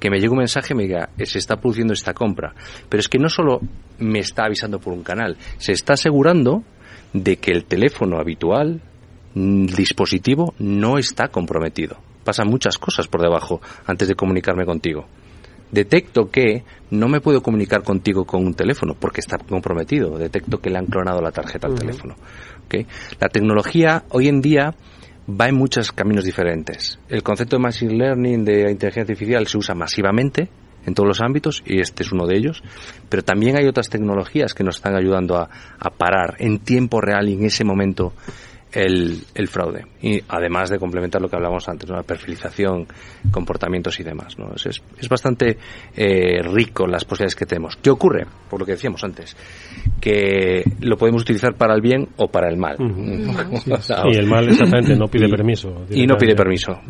que 0.00 0.10
me 0.10 0.16
llegue 0.16 0.30
un 0.30 0.38
mensaje 0.38 0.74
y 0.74 0.76
me 0.76 0.82
diga, 0.82 1.10
se 1.22 1.38
está 1.38 1.54
produciendo 1.54 1.92
esta 1.92 2.12
compra. 2.12 2.52
Pero 2.88 3.00
es 3.00 3.08
que 3.08 3.20
no 3.20 3.28
solo 3.28 3.60
me 4.00 4.18
está 4.18 4.46
avisando 4.46 4.80
por 4.80 4.92
un 4.92 5.04
canal, 5.04 5.36
se 5.58 5.70
está 5.70 5.92
asegurando 5.92 6.64
de 7.12 7.36
que 7.36 7.52
el 7.52 7.66
teléfono 7.66 8.18
habitual, 8.18 8.80
el 9.36 9.66
dispositivo, 9.66 10.52
no 10.58 10.98
está 10.98 11.28
comprometido 11.28 11.96
pasan 12.24 12.48
muchas 12.48 12.78
cosas 12.78 13.06
por 13.06 13.20
debajo 13.20 13.60
antes 13.86 14.08
de 14.08 14.14
comunicarme 14.14 14.64
contigo. 14.64 15.06
Detecto 15.70 16.30
que 16.30 16.62
no 16.90 17.08
me 17.08 17.20
puedo 17.20 17.42
comunicar 17.42 17.82
contigo 17.82 18.24
con 18.24 18.44
un 18.44 18.54
teléfono 18.54 18.94
porque 18.98 19.20
está 19.20 19.38
comprometido. 19.38 20.16
Detecto 20.18 20.58
que 20.58 20.70
le 20.70 20.78
han 20.78 20.86
clonado 20.86 21.20
la 21.20 21.32
tarjeta 21.32 21.66
al 21.66 21.74
teléfono. 21.74 22.14
La 23.20 23.28
tecnología 23.28 24.04
hoy 24.10 24.28
en 24.28 24.40
día 24.40 24.74
va 25.28 25.48
en 25.48 25.56
muchos 25.56 25.92
caminos 25.92 26.24
diferentes. 26.24 26.98
El 27.08 27.22
concepto 27.22 27.56
de 27.56 27.62
machine 27.62 27.94
learning, 27.94 28.44
de 28.44 28.70
inteligencia 28.70 29.02
artificial, 29.02 29.46
se 29.46 29.58
usa 29.58 29.74
masivamente 29.74 30.48
en 30.86 30.94
todos 30.94 31.06
los 31.06 31.20
ámbitos 31.20 31.62
y 31.64 31.80
este 31.80 32.02
es 32.02 32.12
uno 32.12 32.26
de 32.26 32.36
ellos. 32.36 32.62
Pero 33.08 33.22
también 33.22 33.56
hay 33.56 33.66
otras 33.66 33.88
tecnologías 33.88 34.54
que 34.54 34.64
nos 34.64 34.76
están 34.76 34.96
ayudando 34.96 35.36
a, 35.36 35.48
a 35.78 35.90
parar 35.90 36.36
en 36.38 36.58
tiempo 36.58 37.00
real 37.00 37.28
y 37.28 37.34
en 37.34 37.44
ese 37.44 37.64
momento 37.64 38.12
el, 38.74 39.22
el, 39.34 39.48
fraude. 39.48 39.86
Y 40.02 40.20
además 40.28 40.68
de 40.68 40.78
complementar 40.78 41.22
lo 41.22 41.28
que 41.28 41.36
hablábamos 41.36 41.68
antes, 41.68 41.88
la 41.88 42.02
perfilización, 42.02 42.86
comportamientos 43.30 43.98
y 44.00 44.02
demás. 44.02 44.36
¿no? 44.38 44.52
Es, 44.54 44.66
es, 44.66 45.08
bastante 45.08 45.58
eh, 45.96 46.42
rico 46.42 46.86
las 46.86 47.04
posibilidades 47.04 47.36
que 47.36 47.46
tenemos. 47.46 47.76
¿Qué 47.76 47.90
ocurre? 47.90 48.26
Por 48.50 48.60
lo 48.60 48.66
que 48.66 48.72
decíamos 48.72 49.02
antes, 49.04 49.36
que 50.00 50.64
lo 50.80 50.96
podemos 50.96 51.22
utilizar 51.22 51.54
para 51.54 51.74
el 51.74 51.80
bien 51.80 52.08
o 52.16 52.28
para 52.28 52.48
el 52.48 52.56
mal. 52.56 52.76
y 54.10 54.16
el 54.16 54.26
mal 54.26 54.48
exactamente 54.48 54.96
no 54.96 55.06
pide 55.06 55.28
permiso. 55.28 55.86
Y 55.90 56.06
no 56.06 56.16
pide 56.16 56.34
permiso. 56.34 56.80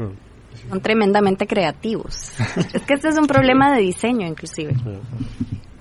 Son 0.69 0.81
tremendamente 0.81 1.47
creativos. 1.47 2.33
es 2.73 2.83
que 2.83 2.95
este 2.95 3.09
es 3.09 3.19
un 3.19 3.27
problema 3.27 3.75
de 3.75 3.83
diseño 3.83 4.27
inclusive. 4.27 4.75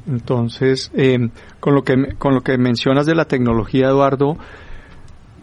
Entonces, 0.05 0.91
eh, 0.95 1.29
con, 1.61 1.73
lo 1.73 1.83
que, 1.83 1.95
con 2.17 2.33
lo 2.33 2.41
que 2.41 2.57
mencionas 2.57 3.05
de 3.05 3.15
la 3.15 3.23
tecnología, 3.25 3.87
Eduardo, 3.87 4.37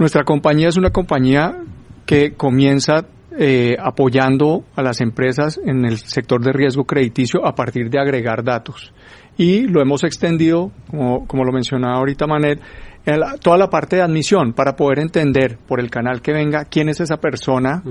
nuestra 0.01 0.25
compañía 0.25 0.69
es 0.69 0.79
una 0.79 0.91
compañía 0.91 1.59
que 2.07 2.33
comienza 2.33 3.05
eh, 3.39 3.77
apoyando 3.79 4.65
a 4.75 4.83
las 4.83 5.03
empresas 5.03 5.61
en 5.63 5.85
el 5.85 5.99
sector 5.99 6.43
de 6.43 6.53
riesgo 6.53 6.85
crediticio 6.85 7.47
a 7.47 7.55
partir 7.55 7.91
de 7.91 8.01
agregar 8.01 8.43
datos. 8.43 8.95
Y 9.37 9.67
lo 9.67 9.83
hemos 9.83 10.03
extendido, 10.03 10.73
como, 10.91 11.45
lo 11.45 11.53
mencionaba 11.53 11.99
ahorita 11.99 12.27
Manet, 12.27 12.63
en 13.05 13.21
toda 13.41 13.59
la 13.59 13.69
parte 13.69 13.97
de 13.97 14.03
admisión 14.03 14.55
para 14.55 14.75
poder 14.75 15.01
entender 15.01 15.59
por 15.69 15.81
el 15.81 15.91
canal 15.91 16.23
que 16.23 16.33
venga 16.33 16.65
quién 16.65 16.89
es 16.89 17.01
esa 17.01 17.19
persona, 17.19 17.83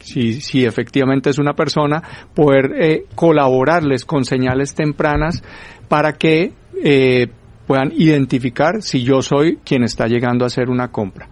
si, 0.00 0.40
si 0.40 0.64
efectivamente 0.64 1.30
es 1.30 1.38
una 1.38 1.54
persona, 1.54 2.02
poder 2.34 2.72
eh, 2.76 3.04
colaborarles 3.14 4.04
con 4.04 4.24
señales 4.24 4.74
tempranas 4.74 5.44
para 5.88 6.14
que 6.14 6.52
eh, 6.82 7.28
puedan 7.68 7.92
identificar 7.96 8.82
si 8.82 9.04
yo 9.04 9.22
soy 9.22 9.58
quien 9.64 9.84
está 9.84 10.08
llegando 10.08 10.44
a 10.44 10.48
hacer 10.48 10.70
una 10.70 10.88
compra 10.88 11.28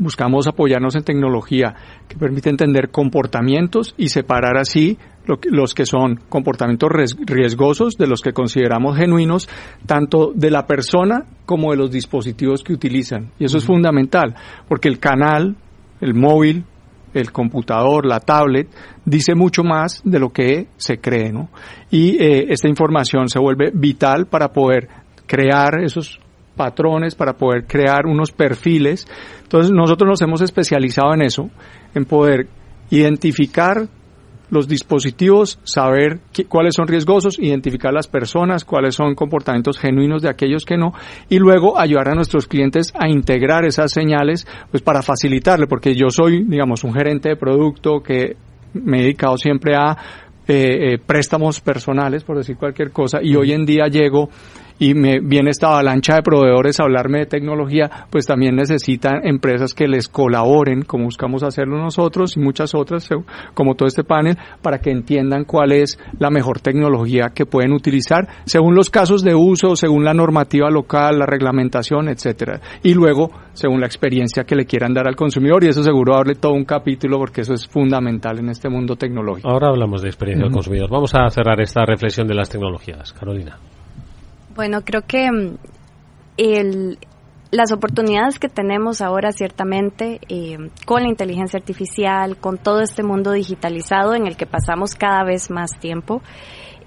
buscamos 0.00 0.48
apoyarnos 0.48 0.96
en 0.96 1.04
tecnología 1.04 1.74
que 2.08 2.16
permite 2.16 2.50
entender 2.50 2.90
comportamientos 2.90 3.94
y 3.96 4.08
separar 4.08 4.56
así 4.56 4.98
los 5.44 5.74
que 5.74 5.86
son 5.86 6.16
comportamientos 6.28 6.90
riesgosos 6.90 7.96
de 7.96 8.08
los 8.08 8.20
que 8.20 8.32
consideramos 8.32 8.96
genuinos, 8.96 9.48
tanto 9.86 10.32
de 10.34 10.50
la 10.50 10.66
persona 10.66 11.26
como 11.46 11.70
de 11.70 11.76
los 11.76 11.92
dispositivos 11.92 12.64
que 12.64 12.72
utilizan. 12.72 13.30
Y 13.38 13.44
eso 13.44 13.58
es 13.58 13.64
fundamental, 13.64 14.34
porque 14.66 14.88
el 14.88 14.98
canal, 14.98 15.56
el 16.00 16.14
móvil, 16.14 16.64
el 17.12 17.30
computador, 17.30 18.06
la 18.06 18.20
tablet, 18.20 18.68
dice 19.04 19.34
mucho 19.34 19.62
más 19.62 20.00
de 20.04 20.18
lo 20.18 20.30
que 20.30 20.68
se 20.76 20.98
cree, 20.98 21.32
¿no? 21.32 21.50
Y 21.90 22.16
eh, 22.22 22.46
esta 22.48 22.68
información 22.68 23.28
se 23.28 23.38
vuelve 23.38 23.70
vital 23.72 24.26
para 24.26 24.48
poder 24.48 24.88
crear 25.26 25.80
esos 25.82 26.18
patrones, 26.56 27.14
para 27.14 27.34
poder 27.34 27.66
crear 27.66 28.06
unos 28.06 28.32
perfiles. 28.32 29.06
Entonces 29.42 29.72
nosotros 29.72 30.08
nos 30.08 30.22
hemos 30.22 30.40
especializado 30.42 31.14
en 31.14 31.22
eso, 31.22 31.50
en 31.94 32.04
poder 32.04 32.48
identificar 32.90 33.88
los 34.50 34.66
dispositivos, 34.66 35.58
saber 35.62 36.20
cuáles 36.48 36.74
son 36.74 36.88
riesgosos, 36.88 37.38
identificar 37.38 37.92
las 37.92 38.08
personas, 38.08 38.64
cuáles 38.64 38.96
son 38.96 39.14
comportamientos 39.14 39.78
genuinos 39.78 40.22
de 40.22 40.28
aquellos 40.28 40.64
que 40.64 40.76
no, 40.76 40.92
y 41.28 41.38
luego 41.38 41.78
ayudar 41.78 42.08
a 42.08 42.14
nuestros 42.14 42.46
clientes 42.46 42.92
a 42.98 43.08
integrar 43.08 43.64
esas 43.64 43.92
señales, 43.92 44.46
pues 44.70 44.82
para 44.82 45.02
facilitarle, 45.02 45.66
porque 45.66 45.94
yo 45.94 46.10
soy, 46.10 46.44
digamos, 46.44 46.84
un 46.84 46.92
gerente 46.92 47.30
de 47.30 47.36
producto 47.36 48.02
que 48.02 48.36
me 48.74 48.98
he 48.98 49.02
dedicado 49.02 49.36
siempre 49.36 49.76
a 49.76 49.96
eh, 50.48 50.94
eh, 50.94 50.98
préstamos 50.98 51.60
personales, 51.60 52.24
por 52.24 52.36
decir 52.36 52.56
cualquier 52.56 52.90
cosa, 52.90 53.20
y 53.22 53.36
hoy 53.36 53.52
en 53.52 53.64
día 53.64 53.86
llego 53.86 54.30
y 54.80 54.94
me 54.94 55.20
viene 55.20 55.50
esta 55.50 55.68
avalancha 55.68 56.16
de 56.16 56.22
proveedores 56.22 56.80
a 56.80 56.84
hablarme 56.84 57.18
de 57.18 57.26
tecnología, 57.26 57.90
pues 58.10 58.26
también 58.26 58.56
necesitan 58.56 59.26
empresas 59.26 59.74
que 59.74 59.86
les 59.86 60.08
colaboren, 60.08 60.82
como 60.82 61.04
buscamos 61.04 61.42
hacerlo 61.42 61.76
nosotros 61.76 62.36
y 62.36 62.40
muchas 62.40 62.74
otras, 62.74 63.08
como 63.52 63.74
todo 63.74 63.86
este 63.86 64.04
panel, 64.04 64.38
para 64.62 64.78
que 64.78 64.90
entiendan 64.90 65.44
cuál 65.44 65.72
es 65.72 65.98
la 66.18 66.30
mejor 66.30 66.60
tecnología 66.60 67.28
que 67.34 67.44
pueden 67.44 67.72
utilizar 67.72 68.26
según 68.44 68.74
los 68.74 68.88
casos 68.88 69.22
de 69.22 69.34
uso, 69.34 69.76
según 69.76 70.02
la 70.02 70.14
normativa 70.14 70.70
local, 70.70 71.18
la 71.18 71.26
reglamentación, 71.26 72.08
etcétera. 72.08 72.60
Y 72.82 72.94
luego, 72.94 73.30
según 73.52 73.80
la 73.80 73.86
experiencia 73.86 74.44
que 74.44 74.56
le 74.56 74.64
quieran 74.64 74.94
dar 74.94 75.06
al 75.06 75.14
consumidor, 75.14 75.62
y 75.62 75.68
eso 75.68 75.84
seguro 75.84 76.16
hable 76.16 76.36
todo 76.36 76.52
un 76.52 76.64
capítulo 76.64 77.18
porque 77.18 77.42
eso 77.42 77.52
es 77.52 77.68
fundamental 77.68 78.38
en 78.38 78.48
este 78.48 78.70
mundo 78.70 78.96
tecnológico. 78.96 79.46
Ahora 79.46 79.68
hablamos 79.68 80.00
de 80.00 80.08
experiencia 80.08 80.44
del 80.44 80.54
consumidor. 80.54 80.88
Vamos 80.88 81.14
a 81.14 81.28
cerrar 81.28 81.60
esta 81.60 81.84
reflexión 81.84 82.26
de 82.26 82.34
las 82.34 82.48
tecnologías. 82.48 83.12
Carolina. 83.12 83.58
Bueno, 84.60 84.82
creo 84.84 85.06
que 85.06 85.32
mm, 85.32 85.56
el, 86.36 86.98
las 87.50 87.72
oportunidades 87.72 88.38
que 88.38 88.50
tenemos 88.50 89.00
ahora 89.00 89.32
ciertamente 89.32 90.20
eh, 90.28 90.58
con 90.84 91.02
la 91.02 91.08
inteligencia 91.08 91.58
artificial, 91.58 92.36
con 92.36 92.58
todo 92.58 92.82
este 92.82 93.02
mundo 93.02 93.32
digitalizado 93.32 94.14
en 94.14 94.26
el 94.26 94.36
que 94.36 94.44
pasamos 94.44 94.94
cada 94.96 95.24
vez 95.24 95.50
más 95.50 95.70
tiempo, 95.80 96.20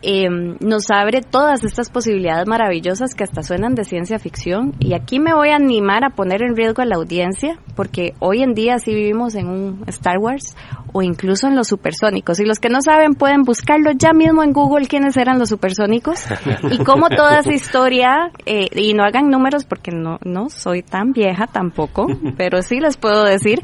eh, 0.03 0.27
nos 0.59 0.91
abre 0.91 1.21
todas 1.21 1.63
estas 1.63 1.89
posibilidades 1.89 2.47
maravillosas 2.47 3.15
que 3.15 3.23
hasta 3.23 3.41
suenan 3.41 3.73
de 3.73 3.85
ciencia 3.85 4.19
ficción. 4.19 4.75
Y 4.79 4.93
aquí 4.93 5.19
me 5.19 5.33
voy 5.33 5.49
a 5.49 5.55
animar 5.55 6.03
a 6.03 6.09
poner 6.09 6.43
en 6.43 6.55
riesgo 6.55 6.81
a 6.81 6.85
la 6.85 6.95
audiencia, 6.95 7.57
porque 7.75 8.13
hoy 8.19 8.43
en 8.43 8.53
día 8.53 8.77
sí 8.79 8.93
vivimos 8.93 9.35
en 9.35 9.47
un 9.47 9.83
Star 9.87 10.17
Wars 10.17 10.55
o 10.91 11.01
incluso 11.01 11.47
en 11.47 11.55
los 11.55 11.67
supersónicos. 11.67 12.39
Y 12.39 12.45
los 12.45 12.59
que 12.59 12.69
no 12.69 12.81
saben 12.81 13.15
pueden 13.15 13.43
buscarlo 13.43 13.91
ya 13.97 14.13
mismo 14.13 14.43
en 14.43 14.51
Google 14.51 14.87
quiénes 14.87 15.17
eran 15.17 15.39
los 15.39 15.49
supersónicos 15.49 16.25
y 16.69 16.83
cómo 16.83 17.09
toda 17.09 17.39
esa 17.39 17.53
historia, 17.53 18.31
eh, 18.45 18.67
y 18.75 18.93
no 18.93 19.03
hagan 19.03 19.29
números 19.29 19.65
porque 19.65 19.91
no, 19.91 20.19
no 20.23 20.49
soy 20.49 20.83
tan 20.83 21.13
vieja 21.13 21.47
tampoco, 21.47 22.07
pero 22.37 22.61
sí 22.61 22.79
les 22.79 22.97
puedo 22.97 23.23
decir 23.23 23.59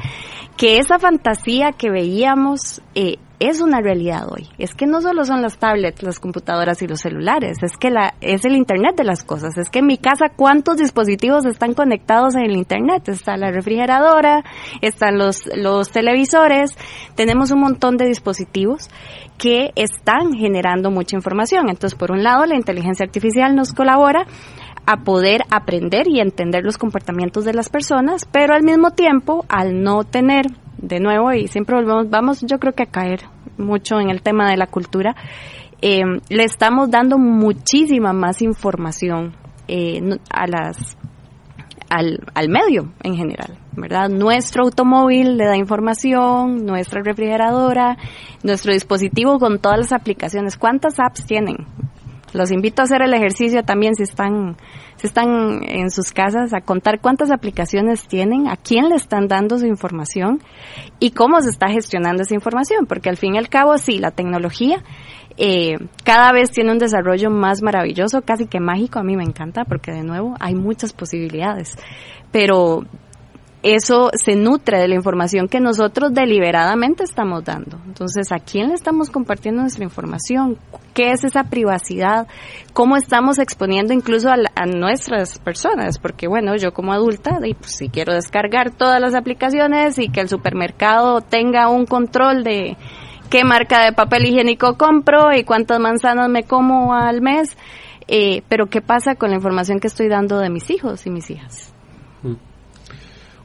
que 0.58 0.78
esa 0.78 1.00
fantasía 1.00 1.72
que 1.72 1.90
veíamos 1.90 2.82
eh, 2.96 3.18
es 3.40 3.62
una 3.62 3.82
realidad 3.82 4.28
hoy. 4.30 4.48
Es 4.58 4.74
que 4.74 4.86
no 4.86 5.02
solo 5.02 5.26
son 5.26 5.42
las 5.42 5.58
tablets, 5.58 6.04
las 6.04 6.20
computadoras 6.20 6.82
y 6.82 6.88
los 6.88 7.02
celulares, 7.02 7.58
es 7.64 7.78
que 7.78 7.90
la, 7.90 8.14
es 8.22 8.46
el 8.46 8.56
Internet 8.56 8.96
de 8.98 9.06
las 9.06 9.24
cosas. 9.24 9.58
Es 9.58 9.70
que 9.70 9.80
en 9.80 9.88
mi 9.88 9.98
casa, 9.98 10.30
¿cuántos 10.36 10.78
dispositivos 10.78 11.46
están 11.46 11.74
conectados 11.74 12.36
en 12.36 12.44
el 12.44 12.56
Internet? 12.56 13.08
Está 13.10 13.38
la 13.38 13.52
refrigeradora, 13.52 14.44
están 14.82 15.18
los, 15.18 15.50
los 15.56 15.92
televisores, 15.92 16.78
tenemos 17.16 17.52
un 17.52 17.62
montón 17.62 17.98
de 17.98 18.06
dispositivos 18.06 18.90
que 19.38 19.72
están 19.76 20.34
generando 20.34 20.92
mucha 20.92 21.16
información. 21.16 21.70
Entonces, 21.70 21.98
por 21.98 22.12
un 22.12 22.24
lado, 22.24 22.46
la 22.46 22.56
inteligencia 22.56 23.06
artificial 23.06 23.56
nos 23.56 23.74
colabora 23.74 24.26
a 24.86 25.04
poder 25.04 25.44
aprender 25.52 26.08
y 26.08 26.20
entender 26.20 26.64
los 26.64 26.78
comportamientos 26.78 27.46
de 27.46 27.54
las 27.54 27.70
personas, 27.70 28.26
pero 28.32 28.54
al 28.54 28.64
mismo 28.64 28.92
tiempo, 28.92 29.46
al 29.48 29.82
no 29.84 30.04
tener, 30.04 30.48
de 30.82 31.00
nuevo, 31.00 31.32
y 31.34 31.48
siempre 31.48 31.76
volvemos, 31.76 32.10
vamos 32.10 32.42
yo 32.42 32.60
creo 32.60 32.74
que 32.74 32.84
a 32.84 32.92
caer 32.92 33.22
mucho 33.58 34.00
en 34.00 34.10
el 34.10 34.22
tema 34.22 34.50
de 34.50 34.58
la 34.58 34.68
cultura, 34.68 35.16
eh, 35.82 36.04
le 36.30 36.44
estamos 36.44 36.90
dando 36.90 37.18
muchísima 37.18 38.14
más 38.14 38.42
información 38.42 39.36
eh, 39.68 40.02
a 40.30 40.48
las 40.48 40.98
al, 41.90 42.20
al 42.36 42.50
medio 42.50 42.92
en 43.04 43.16
general, 43.16 43.58
¿verdad? 43.76 44.10
Nuestro 44.10 44.64
automóvil 44.64 45.38
le 45.38 45.46
da 45.46 45.58
información, 45.58 46.66
nuestra 46.66 47.02
refrigeradora, 47.02 47.98
nuestro 48.44 48.74
dispositivo 48.74 49.40
con 49.40 49.60
todas 49.60 49.80
las 49.80 49.92
aplicaciones. 49.92 50.56
¿Cuántas 50.56 51.00
apps 51.00 51.26
tienen? 51.26 51.66
Los 52.34 52.52
invito 52.52 52.82
a 52.82 52.86
hacer 52.86 53.02
el 53.02 53.14
ejercicio 53.14 53.64
también 53.64 53.96
si 53.96 54.04
están, 54.04 54.58
si 54.96 55.08
están 55.08 55.62
en 55.64 55.90
sus 55.90 56.12
casas, 56.12 56.54
a 56.54 56.62
contar 56.62 57.00
cuántas 57.02 57.32
aplicaciones 57.32 58.08
tienen, 58.08 58.48
a 58.48 58.56
quién 58.56 58.90
le 58.90 58.96
están 58.96 59.28
dando 59.28 59.58
su 59.58 59.66
información 59.66 60.42
y 61.00 61.12
cómo 61.12 61.42
se 61.42 61.50
está 61.50 61.70
gestionando 61.70 62.24
esa 62.24 62.36
información, 62.36 62.86
porque 62.86 63.10
al 63.10 63.18
fin 63.18 63.36
y 63.36 63.38
al 63.38 63.50
cabo 63.50 63.78
sí, 63.78 63.98
la 63.98 64.12
tecnología 64.12 64.84
eh, 65.42 65.78
cada 66.04 66.34
vez 66.34 66.52
tiene 66.52 66.74
un 66.74 66.80
desarrollo 66.80 67.30
más 67.30 67.62
maravilloso, 67.62 68.22
casi 68.22 68.46
que 68.46 68.60
mágico, 68.60 69.00
a 69.00 69.04
mí 69.04 69.16
me 69.16 69.24
encanta, 69.24 69.64
porque 69.64 69.92
de 69.92 70.04
nuevo 70.04 70.36
hay 70.40 70.54
muchas 70.54 70.92
posibilidades, 70.92 71.78
pero 72.32 72.84
eso 73.62 74.10
se 74.14 74.36
nutre 74.36 74.80
de 74.80 74.88
la 74.88 74.96
información 74.96 75.50
que 75.50 75.60
nosotros 75.60 76.14
deliberadamente 76.14 77.04
estamos 77.04 77.44
dando. 77.44 77.78
Entonces, 77.86 78.32
¿a 78.32 78.40
quién 78.40 78.70
le 78.70 78.74
estamos 78.74 79.10
compartiendo 79.10 79.62
nuestra 79.62 79.84
información? 79.84 80.58
¿Qué 80.94 81.12
es 81.12 81.26
esa 81.26 81.44
privacidad? 81.44 82.28
¿Cómo 82.72 82.96
estamos 82.96 83.38
exponiendo 83.38 83.94
incluso 83.94 84.30
a, 84.30 84.66
nuestras 84.66 85.40
personas? 85.40 86.00
Porque, 86.00 86.28
bueno, 86.28 86.56
yo 86.56 86.72
como 86.72 86.94
adulta, 86.94 87.38
pues, 87.40 87.76
si 87.76 87.90
quiero 87.90 88.14
descargar 88.14 88.72
todas 88.72 89.02
las 89.02 89.14
aplicaciones 89.14 90.00
y 90.00 90.08
que 90.08 90.22
el 90.22 90.30
supermercado 90.30 91.20
tenga 91.20 91.68
un 91.68 91.86
control 91.86 92.46
de 92.46 92.78
qué 93.30 93.44
marca 93.44 93.84
de 93.84 93.92
papel 93.92 94.26
higiénico 94.26 94.78
compro 94.78 95.34
y 95.36 95.44
cuántas 95.44 95.82
manzanas 95.82 96.30
me 96.30 96.44
como 96.44 96.94
al 96.94 97.22
mes, 97.22 97.58
eh, 98.08 98.42
pero 98.48 98.68
¿qué 98.68 98.82
pasa 98.82 99.16
con 99.16 99.32
la 99.32 99.36
información 99.36 99.82
que 99.82 99.88
estoy 99.88 100.08
dando 100.08 100.40
de 100.40 100.50
mis 100.50 100.70
hijos 100.70 101.06
y 101.06 101.10
mis 101.10 101.30
hijas? 101.30 101.74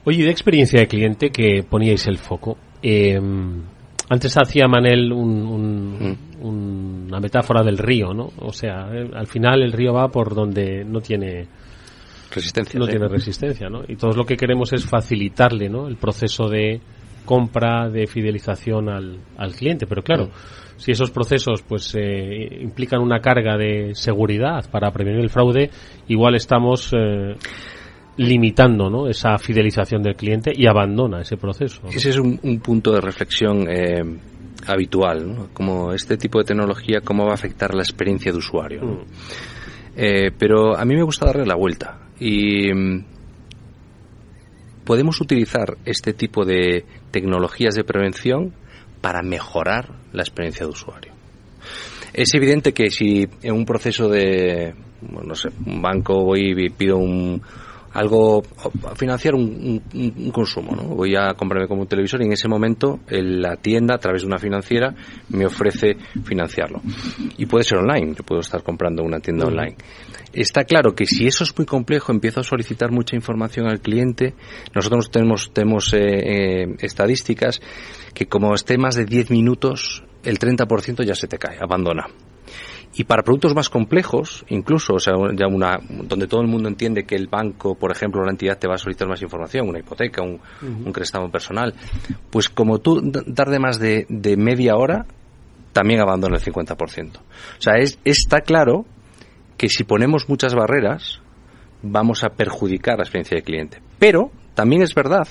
Oye, 0.05 0.23
de 0.23 0.31
experiencia 0.31 0.79
de 0.79 0.87
cliente 0.87 1.31
que 1.31 1.63
poníais 1.67 2.07
el 2.07 2.17
foco, 2.17 2.57
eh, 2.81 3.19
antes 4.07 4.37
hacía 4.37 4.67
Manel 4.67 5.11
una 5.11 6.15
metáfora 7.19 7.63
del 7.63 7.79
río, 7.79 8.13
¿no? 8.13 8.29
O 8.39 8.53
sea, 8.53 8.87
eh, 8.93 9.09
al 9.13 9.25
final 9.25 9.63
el 9.63 9.71
río 9.71 9.93
va 9.93 10.09
por 10.09 10.35
donde 10.35 10.85
no 10.85 11.01
tiene 11.01 11.47
resistencia, 12.31 12.79
no 12.79 12.87
tiene 12.87 13.07
resistencia, 13.07 13.67
¿no? 13.67 13.81
Y 13.87 13.95
todos 13.95 14.15
lo 14.15 14.25
que 14.25 14.37
queremos 14.37 14.71
es 14.73 14.85
facilitarle, 14.85 15.69
¿no? 15.69 15.87
El 15.87 15.97
proceso 15.97 16.47
de 16.47 16.81
compra, 17.25 17.89
de 17.89 18.05
fidelización 18.05 18.89
al, 18.89 19.21
al 19.37 19.53
cliente, 19.53 19.87
pero 19.87 20.03
claro. 20.03 20.29
Si 20.77 20.91
esos 20.91 21.09
procesos 21.09 21.63
pues 21.63 21.95
eh, 21.95 22.59
implican 22.61 23.01
una 23.01 23.21
carga 23.21 23.57
de 23.57 23.95
seguridad 23.95 24.69
para 24.69 24.91
prevenir 24.91 25.21
el 25.21 25.29
fraude, 25.29 25.71
igual 26.09 26.35
estamos 26.35 26.93
eh, 26.93 27.35
limitando 28.17 28.89
¿no? 28.89 29.07
esa 29.07 29.37
fidelización 29.37 30.01
del 30.01 30.15
cliente 30.15 30.51
y 30.55 30.67
abandona 30.67 31.21
ese 31.21 31.37
proceso. 31.37 31.81
Ese 31.89 32.09
es 32.09 32.17
un, 32.17 32.59
punto 32.59 32.93
de 32.93 33.01
reflexión 33.01 33.67
eh, 33.69 34.03
habitual, 34.67 35.35
¿no? 35.35 35.47
como 35.53 35.91
este 35.91 36.17
tipo 36.17 36.39
de 36.39 36.45
tecnología, 36.45 37.01
cómo 37.03 37.25
va 37.25 37.31
a 37.31 37.35
afectar 37.35 37.73
la 37.73 37.83
experiencia 37.83 38.31
de 38.31 38.37
usuario. 38.37 38.83
Mm. 38.83 38.99
Eh, 39.97 40.31
pero 40.37 40.77
a 40.77 40.83
mí 40.85 40.95
me 40.95 41.03
gusta 41.03 41.25
darle 41.27 41.45
la 41.45 41.55
vuelta 41.55 41.99
y 42.19 42.73
mm, 42.73 43.05
podemos 44.83 45.19
utilizar 45.21 45.77
este 45.85 46.13
tipo 46.13 46.45
de 46.45 46.85
tecnologías 47.11 47.75
de 47.75 47.83
prevención 47.83 48.53
para 49.01 49.21
mejorar 49.21 49.89
la 50.13 50.21
experiencia 50.21 50.65
de 50.65 50.71
usuario. 50.71 51.13
Es 52.13 52.33
evidente 52.33 52.73
que 52.73 52.89
si 52.89 53.27
en 53.41 53.53
un 53.53 53.65
proceso 53.65 54.07
de, 54.07 54.73
no 55.01 55.35
sé, 55.35 55.49
un 55.65 55.81
banco 55.81 56.23
voy 56.23 56.53
y 56.57 56.69
pido 56.69 56.97
un, 56.97 57.41
algo, 57.95 58.43
financiar 58.95 59.35
un, 59.35 59.81
consumo, 60.33 60.75
¿no? 60.75 60.83
Voy 60.83 61.15
a 61.15 61.33
comprarme 61.33 61.67
como 61.67 61.81
un 61.81 61.87
televisor 61.87 62.21
y 62.21 62.25
en 62.25 62.33
ese 62.33 62.49
momento 62.49 62.99
la 63.07 63.55
tienda, 63.55 63.95
a 63.95 63.97
través 63.97 64.21
de 64.21 64.27
una 64.27 64.37
financiera, 64.37 64.93
me 65.29 65.45
ofrece 65.45 65.95
financiarlo. 66.25 66.81
Y 67.37 67.45
puede 67.45 67.63
ser 67.63 67.77
online, 67.77 68.13
yo 68.15 68.23
puedo 68.23 68.41
estar 68.41 68.63
comprando 68.63 69.01
una 69.01 69.19
tienda 69.19 69.45
online. 69.45 69.77
Está 70.33 70.65
claro 70.65 70.93
que 70.93 71.05
si 71.05 71.25
eso 71.25 71.45
es 71.45 71.57
muy 71.57 71.65
complejo, 71.65 72.11
empiezo 72.11 72.41
a 72.41 72.43
solicitar 72.43 72.91
mucha 72.91 73.15
información 73.15 73.67
al 73.67 73.79
cliente. 73.79 74.33
Nosotros 74.75 75.09
tenemos, 75.09 75.53
tenemos 75.53 75.93
eh, 75.93 75.99
eh, 75.99 76.75
estadísticas 76.79 77.61
que 78.13 78.25
como 78.25 78.53
esté 78.53 78.77
más 78.77 78.95
de 78.95 79.05
10 79.05 79.31
minutos, 79.31 80.03
el 80.23 80.37
30% 80.37 81.05
ya 81.05 81.15
se 81.15 81.27
te 81.27 81.37
cae, 81.37 81.57
abandona. 81.61 82.07
Y 82.97 83.03
para 83.03 83.23
productos 83.23 83.53
más 83.53 83.69
complejos, 83.69 84.45
incluso, 84.47 84.93
o 84.93 84.99
sea, 84.99 85.13
ya 85.33 85.47
una, 85.47 85.77
donde 85.89 86.27
todo 86.27 86.41
el 86.41 86.47
mundo 86.47 86.69
entiende 86.69 87.05
que 87.05 87.15
el 87.15 87.27
banco, 87.27 87.75
por 87.75 87.91
ejemplo, 87.91 88.23
la 88.23 88.31
entidad 88.31 88.57
te 88.57 88.67
va 88.67 88.75
a 88.75 88.77
solicitar 88.77 89.07
más 89.07 89.21
información, 89.21 89.67
una 89.67 89.79
hipoteca, 89.79 90.21
un, 90.21 90.39
un 90.61 90.93
préstamo 90.93 91.29
personal, 91.29 91.73
pues 92.29 92.49
como 92.49 92.79
tú 92.79 93.11
tarde 93.11 93.59
más 93.59 93.79
de, 93.79 94.05
de 94.07 94.37
media 94.37 94.77
hora, 94.77 95.05
también 95.73 95.99
abandona 95.99 96.37
el 96.37 96.41
50%. 96.41 97.17
O 97.17 97.21
sea, 97.59 97.73
es, 97.73 97.99
está 98.05 98.39
claro 98.39 98.85
que 99.57 99.67
si 99.67 99.83
ponemos 99.83 100.29
muchas 100.29 100.55
barreras, 100.55 101.19
vamos 101.81 102.23
a 102.23 102.29
perjudicar 102.29 102.97
la 102.97 103.03
experiencia 103.03 103.35
del 103.35 103.43
cliente. 103.43 103.81
Pero 103.99 104.31
también 104.53 104.81
es 104.81 104.95
verdad 104.95 105.27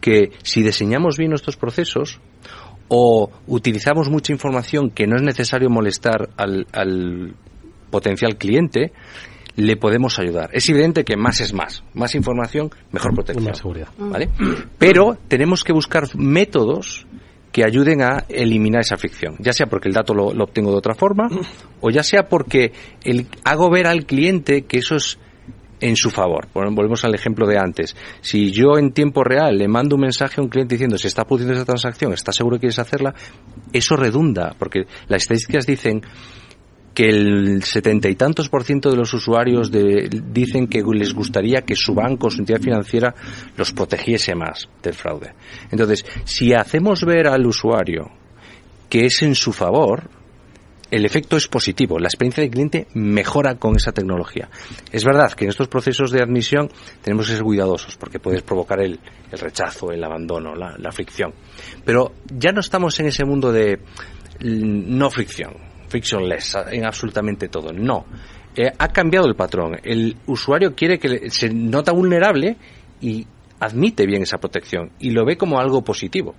que 0.00 0.30
si 0.42 0.62
diseñamos 0.62 1.16
bien 1.18 1.30
nuestros 1.30 1.56
procesos, 1.56 2.20
o 2.92 3.30
utilizamos 3.46 4.10
mucha 4.10 4.32
información 4.32 4.90
que 4.90 5.06
no 5.06 5.16
es 5.16 5.22
necesario 5.22 5.70
molestar 5.70 6.28
al, 6.36 7.34
potencial 7.88 8.36
cliente, 8.36 8.92
le 9.56 9.76
podemos 9.76 10.18
ayudar. 10.18 10.50
Es 10.52 10.68
evidente 10.68 11.04
que 11.04 11.16
más 11.16 11.40
es 11.40 11.52
más. 11.52 11.82
Más 11.94 12.14
información, 12.14 12.70
mejor 12.92 13.14
protección. 13.14 13.44
Más 13.44 13.58
seguridad. 13.58 13.88
¿Vale? 13.96 14.28
Pero 14.78 15.18
tenemos 15.28 15.64
que 15.64 15.72
buscar 15.72 16.04
métodos 16.16 17.06
que 17.52 17.64
ayuden 17.64 18.02
a 18.02 18.24
eliminar 18.28 18.82
esa 18.82 18.96
fricción, 18.96 19.36
ya 19.40 19.52
sea 19.52 19.66
porque 19.66 19.88
el 19.88 19.94
dato 19.94 20.14
lo, 20.14 20.32
lo 20.32 20.44
obtengo 20.44 20.70
de 20.70 20.78
otra 20.78 20.94
forma 20.94 21.28
o 21.80 21.90
ya 21.90 22.04
sea 22.04 22.28
porque 22.28 22.72
el, 23.02 23.26
hago 23.44 23.70
ver 23.70 23.88
al 23.88 24.06
cliente 24.06 24.62
que 24.62 24.78
eso 24.78 24.94
es 24.94 25.18
en 25.80 25.96
su 25.96 26.10
favor. 26.10 26.48
Volvemos 26.52 27.04
al 27.04 27.14
ejemplo 27.14 27.46
de 27.46 27.58
antes. 27.58 27.96
Si 28.20 28.52
yo 28.52 28.78
en 28.78 28.92
tiempo 28.92 29.24
real 29.24 29.56
le 29.56 29.68
mando 29.68 29.96
un 29.96 30.02
mensaje 30.02 30.40
a 30.40 30.44
un 30.44 30.48
cliente 30.48 30.74
diciendo 30.74 30.98
se 30.98 31.08
está 31.08 31.24
produciendo 31.24 31.54
esta 31.54 31.66
transacción, 31.66 32.12
¿estás 32.12 32.36
seguro 32.36 32.56
que 32.56 32.60
quieres 32.60 32.78
hacerla? 32.78 33.14
Eso 33.72 33.96
redunda, 33.96 34.54
porque 34.58 34.86
las 35.08 35.22
estadísticas 35.22 35.66
dicen 35.66 36.02
que 36.94 37.08
el 37.08 37.62
setenta 37.62 38.08
y 38.08 38.16
tantos 38.16 38.48
por 38.48 38.64
ciento 38.64 38.90
de 38.90 38.96
los 38.96 39.14
usuarios 39.14 39.70
dicen 39.70 40.66
que 40.66 40.82
les 40.82 41.14
gustaría 41.14 41.62
que 41.62 41.76
su 41.76 41.94
banco 41.94 42.30
su 42.30 42.40
entidad 42.40 42.60
financiera 42.60 43.14
los 43.56 43.72
protegiese 43.72 44.34
más 44.34 44.68
del 44.82 44.94
fraude. 44.94 45.32
Entonces, 45.70 46.04
si 46.24 46.52
hacemos 46.52 47.04
ver 47.04 47.28
al 47.28 47.46
usuario 47.46 48.10
que 48.88 49.06
es 49.06 49.22
en 49.22 49.36
su 49.36 49.52
favor, 49.52 50.10
el 50.90 51.04
efecto 51.04 51.36
es 51.36 51.46
positivo, 51.46 51.98
la 51.98 52.08
experiencia 52.08 52.42
del 52.42 52.50
cliente 52.50 52.86
mejora 52.94 53.56
con 53.56 53.76
esa 53.76 53.92
tecnología. 53.92 54.48
Es 54.90 55.04
verdad 55.04 55.32
que 55.32 55.44
en 55.44 55.50
estos 55.50 55.68
procesos 55.68 56.10
de 56.10 56.22
admisión 56.22 56.70
tenemos 57.02 57.26
que 57.26 57.34
ser 57.34 57.42
cuidadosos 57.42 57.96
porque 57.96 58.18
puedes 58.18 58.42
provocar 58.42 58.80
el, 58.80 58.98
rechazo, 59.32 59.92
el 59.92 60.02
abandono, 60.02 60.54
la, 60.54 60.92
fricción. 60.92 61.32
Pero 61.84 62.12
ya 62.26 62.52
no 62.52 62.60
estamos 62.60 62.98
en 63.00 63.06
ese 63.06 63.24
mundo 63.24 63.52
de 63.52 63.78
no 64.40 65.10
fricción, 65.10 65.54
frictionless 65.88 66.56
en 66.70 66.84
absolutamente 66.84 67.48
todo. 67.48 67.72
No. 67.72 68.06
Eh, 68.56 68.70
ha 68.76 68.88
cambiado 68.88 69.28
el 69.28 69.36
patrón. 69.36 69.78
El 69.84 70.16
usuario 70.26 70.74
quiere 70.74 70.98
que 70.98 71.30
se 71.30 71.50
nota 71.50 71.92
vulnerable 71.92 72.56
y 73.00 73.24
admite 73.60 74.06
bien 74.06 74.22
esa 74.22 74.38
protección 74.38 74.90
y 74.98 75.10
lo 75.10 75.24
ve 75.24 75.36
como 75.36 75.60
algo 75.60 75.82
positivo. 75.82 76.34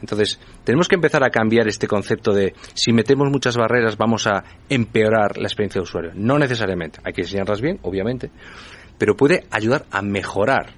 Entonces, 0.00 0.40
tenemos 0.64 0.88
que 0.88 0.94
empezar 0.94 1.22
a 1.24 1.30
cambiar 1.30 1.68
este 1.68 1.86
concepto 1.86 2.32
de 2.32 2.54
si 2.74 2.92
metemos 2.92 3.30
muchas 3.30 3.56
barreras 3.56 3.96
vamos 3.96 4.26
a 4.26 4.44
empeorar 4.68 5.36
la 5.36 5.46
experiencia 5.46 5.80
de 5.80 5.84
usuario. 5.84 6.12
No 6.14 6.38
necesariamente. 6.38 7.00
Hay 7.04 7.12
que 7.12 7.22
enseñarlas 7.22 7.60
bien, 7.60 7.78
obviamente, 7.82 8.30
pero 8.98 9.16
puede 9.16 9.44
ayudar 9.50 9.84
a 9.90 10.02
mejorar 10.02 10.74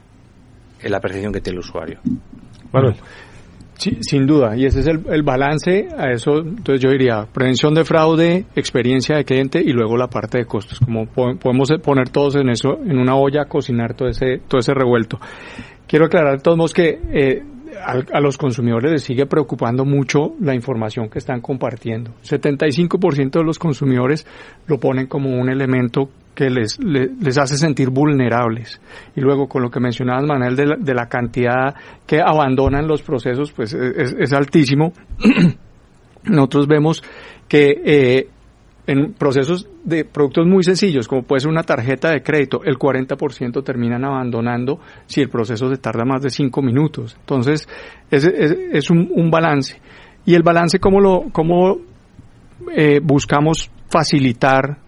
la 0.83 1.01
percepción 1.01 1.33
que 1.33 1.41
tiene 1.41 1.59
el 1.59 1.61
usuario. 1.61 2.01
Manuel. 2.73 2.95
sin 3.77 4.27
duda, 4.27 4.57
y 4.57 4.65
ese 4.65 4.81
es 4.81 4.87
el, 4.87 5.05
el, 5.11 5.23
balance 5.23 5.89
a 5.97 6.11
eso, 6.13 6.39
entonces 6.39 6.81
yo 6.81 6.91
diría 6.91 7.27
prevención 7.33 7.75
de 7.75 7.85
fraude, 7.85 8.47
experiencia 8.55 9.17
de 9.17 9.25
cliente 9.25 9.61
y 9.61 9.73
luego 9.73 9.97
la 9.97 10.09
parte 10.09 10.39
de 10.39 10.45
costos, 10.45 10.79
como 10.79 11.07
podemos 11.07 11.69
poner 11.83 12.09
todos 12.11 12.37
en 12.37 12.49
eso, 12.49 12.79
en 12.85 12.99
una 12.99 13.17
olla, 13.17 13.45
cocinar 13.47 13.95
todo 13.95 14.09
ese, 14.09 14.41
todo 14.49 14.61
ese 14.61 14.73
revuelto. 14.73 15.19
Quiero 15.87 16.07
aclarar 16.07 16.39
de 16.39 16.43
todos 16.43 16.57
modos 16.57 16.73
que 16.73 17.01
eh, 17.13 17.43
a, 17.81 18.21
los 18.21 18.39
consumidores 18.39 18.91
les 18.91 19.03
sigue 19.03 19.27
preocupando 19.27 19.85
mucho 19.85 20.35
la 20.41 20.55
información 20.55 21.09
que 21.09 21.19
están 21.19 21.41
compartiendo. 21.41 22.13
75% 22.23 23.31
de 23.31 23.45
los 23.45 23.59
consumidores 23.59 24.27
lo 24.67 24.79
ponen 24.79 25.07
como 25.07 25.31
un 25.31 25.49
elemento 25.49 26.09
que 26.35 26.49
les, 26.49 26.79
les, 26.79 27.39
hace 27.39 27.57
sentir 27.57 27.91
vulnerables. 27.91 28.81
Y 29.15 29.21
luego 29.21 29.49
con 29.49 29.63
lo 29.63 29.71
que 29.71 29.81
mencionabas, 29.81 30.25
Manuel, 30.25 30.57
de 30.57 30.95
la, 30.95 31.09
cantidad 31.09 31.75
que 32.07 32.21
abandonan 32.21 32.87
los 32.87 33.03
procesos, 33.03 33.53
pues 33.53 33.75
es, 33.75 34.15
es 34.19 34.33
altísimo. 34.33 34.93
Nosotros 36.25 36.67
vemos 36.67 37.03
que 37.49 37.83
eh, 37.85 38.29
en 38.87 39.15
procesos 39.15 39.69
de 39.85 40.05
productos 40.05 40.47
muy 40.47 40.65
sencillos, 40.65 41.07
como 41.07 41.23
puede 41.23 41.41
ser 41.41 41.51
una 41.51 41.63
tarjeta 41.63 42.11
de 42.11 42.23
crédito, 42.23 42.63
el 42.65 42.77
40% 42.79 43.63
terminan 43.63 44.05
abandonando 44.05 44.81
si 45.07 45.21
el 45.21 45.29
proceso 45.29 45.69
se 45.69 45.77
tarda 45.77 46.05
más 46.05 46.23
de 46.23 46.31
5 46.31 46.63
minutos. 46.63 47.17
Entonces, 47.21 47.69
es, 48.11 48.25
es, 48.25 48.91
un, 48.91 49.09
un, 49.15 49.31
balance. 49.31 49.81
Y 50.25 50.35
el 50.35 50.43
balance, 50.43 50.81
¿cómo, 50.81 51.01
lo, 51.01 51.25
cómo 51.33 51.79
eh, 52.75 53.01
buscamos 53.01 53.71
facilitar 53.89 54.79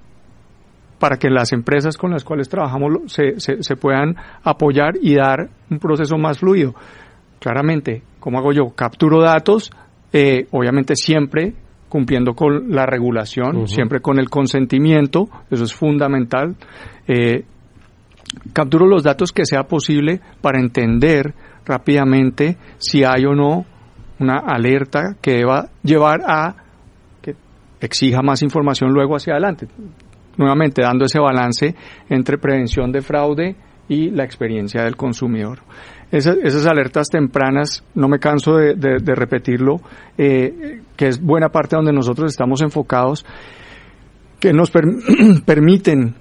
para 0.99 1.16
que 1.16 1.30
las 1.30 1.53
empresas 1.53 1.97
con 1.97 2.11
las 2.11 2.24
cuales 2.24 2.49
trabajamos 2.49 3.12
se, 3.12 3.38
se, 3.38 3.62
se 3.62 3.76
puedan 3.76 4.16
apoyar 4.42 4.95
y 5.01 5.14
dar 5.14 5.51
un 5.70 5.78
proceso 5.78 6.16
más 6.18 6.38
fluido? 6.38 6.74
Claramente, 7.38 8.03
¿cómo 8.18 8.38
hago 8.38 8.53
yo? 8.53 8.70
Capturo 8.74 9.20
datos, 9.20 9.70
eh, 10.12 10.47
obviamente 10.51 10.97
siempre 10.97 11.55
cumpliendo 11.95 12.34
con 12.34 12.72
la 12.74 12.86
regulación, 12.86 13.68
siempre 13.68 14.01
con 14.01 14.18
el 14.18 14.28
consentimiento, 14.28 15.28
eso 15.49 15.62
es 15.62 15.72
fundamental. 15.72 16.57
Eh, 17.07 17.45
capturo 18.53 18.88
los 18.88 19.05
datos 19.05 19.30
que 19.30 19.45
sea 19.45 19.62
posible 19.68 20.20
para 20.40 20.59
entender 20.59 21.32
rápidamente 21.64 22.57
si 22.78 23.05
hay 23.05 23.24
o 23.26 23.36
no 23.36 23.64
una 24.18 24.38
alerta 24.38 25.14
que 25.22 25.45
va 25.45 25.59
a 25.59 25.68
llevar 25.84 26.22
a 26.26 26.57
que 27.22 27.36
exija 27.80 28.22
más 28.22 28.42
información 28.42 28.90
luego 28.90 29.14
hacia 29.14 29.34
adelante. 29.34 29.68
Nuevamente, 30.36 30.82
dando 30.82 31.05
ese 31.05 31.20
balance 31.20 31.76
entre 32.09 32.38
prevención 32.38 32.90
de 32.90 33.03
fraude 33.03 33.55
y 33.88 34.11
la 34.11 34.24
experiencia 34.24 34.82
del 34.82 34.97
consumidor 34.97 35.61
esas, 36.16 36.66
alertas 36.66 37.08
tempranas, 37.08 37.82
no 37.94 38.08
me 38.08 38.18
canso 38.18 38.56
de, 38.56 38.98
repetirlo, 39.14 39.80
eh, 40.16 40.80
que 40.96 41.08
es 41.08 41.20
buena 41.20 41.48
parte 41.48 41.76
donde 41.76 41.92
nosotros 41.92 42.30
estamos 42.30 42.62
enfocados, 42.62 43.26
que 44.38 44.52
nos 44.52 44.70
permiten, 45.44 46.14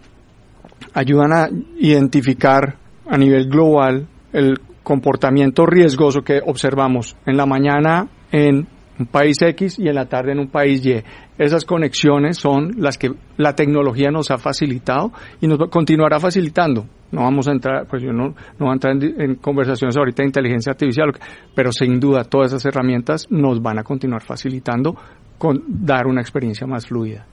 ayudan 0.93 1.33
a 1.33 1.49
identificar 1.77 2.77
a 3.07 3.17
nivel 3.17 3.47
global 3.49 4.07
el 4.31 4.59
comportamiento 4.81 5.65
riesgoso 5.65 6.23
que 6.23 6.41
observamos 6.43 7.15
en 7.25 7.37
la 7.37 7.45
mañana 7.45 8.07
en 8.31 8.67
un 8.99 9.05
país 9.07 9.41
X 9.41 9.79
y 9.79 9.87
en 9.87 9.95
la 9.95 10.05
tarde 10.05 10.31
en 10.31 10.39
un 10.39 10.47
país 10.47 10.85
Y. 10.85 11.01
Esas 11.37 11.65
conexiones 11.65 12.37
son 12.37 12.73
las 12.77 12.97
que 12.97 13.11
la 13.37 13.53
tecnología 13.55 14.11
nos 14.11 14.29
ha 14.31 14.37
facilitado 14.37 15.11
y 15.41 15.47
nos 15.47 15.57
continuará 15.69 16.19
facilitando. 16.19 16.85
No 17.11 17.21
vamos 17.21 17.47
a 17.47 17.51
entrar, 17.51 17.85
pues 17.87 18.01
yo 18.01 18.11
no, 18.11 18.29
no 18.29 18.35
voy 18.59 18.69
a 18.69 18.73
entrar 18.73 18.95
en, 19.03 19.35
conversaciones 19.35 19.95
ahorita 19.97 20.23
de 20.23 20.27
inteligencia 20.27 20.71
artificial, 20.71 21.11
pero 21.55 21.71
sin 21.71 21.99
duda 21.99 22.23
todas 22.23 22.51
esas 22.51 22.65
herramientas 22.65 23.27
nos 23.29 23.61
van 23.61 23.79
a 23.79 23.83
continuar 23.83 24.21
facilitando 24.23 24.95
con 25.37 25.63
dar 25.67 26.07
una 26.07 26.21
experiencia 26.21 26.65
más 26.65 26.87
fluida. 26.87 27.25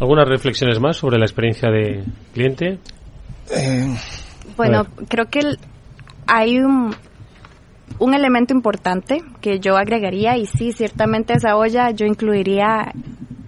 ¿Algunas 0.00 0.28
reflexiones 0.28 0.80
más 0.80 0.96
sobre 0.96 1.18
la 1.18 1.24
experiencia 1.24 1.70
de 1.70 2.04
cliente? 2.32 2.78
Eh, 3.50 3.96
bueno, 4.56 4.84
creo 5.08 5.26
que 5.26 5.40
hay 6.26 6.58
un, 6.58 6.94
un 7.98 8.14
elemento 8.14 8.54
importante 8.54 9.22
que 9.40 9.58
yo 9.58 9.76
agregaría, 9.76 10.36
y 10.36 10.46
sí, 10.46 10.72
ciertamente 10.72 11.34
esa 11.34 11.56
olla 11.56 11.90
yo 11.90 12.06
incluiría 12.06 12.92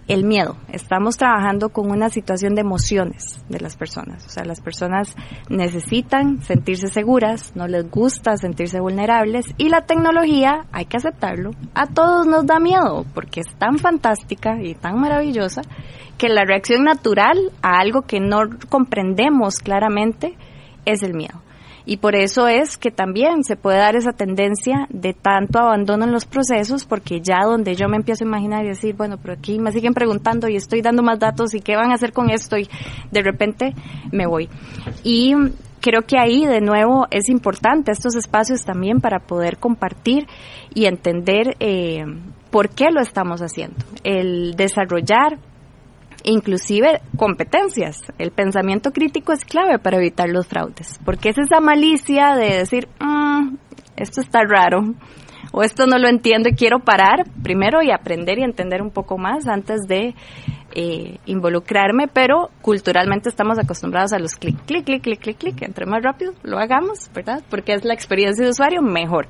el 0.08 0.24
miedo. 0.24 0.56
Estamos 0.72 1.18
trabajando 1.18 1.68
con 1.68 1.90
una 1.90 2.08
situación 2.08 2.54
de 2.54 2.62
emociones 2.62 3.44
de 3.48 3.60
las 3.60 3.76
personas. 3.76 4.26
O 4.26 4.30
sea, 4.30 4.44
las 4.44 4.60
personas 4.60 5.14
necesitan 5.50 6.40
sentirse 6.42 6.88
seguras, 6.88 7.52
no 7.54 7.68
les 7.68 7.88
gusta 7.90 8.36
sentirse 8.38 8.80
vulnerables 8.80 9.44
y 9.58 9.68
la 9.68 9.82
tecnología, 9.82 10.64
hay 10.72 10.86
que 10.86 10.96
aceptarlo, 10.96 11.50
a 11.74 11.86
todos 11.86 12.26
nos 12.26 12.46
da 12.46 12.58
miedo 12.58 13.04
porque 13.14 13.40
es 13.40 13.54
tan 13.58 13.78
fantástica 13.78 14.60
y 14.62 14.74
tan 14.74 14.98
maravillosa 14.98 15.60
que 16.16 16.28
la 16.30 16.44
reacción 16.44 16.84
natural 16.84 17.38
a 17.62 17.78
algo 17.78 18.02
que 18.02 18.18
no 18.18 18.40
comprendemos 18.68 19.58
claramente 19.58 20.36
es 20.86 21.02
el 21.02 21.14
miedo. 21.14 21.42
Y 21.90 21.96
por 21.96 22.14
eso 22.14 22.46
es 22.48 22.76
que 22.76 22.90
también 22.90 23.44
se 23.44 23.56
puede 23.56 23.78
dar 23.78 23.96
esa 23.96 24.12
tendencia 24.12 24.86
de 24.90 25.14
tanto 25.14 25.58
abandono 25.58 26.04
en 26.04 26.12
los 26.12 26.26
procesos, 26.26 26.84
porque 26.84 27.22
ya 27.22 27.38
donde 27.46 27.76
yo 27.76 27.88
me 27.88 27.96
empiezo 27.96 28.24
a 28.24 28.26
imaginar 28.26 28.62
y 28.66 28.68
decir, 28.68 28.94
bueno, 28.94 29.16
pero 29.16 29.32
aquí 29.32 29.58
me 29.58 29.72
siguen 29.72 29.94
preguntando 29.94 30.48
y 30.48 30.56
estoy 30.56 30.82
dando 30.82 31.02
más 31.02 31.18
datos 31.18 31.54
y 31.54 31.62
qué 31.62 31.76
van 31.76 31.90
a 31.90 31.94
hacer 31.94 32.12
con 32.12 32.28
esto 32.28 32.58
y 32.58 32.68
de 33.10 33.22
repente 33.22 33.74
me 34.12 34.26
voy. 34.26 34.50
Y 35.02 35.32
creo 35.80 36.02
que 36.02 36.18
ahí 36.18 36.44
de 36.44 36.60
nuevo 36.60 37.06
es 37.10 37.30
importante 37.30 37.90
estos 37.90 38.16
espacios 38.16 38.66
también 38.66 39.00
para 39.00 39.20
poder 39.20 39.56
compartir 39.56 40.26
y 40.74 40.84
entender 40.84 41.56
eh, 41.58 42.04
por 42.50 42.68
qué 42.68 42.90
lo 42.90 43.00
estamos 43.00 43.40
haciendo. 43.40 43.78
El 44.04 44.56
desarrollar 44.56 45.38
inclusive 46.24 47.00
competencias. 47.16 48.02
El 48.18 48.30
pensamiento 48.30 48.92
crítico 48.92 49.32
es 49.32 49.44
clave 49.44 49.78
para 49.78 49.98
evitar 49.98 50.28
los 50.28 50.46
fraudes, 50.46 50.98
porque 51.04 51.30
es 51.30 51.38
esa 51.38 51.60
malicia 51.60 52.34
de 52.34 52.58
decir, 52.58 52.88
mm, 53.00 53.56
esto 53.96 54.20
está 54.20 54.40
raro, 54.42 54.94
o 55.52 55.62
esto 55.62 55.86
no 55.86 55.98
lo 55.98 56.08
entiendo 56.08 56.48
y 56.48 56.54
quiero 56.54 56.80
parar 56.80 57.24
primero 57.42 57.82
y 57.82 57.90
aprender 57.90 58.38
y 58.38 58.42
entender 58.42 58.82
un 58.82 58.90
poco 58.90 59.18
más 59.18 59.46
antes 59.46 59.82
de 59.88 60.14
eh, 60.74 61.18
involucrarme, 61.26 62.08
pero 62.08 62.50
culturalmente 62.60 63.28
estamos 63.28 63.58
acostumbrados 63.58 64.12
a 64.12 64.18
los 64.18 64.34
clic, 64.34 64.56
clic, 64.66 64.84
clic, 64.84 65.02
clic, 65.02 65.20
clic, 65.20 65.38
clic, 65.38 65.62
entre 65.62 65.86
más 65.86 66.02
rápido 66.02 66.34
lo 66.42 66.58
hagamos, 66.58 67.10
¿verdad? 67.14 67.42
Porque 67.48 67.72
es 67.72 67.84
la 67.84 67.94
experiencia 67.94 68.44
de 68.44 68.50
usuario 68.50 68.82
mejor. 68.82 69.28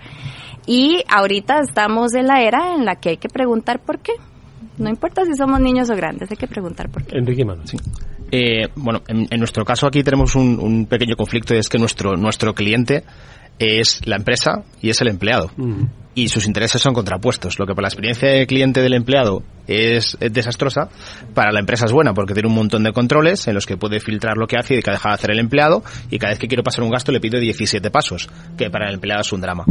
Y 0.66 1.02
ahorita 1.08 1.60
estamos 1.60 2.14
en 2.14 2.26
la 2.26 2.42
era 2.42 2.74
en 2.74 2.84
la 2.84 2.96
que 2.96 3.10
hay 3.10 3.16
que 3.16 3.28
preguntar 3.28 3.80
por 3.80 4.00
qué. 4.00 4.12
No 4.78 4.88
importa 4.88 5.24
si 5.24 5.34
somos 5.34 5.60
niños 5.60 5.90
o 5.90 5.96
grandes, 5.96 6.30
hay 6.30 6.36
que 6.36 6.46
preguntar 6.46 6.88
por 6.90 7.04
qué. 7.04 7.18
Enrique 7.18 7.44
Mano, 7.44 7.66
sí. 7.66 7.76
Eh, 8.30 8.68
bueno, 8.76 9.02
en, 9.08 9.38
nuestro 9.38 9.64
caso 9.64 9.86
aquí 9.86 10.02
tenemos 10.02 10.34
un, 10.34 10.86
pequeño 10.86 11.16
conflicto 11.16 11.54
y 11.54 11.58
es 11.58 11.68
que 11.68 11.78
nuestro, 11.78 12.16
nuestro 12.16 12.54
cliente 12.54 13.04
es 13.58 14.06
la 14.06 14.16
empresa 14.16 14.64
y 14.80 14.90
es 14.90 15.00
el 15.00 15.08
empleado. 15.08 15.50
Mm. 15.56 15.84
Y 16.18 16.26
sus 16.26 16.46
intereses 16.46 16.82
son 16.82 16.94
contrapuestos. 16.94 17.60
Lo 17.60 17.64
que 17.64 17.76
para 17.76 17.82
la 17.82 17.88
experiencia 17.90 18.28
de 18.28 18.44
cliente 18.48 18.82
del 18.82 18.94
empleado 18.94 19.44
es, 19.68 20.18
desastrosa, 20.18 20.88
para 21.32 21.52
la 21.52 21.60
empresa 21.60 21.84
es 21.86 21.92
buena 21.92 22.12
porque 22.12 22.34
tiene 22.34 22.48
un 22.48 22.56
montón 22.56 22.82
de 22.82 22.92
controles 22.92 23.46
en 23.46 23.54
los 23.54 23.66
que 23.66 23.76
puede 23.76 24.00
filtrar 24.00 24.36
lo 24.36 24.48
que 24.48 24.56
hace 24.56 24.74
y 24.74 24.82
que 24.82 24.90
deja 24.90 25.10
de 25.10 25.14
hacer 25.14 25.30
el 25.30 25.38
empleado 25.38 25.84
y 26.10 26.18
cada 26.18 26.32
vez 26.32 26.40
que 26.40 26.48
quiero 26.48 26.64
pasar 26.64 26.82
un 26.82 26.90
gasto 26.90 27.12
le 27.12 27.20
pido 27.20 27.38
17 27.38 27.88
pasos, 27.92 28.28
que 28.56 28.68
para 28.68 28.88
el 28.88 28.94
empleado 28.94 29.20
es 29.20 29.32
un 29.32 29.40
drama. 29.40 29.64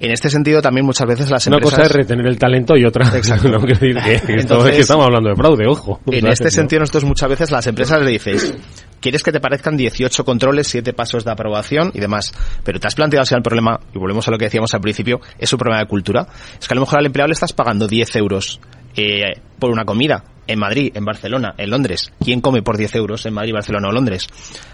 En 0.00 0.12
este 0.12 0.30
sentido, 0.30 0.62
también 0.62 0.86
muchas 0.86 1.08
veces 1.08 1.28
las 1.30 1.44
empresas... 1.46 1.72
Una 1.72 1.76
cosa 1.76 1.86
es 1.88 1.92
retener 1.92 2.26
el 2.26 2.38
talento 2.38 2.76
y 2.76 2.84
otra... 2.84 3.08
Exacto. 3.16 3.48
no 3.48 3.58
decir 3.58 3.96
que, 3.96 4.34
estamos 4.78 5.06
hablando 5.06 5.30
de 5.30 5.36
fraude, 5.36 5.66
ojo. 5.66 6.00
En 6.06 6.26
este 6.28 6.50
sentido, 6.50 6.80
nosotros 6.80 7.04
muchas 7.04 7.28
veces 7.28 7.50
las 7.50 7.66
empresas 7.66 8.00
le 8.00 8.10
dices, 8.10 8.54
quieres 9.00 9.24
que 9.24 9.32
te 9.32 9.40
parezcan 9.40 9.76
18 9.76 10.24
controles, 10.24 10.68
7 10.68 10.92
pasos 10.92 11.24
de 11.24 11.32
aprobación 11.32 11.90
y 11.94 12.00
demás, 12.00 12.32
pero 12.62 12.78
te 12.78 12.86
has 12.86 12.94
planteado 12.94 13.24
si 13.26 13.34
el 13.34 13.42
problema, 13.42 13.80
y 13.92 13.98
volvemos 13.98 14.28
a 14.28 14.30
lo 14.30 14.38
que 14.38 14.44
decíamos 14.44 14.72
al 14.72 14.80
principio, 14.80 15.20
es 15.36 15.52
un 15.52 15.58
problema 15.58 15.77
de 15.80 15.86
cultura. 15.86 16.26
Es 16.58 16.66
que 16.66 16.74
a 16.74 16.76
lo 16.76 16.82
mejor 16.82 16.98
al 16.98 17.06
empleado 17.06 17.28
le 17.28 17.34
estás 17.34 17.52
pagando 17.52 17.86
10 17.86 18.16
euros 18.16 18.60
eh, 18.96 19.40
por 19.58 19.70
una 19.70 19.84
comida 19.84 20.24
en 20.48 20.58
Madrid, 20.58 20.90
en 20.94 21.04
Barcelona, 21.04 21.54
en 21.56 21.70
Londres. 21.70 22.10
¿Quién 22.24 22.40
come 22.40 22.62
por 22.62 22.76
10 22.76 22.96
euros 22.96 23.26
en 23.26 23.34
Madrid, 23.34 23.52
Barcelona 23.52 23.88
o 23.88 23.92
Londres? 23.92 24.26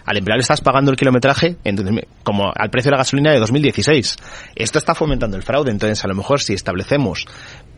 Al 0.06 0.16
empleado 0.16 0.38
le 0.38 0.42
estás 0.42 0.60
pagando 0.60 0.90
el 0.90 0.96
kilometraje 0.96 1.56
como 2.22 2.52
al 2.54 2.70
precio 2.70 2.90
de 2.90 2.92
la 2.92 2.98
gasolina 2.98 3.32
de 3.32 3.40
2016. 3.40 4.16
Esto 4.54 4.78
está 4.78 4.94
fomentando 4.94 5.36
el 5.36 5.42
fraude. 5.42 5.72
Entonces, 5.72 6.04
a 6.04 6.08
lo 6.08 6.14
mejor 6.14 6.40
si 6.40 6.54
establecemos 6.54 7.26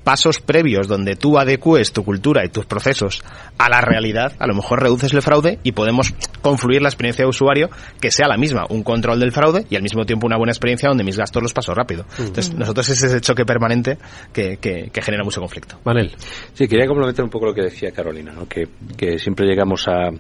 pasos 0.06 0.38
previos 0.38 0.86
donde 0.86 1.16
tú 1.16 1.36
adecues 1.36 1.92
tu 1.92 2.04
cultura 2.04 2.44
y 2.44 2.48
tus 2.48 2.64
procesos 2.64 3.24
a 3.58 3.68
la 3.68 3.80
realidad, 3.80 4.34
a 4.38 4.46
lo 4.46 4.54
mejor 4.54 4.80
reduces 4.80 5.12
el 5.12 5.20
fraude 5.20 5.58
y 5.64 5.72
podemos 5.72 6.14
confluir 6.42 6.80
la 6.80 6.88
experiencia 6.88 7.24
de 7.24 7.28
usuario 7.28 7.70
que 8.00 8.12
sea 8.12 8.28
la 8.28 8.36
misma, 8.36 8.66
un 8.70 8.84
control 8.84 9.18
del 9.18 9.32
fraude 9.32 9.66
y 9.68 9.74
al 9.74 9.82
mismo 9.82 10.04
tiempo 10.04 10.28
una 10.28 10.36
buena 10.36 10.52
experiencia 10.52 10.88
donde 10.88 11.02
mis 11.02 11.16
gastos 11.18 11.42
los 11.42 11.52
paso 11.52 11.74
rápido. 11.74 12.04
Entonces, 12.20 12.54
nosotros 12.54 12.88
es 12.88 13.02
ese 13.02 13.20
choque 13.20 13.44
permanente 13.44 13.98
que, 14.32 14.58
que, 14.58 15.02
genera 15.02 15.24
mucho 15.24 15.40
conflicto. 15.40 15.80
Manel. 15.84 16.12
Sí, 16.54 16.68
quería 16.68 16.86
complementar 16.86 17.24
un 17.24 17.30
poco 17.30 17.46
lo 17.46 17.52
que 17.52 17.62
decía 17.62 17.90
Carolina, 17.90 18.30
¿no? 18.30 18.46
que, 18.46 18.68
que 18.96 19.18
siempre 19.18 19.44
llegamos 19.44 19.88
a... 19.88 20.10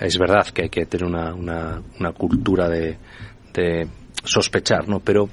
Es 0.00 0.18
verdad 0.18 0.48
que 0.48 0.62
hay 0.62 0.68
que 0.68 0.86
tener 0.86 1.06
una, 1.06 1.32
una, 1.32 1.80
una 2.00 2.12
cultura 2.12 2.68
de, 2.68 2.98
de 3.54 3.86
sospechar, 4.24 4.88
¿no? 4.88 4.98
Pero 4.98 5.28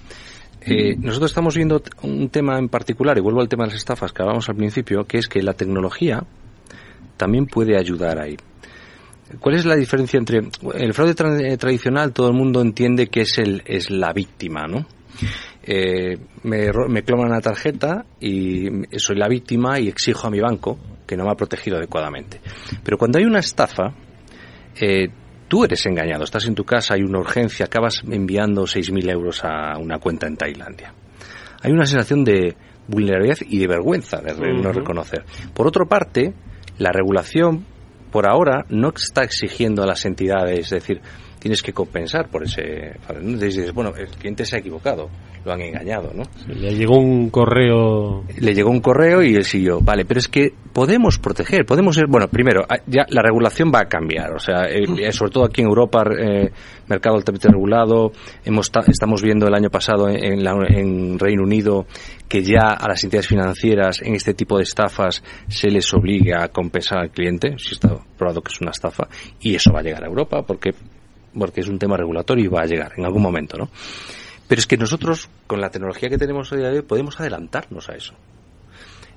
eh, 0.69 0.95
nosotros 0.99 1.31
estamos 1.31 1.55
viendo 1.55 1.81
un 2.03 2.29
tema 2.29 2.57
en 2.57 2.69
particular, 2.69 3.17
y 3.17 3.21
vuelvo 3.21 3.41
al 3.41 3.49
tema 3.49 3.63
de 3.65 3.71
las 3.71 3.77
estafas 3.77 4.11
que 4.11 4.21
hablábamos 4.21 4.47
al 4.49 4.55
principio, 4.55 5.03
que 5.05 5.17
es 5.17 5.27
que 5.27 5.41
la 5.41 5.53
tecnología 5.53 6.23
también 7.17 7.45
puede 7.45 7.77
ayudar 7.77 8.19
ahí. 8.19 8.37
¿Cuál 9.39 9.55
es 9.55 9.65
la 9.65 9.75
diferencia 9.75 10.17
entre 10.17 10.39
el 10.73 10.93
fraude 10.93 11.15
tra- 11.15 11.57
tradicional? 11.57 12.13
Todo 12.13 12.29
el 12.29 12.33
mundo 12.33 12.61
entiende 12.61 13.07
que 13.07 13.21
es 13.21 13.37
el 13.37 13.61
es 13.65 13.91
la 13.91 14.11
víctima, 14.11 14.65
¿no? 14.67 14.85
Eh, 15.61 16.17
me, 16.43 16.71
me 16.87 17.03
clonan 17.03 17.27
una 17.27 17.41
tarjeta 17.41 18.05
y 18.19 18.67
soy 18.97 19.17
la 19.17 19.27
víctima 19.27 19.79
y 19.79 19.87
exijo 19.87 20.25
a 20.25 20.31
mi 20.31 20.39
banco 20.39 20.79
que 21.05 21.15
no 21.15 21.25
me 21.25 21.31
ha 21.31 21.35
protegido 21.35 21.77
adecuadamente. 21.77 22.39
Pero 22.83 22.97
cuando 22.97 23.19
hay 23.19 23.25
una 23.25 23.39
estafa, 23.39 23.93
eh, 24.79 25.09
tú 25.49 25.65
eres 25.65 25.85
engañado, 25.85 26.23
estás 26.23 26.45
en 26.45 26.55
tu 26.55 26.63
casa, 26.63 26.93
hay 26.93 27.01
una 27.01 27.19
urgencia, 27.19 27.65
acabas 27.65 28.01
enviando 28.09 28.61
6.000 28.61 29.11
euros 29.11 29.43
a 29.43 29.77
una 29.77 29.99
cuenta 29.99 30.27
en 30.27 30.37
Tailandia. 30.37 30.93
Hay 31.61 31.71
una 31.71 31.85
sensación 31.85 32.23
de 32.23 32.55
vulnerabilidad 32.87 33.39
y 33.41 33.59
de 33.59 33.67
vergüenza 33.67 34.21
de 34.21 34.33
no 34.33 34.71
reconocer. 34.71 35.25
Por 35.53 35.67
otra 35.67 35.85
parte, 35.85 36.33
la 36.77 36.91
regulación, 36.91 37.65
por 38.11 38.29
ahora, 38.29 38.65
no 38.69 38.93
está 38.95 39.23
exigiendo 39.23 39.83
a 39.83 39.87
las 39.87 40.05
entidades, 40.05 40.59
es 40.59 40.69
decir, 40.69 41.01
tienes 41.39 41.61
que 41.61 41.73
compensar 41.73 42.29
por 42.29 42.43
ese... 42.43 42.97
¿no? 43.21 43.37
Dices, 43.37 43.73
bueno, 43.73 43.93
el 43.97 44.07
cliente 44.09 44.45
se 44.45 44.57
ha 44.57 44.59
equivocado, 44.59 45.09
lo 45.45 45.53
han 45.53 45.61
engañado, 45.61 46.11
¿no? 46.13 46.23
Le 46.47 46.75
llegó 46.75 46.97
un 46.97 47.29
correo. 47.29 48.23
Le 48.37 48.53
llegó 48.53 48.69
un 48.69 48.81
correo 48.81 49.23
y 49.23 49.35
él 49.35 49.45
siguió. 49.45 49.79
Vale, 49.81 50.03
pero 50.05 50.19
es 50.19 50.27
que 50.27 50.53
podemos 50.73 51.17
proteger, 51.17 51.65
podemos 51.65 51.95
ser. 51.95 52.07
Bueno, 52.07 52.27
primero, 52.27 52.63
ah, 52.69 52.77
ya 52.87 53.05
la 53.09 53.21
regulación 53.21 53.71
va 53.73 53.79
a 53.79 53.85
cambiar. 53.87 54.33
O 54.33 54.39
sea, 54.39 54.65
eh, 54.69 54.83
eh, 55.01 55.11
sobre 55.13 55.31
todo 55.31 55.45
aquí 55.45 55.61
en 55.61 55.67
Europa, 55.67 56.03
eh, 56.19 56.51
mercado 56.87 57.15
altamente 57.15 57.47
regulado. 57.47 58.11
Hemos 58.43 58.69
ta- 58.71 58.83
estamos 58.87 59.21
viendo 59.21 59.47
el 59.47 59.53
año 59.55 59.69
pasado 59.69 60.09
en, 60.09 60.23
en 60.23 60.43
la- 60.43 60.57
en 60.67 61.17
Reino 61.17 61.43
Unido 61.43 61.85
que 62.27 62.43
ya 62.43 62.73
a 62.73 62.87
las 62.87 63.03
entidades 63.03 63.27
financieras 63.27 64.01
en 64.03 64.13
este 64.13 64.33
tipo 64.35 64.57
de 64.57 64.63
estafas 64.63 65.23
se 65.47 65.69
les 65.71 65.91
obliga 65.93 66.43
a 66.43 66.49
compensar 66.49 66.99
al 66.99 67.09
cliente, 67.11 67.55
si 67.57 67.73
está 67.73 67.89
probado 68.17 68.41
que 68.41 68.51
es 68.51 68.61
una 68.61 68.69
estafa, 68.71 69.07
y 69.39 69.55
eso 69.55 69.71
va 69.73 69.79
a 69.79 69.83
llegar 69.83 70.03
a 70.03 70.07
Europa 70.07 70.43
porque 70.43 70.71
porque 71.37 71.61
es 71.61 71.67
un 71.67 71.79
tema 71.79 71.97
regulatorio 71.97 72.45
y 72.45 72.47
va 72.47 72.61
a 72.61 72.65
llegar 72.65 72.93
en 72.97 73.05
algún 73.05 73.21
momento, 73.21 73.57
¿no? 73.57 73.69
Pero 74.47 74.59
es 74.59 74.67
que 74.67 74.77
nosotros, 74.77 75.29
con 75.45 75.61
la 75.61 75.69
tecnología 75.69 76.09
que 76.09 76.17
tenemos 76.17 76.51
hoy, 76.51 76.63
hoy, 76.63 76.81
podemos 76.81 77.19
adelantarnos 77.19 77.87
a 77.89 77.93
eso. 77.93 78.15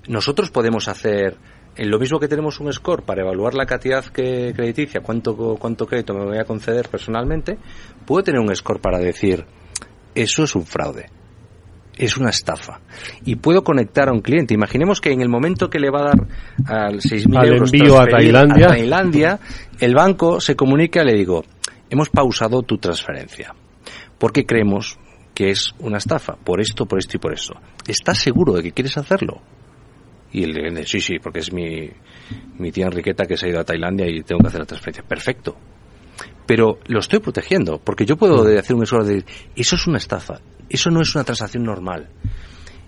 Nosotros 0.06 0.50
podemos 0.50 0.88
hacer 0.88 1.38
en 1.76 1.90
lo 1.90 1.98
mismo 1.98 2.20
que 2.20 2.28
tenemos 2.28 2.60
un 2.60 2.72
score 2.72 3.02
para 3.02 3.22
evaluar 3.22 3.54
la 3.54 3.64
cantidad 3.64 4.04
que 4.04 4.52
crediticia, 4.54 5.00
cuánto, 5.00 5.56
cuánto 5.58 5.86
crédito 5.86 6.12
me 6.14 6.24
voy 6.24 6.38
a 6.38 6.44
conceder 6.44 6.88
personalmente, 6.88 7.58
puedo 8.04 8.22
tener 8.22 8.40
un 8.40 8.54
score 8.54 8.80
para 8.80 8.98
decir, 8.98 9.44
eso 10.14 10.44
es 10.44 10.54
un 10.54 10.66
fraude, 10.66 11.06
es 11.96 12.16
una 12.18 12.30
estafa. 12.30 12.80
Y 13.24 13.36
puedo 13.36 13.64
conectar 13.64 14.08
a 14.08 14.12
un 14.12 14.20
cliente. 14.20 14.54
Imaginemos 14.54 15.00
que 15.00 15.12
en 15.12 15.22
el 15.22 15.28
momento 15.28 15.70
que 15.70 15.78
le 15.78 15.90
va 15.90 16.00
a 16.00 16.04
dar 16.04 16.26
al 16.66 17.00
6.000 17.00 17.38
Al 17.38 17.48
euros 17.48 17.72
envío 17.72 17.98
a 17.98 18.06
Tailandia. 18.06 18.66
a 18.66 18.68
Tailandia, 18.70 19.40
el 19.80 19.94
banco 19.94 20.40
se 20.40 20.56
comunica 20.56 21.02
y 21.02 21.06
le 21.06 21.14
digo, 21.14 21.42
hemos 21.92 22.08
pausado 22.08 22.62
tu 22.62 22.78
transferencia. 22.78 23.54
Porque 24.18 24.44
creemos 24.46 24.98
que 25.34 25.50
es 25.50 25.72
una 25.78 25.98
estafa, 25.98 26.34
por 26.36 26.60
esto, 26.60 26.86
por 26.86 26.98
esto 26.98 27.16
y 27.16 27.20
por 27.20 27.32
eso. 27.32 27.54
¿Estás 27.86 28.18
seguro 28.18 28.54
de 28.54 28.62
que 28.62 28.72
quieres 28.72 28.96
hacerlo? 28.96 29.40
Y 30.32 30.44
el 30.44 30.52
cliente, 30.52 30.86
sí, 30.86 31.00
sí, 31.00 31.18
porque 31.22 31.40
es 31.40 31.52
mi, 31.52 31.90
mi 32.58 32.72
tía 32.72 32.86
Enriqueta 32.86 33.26
que 33.26 33.36
se 33.36 33.46
ha 33.46 33.48
ido 33.50 33.60
a 33.60 33.64
Tailandia 33.64 34.06
y 34.08 34.22
tengo 34.22 34.40
que 34.40 34.48
hacer 34.48 34.60
la 34.60 34.66
transferencia. 34.66 35.04
Perfecto. 35.06 35.56
Pero 36.46 36.78
lo 36.86 37.00
estoy 37.00 37.18
protegiendo, 37.20 37.78
porque 37.78 38.06
yo 38.06 38.16
puedo 38.16 38.42
de- 38.44 38.58
hacer 38.58 38.74
un 38.74 38.82
esfuerzo 38.82 39.08
de 39.08 39.24
eso 39.54 39.76
es 39.76 39.86
una 39.86 39.98
estafa, 39.98 40.40
eso 40.68 40.90
no 40.90 41.00
es 41.02 41.14
una 41.14 41.24
transacción 41.24 41.62
normal. 41.64 42.08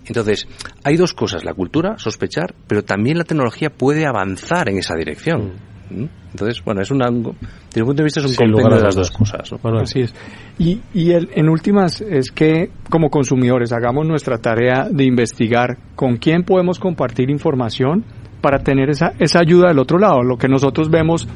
Entonces, 0.05 0.47
hay 0.83 0.97
dos 0.97 1.13
cosas, 1.13 1.43
la 1.43 1.53
cultura, 1.53 1.97
sospechar, 1.97 2.53
pero 2.67 2.83
también 2.83 3.17
la 3.17 3.23
tecnología 3.23 3.69
puede 3.71 4.05
avanzar 4.05 4.69
en 4.69 4.77
esa 4.77 4.95
dirección. 4.95 5.53
¿Mm? 5.89 6.05
Entonces, 6.31 6.63
bueno, 6.65 6.81
es 6.81 6.91
una, 6.91 7.05
desde 7.09 7.81
un 7.81 7.85
punto 7.87 7.93
de 7.93 8.03
vista 8.03 8.19
es 8.19 8.25
un 8.25 8.31
Sin 8.33 8.51
lugar 8.51 8.63
compendio 8.63 8.77
de 8.79 8.83
las 8.85 8.95
dos 8.95 9.11
cosas. 9.11 9.51
¿no? 9.63 9.79
Así 9.79 10.01
es. 10.01 10.13
Y, 10.59 10.81
y 10.93 11.11
el- 11.11 11.29
en 11.35 11.49
últimas 11.49 12.01
es 12.01 12.31
que 12.31 12.71
como 12.89 13.09
consumidores 13.09 13.71
hagamos 13.71 14.05
nuestra 14.07 14.37
tarea 14.37 14.87
de 14.89 15.03
investigar 15.05 15.77
con 15.95 16.17
quién 16.17 16.43
podemos 16.43 16.79
compartir 16.79 17.29
información 17.29 18.03
para 18.41 18.59
tener 18.59 18.89
esa, 18.89 19.13
esa 19.19 19.39
ayuda 19.39 19.69
del 19.69 19.79
otro 19.79 19.97
lado. 19.97 20.23
Lo 20.23 20.37
que 20.37 20.47
nosotros 20.47 20.89
vemos 20.89 21.27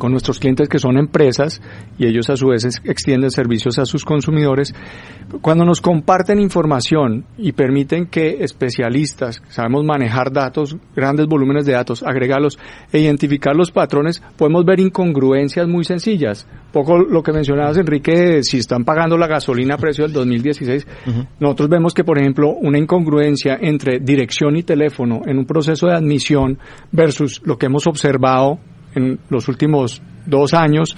con 0.00 0.10
nuestros 0.10 0.40
clientes 0.40 0.68
que 0.68 0.80
son 0.80 0.98
empresas 0.98 1.62
y 1.96 2.06
ellos 2.06 2.28
a 2.30 2.36
su 2.36 2.48
vez 2.48 2.64
ex- 2.64 2.80
extienden 2.84 3.30
servicios 3.30 3.78
a 3.78 3.84
sus 3.84 4.04
consumidores, 4.04 4.74
cuando 5.42 5.64
nos 5.64 5.80
comparten 5.80 6.40
información 6.40 7.24
y 7.38 7.52
permiten 7.52 8.06
que 8.06 8.42
especialistas, 8.42 9.40
sabemos 9.48 9.84
manejar 9.84 10.32
datos, 10.32 10.76
grandes 10.96 11.26
volúmenes 11.28 11.66
de 11.66 11.74
datos, 11.74 12.02
agregarlos 12.02 12.58
e 12.92 12.98
identificar 12.98 13.54
los 13.54 13.70
patrones, 13.70 14.20
podemos 14.36 14.64
ver 14.64 14.80
incongruencias 14.80 15.68
muy 15.68 15.84
sencillas. 15.84 16.48
Poco 16.72 16.98
lo 16.98 17.22
que 17.22 17.32
mencionabas, 17.32 17.76
Enrique, 17.76 18.42
si 18.42 18.58
están 18.58 18.84
pagando 18.84 19.16
la 19.18 19.26
gasolina 19.28 19.74
a 19.74 19.78
precio 19.78 20.04
del 20.04 20.12
2016, 20.14 20.86
nosotros 21.38 21.68
vemos 21.68 21.94
que, 21.94 22.02
por 22.04 22.18
ejemplo, 22.18 22.50
una 22.50 22.78
incongruencia 22.78 23.58
entre 23.60 23.98
dirección 24.00 24.56
y 24.56 24.62
teléfono 24.62 25.20
en 25.26 25.38
un 25.38 25.44
proceso 25.44 25.86
de 25.86 25.94
admisión 25.94 26.58
versus 26.90 27.42
lo 27.44 27.58
que 27.58 27.66
hemos 27.66 27.86
observado 27.86 28.58
en 28.94 29.18
los 29.28 29.48
últimos 29.48 30.00
dos 30.26 30.54
años, 30.54 30.96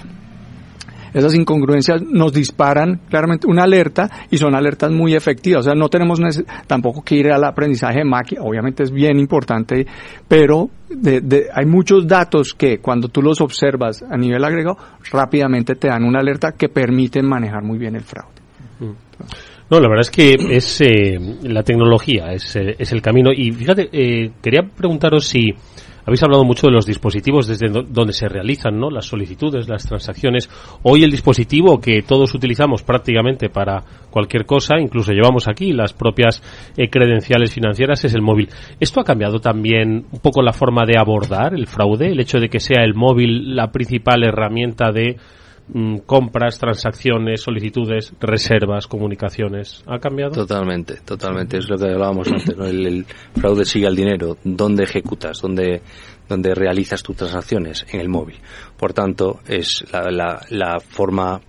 esas 1.13 1.35
incongruencias 1.35 2.01
nos 2.01 2.33
disparan 2.33 3.01
claramente 3.07 3.45
una 3.45 3.63
alerta 3.65 4.09
y 4.31 4.37
son 4.37 4.55
alertas 4.55 4.91
muy 4.91 5.13
efectivas. 5.13 5.59
O 5.59 5.63
sea, 5.63 5.75
no 5.75 5.87
tenemos 5.87 6.19
tampoco 6.65 7.03
que 7.03 7.15
ir 7.15 7.31
al 7.31 7.43
aprendizaje 7.43 7.99
de 7.99 8.05
máquina, 8.05 8.41
obviamente 8.41 8.81
es 8.81 8.91
bien 8.91 9.19
importante, 9.19 9.85
pero 10.27 10.69
de- 10.89 11.21
de- 11.21 11.49
hay 11.53 11.67
muchos 11.67 12.07
datos 12.07 12.53
que 12.55 12.79
cuando 12.79 13.09
tú 13.09 13.21
los 13.21 13.41
observas 13.41 14.01
a 14.01 14.17
nivel 14.17 14.43
agregado, 14.43 14.75
rápidamente 15.11 15.75
te 15.75 15.87
dan 15.87 16.03
una 16.03 16.19
alerta 16.19 16.53
que 16.53 16.69
permiten 16.69 17.27
manejar 17.27 17.63
muy 17.63 17.77
bien 17.77 17.95
el 17.95 18.01
fraude. 18.03 18.33
No, 19.69 19.79
la 19.79 19.87
verdad 19.87 20.01
es 20.01 20.11
que 20.11 20.35
es 20.57 20.81
eh, 20.81 21.17
la 21.43 21.63
tecnología, 21.63 22.33
es, 22.33 22.55
eh, 22.55 22.75
es 22.77 22.91
el 22.91 23.01
camino. 23.01 23.31
Y 23.31 23.51
fíjate, 23.51 23.87
eh, 23.91 24.31
quería 24.41 24.61
preguntaros 24.63 25.25
si 25.25 25.51
habéis 26.05 26.23
hablado 26.23 26.43
mucho 26.43 26.67
de 26.67 26.73
los 26.73 26.85
dispositivos 26.85 27.47
desde 27.47 27.69
do- 27.69 27.83
donde 27.83 28.13
se 28.13 28.27
realizan 28.27 28.79
¿no? 28.79 28.89
las 28.89 29.05
solicitudes, 29.05 29.67
las 29.69 29.85
transacciones. 29.87 30.49
Hoy 30.83 31.03
el 31.03 31.11
dispositivo 31.11 31.79
que 31.79 32.01
todos 32.01 32.33
utilizamos 32.33 32.83
prácticamente 32.83 33.49
para 33.49 33.83
cualquier 34.09 34.45
cosa, 34.45 34.79
incluso 34.79 35.11
llevamos 35.11 35.47
aquí 35.47 35.71
las 35.73 35.93
propias 35.93 36.41
eh, 36.77 36.89
credenciales 36.89 37.53
financieras, 37.53 38.03
es 38.05 38.13
el 38.13 38.21
móvil. 38.21 38.49
¿Esto 38.79 38.99
ha 38.99 39.03
cambiado 39.03 39.39
también 39.39 40.05
un 40.11 40.19
poco 40.19 40.41
la 40.41 40.53
forma 40.53 40.83
de 40.85 40.97
abordar 40.99 41.53
el 41.53 41.67
fraude? 41.67 42.11
El 42.11 42.19
hecho 42.19 42.39
de 42.39 42.49
que 42.49 42.59
sea 42.59 42.83
el 42.83 42.93
móvil 42.93 43.55
la 43.55 43.71
principal 43.71 44.23
herramienta 44.23 44.91
de 44.91 45.17
mm, 45.67 45.97
compras, 46.05 46.59
transacciones, 46.59 47.41
solicitudes, 47.41 48.13
reservas, 48.19 48.87
comunicaciones. 48.87 49.83
¿Ha 49.87 49.99
cambiado? 49.99 50.31
Totalmente, 50.31 50.95
totalmente. 51.05 51.57
Es 51.57 51.69
lo 51.69 51.77
que 51.77 51.85
hablábamos 51.85 52.27
antes. 52.27 52.57
¿no? 52.57 52.65
El, 52.65 52.85
el 52.85 53.05
fraude 53.35 53.65
sigue 53.65 53.87
al 53.87 53.95
dinero. 53.95 54.37
¿Dónde 54.43 54.83
ejecutas? 54.83 55.39
¿Dónde, 55.41 55.81
dónde 56.27 56.53
realizas 56.55 57.03
tus 57.03 57.15
transacciones? 57.15 57.85
En 57.91 57.99
el 57.99 58.09
móvil. 58.09 58.37
Por 58.77 58.93
tanto, 58.93 59.39
es 59.47 59.85
la, 59.91 60.09
la, 60.11 60.41
la 60.49 60.79
forma 60.79 61.39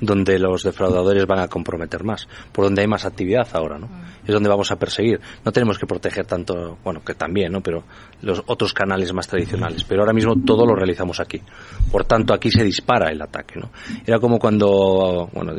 donde 0.00 0.38
los 0.38 0.62
defraudadores 0.62 1.26
van 1.26 1.40
a 1.40 1.48
comprometer 1.48 2.04
más, 2.04 2.28
por 2.52 2.64
donde 2.64 2.82
hay 2.82 2.88
más 2.88 3.04
actividad 3.04 3.48
ahora, 3.52 3.78
¿no? 3.78 3.88
Es 4.26 4.32
donde 4.32 4.48
vamos 4.48 4.70
a 4.70 4.76
perseguir. 4.76 5.20
No 5.44 5.52
tenemos 5.52 5.78
que 5.78 5.86
proteger 5.86 6.26
tanto, 6.26 6.78
bueno, 6.84 7.02
que 7.04 7.14
también, 7.14 7.52
¿no? 7.52 7.60
Pero 7.60 7.84
los 8.22 8.42
otros 8.46 8.72
canales 8.72 9.12
más 9.12 9.26
tradicionales. 9.26 9.84
Pero 9.84 10.02
ahora 10.02 10.12
mismo 10.12 10.34
todo 10.46 10.64
lo 10.64 10.74
realizamos 10.74 11.20
aquí. 11.20 11.40
Por 11.90 12.04
tanto, 12.04 12.32
aquí 12.32 12.50
se 12.50 12.62
dispara 12.62 13.10
el 13.10 13.20
ataque, 13.20 13.58
¿no? 13.58 13.70
Era 14.06 14.18
como 14.18 14.38
cuando, 14.38 15.28
bueno, 15.32 15.52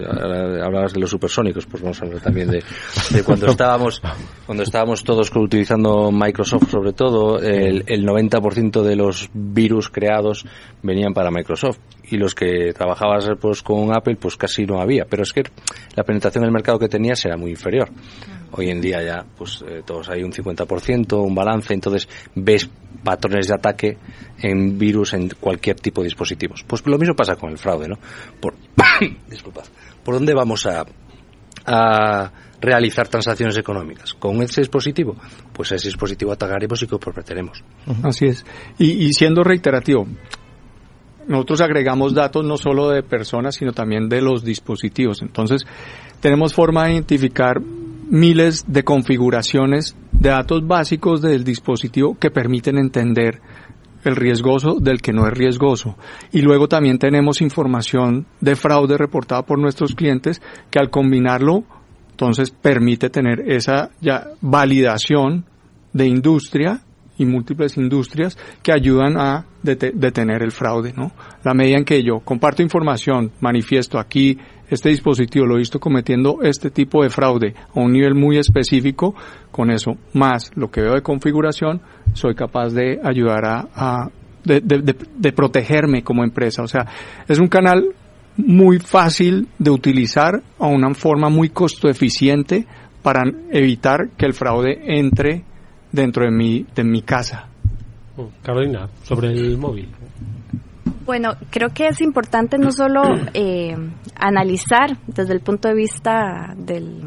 hablabas 0.63 0.93
de 0.93 0.99
los 0.99 1.09
supersónicos, 1.09 1.65
pues 1.65 1.83
vamos 1.83 2.01
a 2.01 2.05
hablar 2.05 2.21
también 2.21 2.49
de, 2.49 2.63
de 3.11 3.23
cuando 3.23 3.47
estábamos, 3.51 4.01
cuando 4.45 4.63
estábamos 4.63 5.03
todos 5.03 5.31
utilizando 5.35 6.11
Microsoft 6.11 6.69
sobre 6.69 6.93
todo, 6.93 7.39
el, 7.39 7.83
el 7.87 8.05
90% 8.05 8.81
de 8.81 8.95
los 8.95 9.29
virus 9.33 9.89
creados 9.89 10.45
venían 10.81 11.13
para 11.13 11.31
Microsoft 11.31 11.79
y 12.03 12.17
los 12.17 12.35
que 12.35 12.73
trabajabas 12.73 13.29
pues 13.39 13.61
con 13.61 13.95
Apple 13.95 14.17
pues 14.19 14.37
casi 14.37 14.65
no 14.65 14.81
había 14.81 15.05
pero 15.05 15.23
es 15.23 15.33
que 15.33 15.43
la 15.95 16.03
penetración 16.03 16.43
del 16.43 16.51
mercado 16.51 16.79
que 16.79 16.87
tenías 16.87 17.23
era 17.25 17.37
muy 17.37 17.51
inferior 17.51 17.89
hoy 18.53 18.69
en 18.69 18.81
día 18.81 19.01
ya 19.03 19.25
pues 19.37 19.63
eh, 19.67 19.81
todos 19.85 20.09
hay 20.09 20.23
un 20.23 20.31
50% 20.31 21.21
un 21.21 21.35
balance 21.35 21.73
entonces 21.73 22.07
ves 22.35 22.69
patrones 23.03 23.47
de 23.47 23.53
ataque 23.53 23.97
en 24.39 24.77
virus 24.77 25.13
en 25.13 25.29
cualquier 25.39 25.79
tipo 25.79 26.01
de 26.01 26.05
dispositivos. 26.05 26.63
Pues 26.65 26.85
lo 26.85 26.97
mismo 26.97 27.15
pasa 27.15 27.35
con 27.35 27.51
el 27.51 27.57
fraude 27.57 27.87
no 27.87 27.97
por 28.39 28.55
disculpad 29.29 29.65
por 30.03 30.15
dónde 30.15 30.33
vamos 30.33 30.65
a 30.65 30.85
a 31.65 32.31
realizar 32.59 33.07
transacciones 33.07 33.57
económicas 33.57 34.13
con 34.13 34.41
ese 34.41 34.61
dispositivo 34.61 35.15
pues 35.53 35.71
ese 35.71 35.87
dispositivo 35.87 36.31
atacaremos 36.31 36.81
y 36.81 36.87
comprometeremos. 36.87 37.63
Así 38.03 38.25
es. 38.25 38.45
Y, 38.79 39.05
y 39.05 39.13
siendo 39.13 39.43
reiterativo, 39.43 40.07
nosotros 41.27 41.61
agregamos 41.61 42.13
datos 42.13 42.45
no 42.45 42.57
solo 42.57 42.89
de 42.89 43.03
personas, 43.03 43.55
sino 43.55 43.71
también 43.71 44.09
de 44.09 44.21
los 44.21 44.43
dispositivos. 44.43 45.21
Entonces, 45.21 45.65
tenemos 46.19 46.53
forma 46.53 46.85
de 46.85 46.93
identificar 46.93 47.61
miles 48.13 48.65
de 48.67 48.83
configuraciones 48.83 49.97
de 50.11 50.29
datos 50.29 50.67
básicos 50.67 51.19
del 51.19 51.43
dispositivo 51.43 52.15
que 52.19 52.29
permiten 52.29 52.77
entender 52.77 53.41
el 54.03 54.15
riesgoso 54.15 54.75
del 54.79 55.01
que 55.01 55.11
no 55.13 55.25
es 55.27 55.33
riesgoso. 55.33 55.97
Y 56.31 56.43
luego 56.43 56.67
también 56.67 56.99
tenemos 56.99 57.41
información 57.41 58.27
de 58.39 58.55
fraude 58.55 58.99
reportada 58.99 59.41
por 59.41 59.57
nuestros 59.57 59.95
clientes 59.95 60.43
que 60.69 60.77
al 60.77 60.91
combinarlo, 60.91 61.63
entonces 62.11 62.51
permite 62.51 63.09
tener 63.09 63.51
esa 63.51 63.89
ya 63.99 64.27
validación 64.41 65.45
de 65.91 66.05
industria 66.05 66.81
y 67.17 67.25
múltiples 67.25 67.77
industrias 67.77 68.37
que 68.61 68.71
ayudan 68.71 69.17
a 69.17 69.47
detener 69.63 70.43
el 70.43 70.51
fraude, 70.51 70.93
¿no? 70.95 71.13
La 71.43 71.55
medida 71.55 71.77
en 71.77 71.85
que 71.85 72.03
yo 72.03 72.19
comparto 72.19 72.61
información, 72.61 73.31
manifiesto 73.39 73.97
aquí 73.97 74.37
este 74.73 74.89
dispositivo 74.89 75.45
lo 75.45 75.55
he 75.55 75.59
visto 75.59 75.79
cometiendo 75.79 76.39
este 76.41 76.69
tipo 76.69 77.03
de 77.03 77.09
fraude 77.09 77.53
a 77.73 77.79
un 77.79 77.91
nivel 77.91 78.15
muy 78.15 78.37
específico, 78.37 79.15
con 79.51 79.71
eso 79.71 79.97
más 80.13 80.51
lo 80.55 80.69
que 80.69 80.81
veo 80.81 80.93
de 80.93 81.01
configuración, 81.01 81.81
soy 82.13 82.35
capaz 82.35 82.69
de 82.73 82.99
ayudar 83.03 83.45
a, 83.45 84.09
de, 84.43 85.33
protegerme 85.33 86.03
como 86.03 86.23
empresa. 86.23 86.63
O 86.63 86.67
sea, 86.67 86.85
es 87.27 87.39
un 87.39 87.47
canal 87.47 87.85
muy 88.37 88.79
fácil 88.79 89.47
de 89.59 89.71
utilizar 89.71 90.41
a 90.59 90.67
una 90.67 90.93
forma 90.93 91.29
muy 91.29 91.49
costo 91.49 91.89
eficiente 91.89 92.65
para 93.01 93.21
evitar 93.51 94.09
que 94.17 94.25
el 94.25 94.33
fraude 94.33 94.79
entre 94.85 95.43
dentro 95.91 96.25
de 96.25 96.31
mi, 96.31 96.65
de 96.75 96.83
mi 96.83 97.01
casa. 97.01 97.47
Carolina, 98.41 98.89
sobre 99.03 99.29
el 99.29 99.57
móvil. 99.57 99.89
Bueno, 101.05 101.33
creo 101.49 101.69
que 101.69 101.87
es 101.87 101.99
importante 102.01 102.57
no 102.57 102.71
solo 102.71 103.01
eh, 103.33 103.75
analizar 104.15 104.97
desde 105.07 105.33
el 105.33 105.41
punto 105.41 105.67
de 105.67 105.73
vista 105.73 106.53
del, 106.57 107.01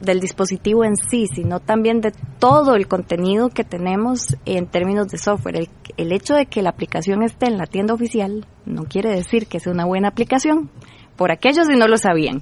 del 0.00 0.20
dispositivo 0.20 0.84
en 0.84 0.96
sí, 0.96 1.26
sino 1.34 1.60
también 1.60 2.00
de 2.00 2.12
todo 2.38 2.74
el 2.74 2.86
contenido 2.88 3.48
que 3.48 3.64
tenemos 3.64 4.36
en 4.44 4.66
términos 4.66 5.08
de 5.08 5.18
software. 5.18 5.56
El, 5.56 5.68
el, 5.96 6.12
hecho 6.12 6.34
de 6.34 6.46
que 6.46 6.62
la 6.62 6.70
aplicación 6.70 7.22
esté 7.22 7.46
en 7.46 7.56
la 7.56 7.66
tienda 7.66 7.94
oficial 7.94 8.46
no 8.66 8.84
quiere 8.84 9.10
decir 9.10 9.46
que 9.46 9.60
sea 9.60 9.72
una 9.72 9.86
buena 9.86 10.08
aplicación 10.08 10.70
por 11.18 11.32
aquellos 11.32 11.66
si 11.66 11.76
no 11.76 11.88
lo 11.88 11.98
sabían. 11.98 12.40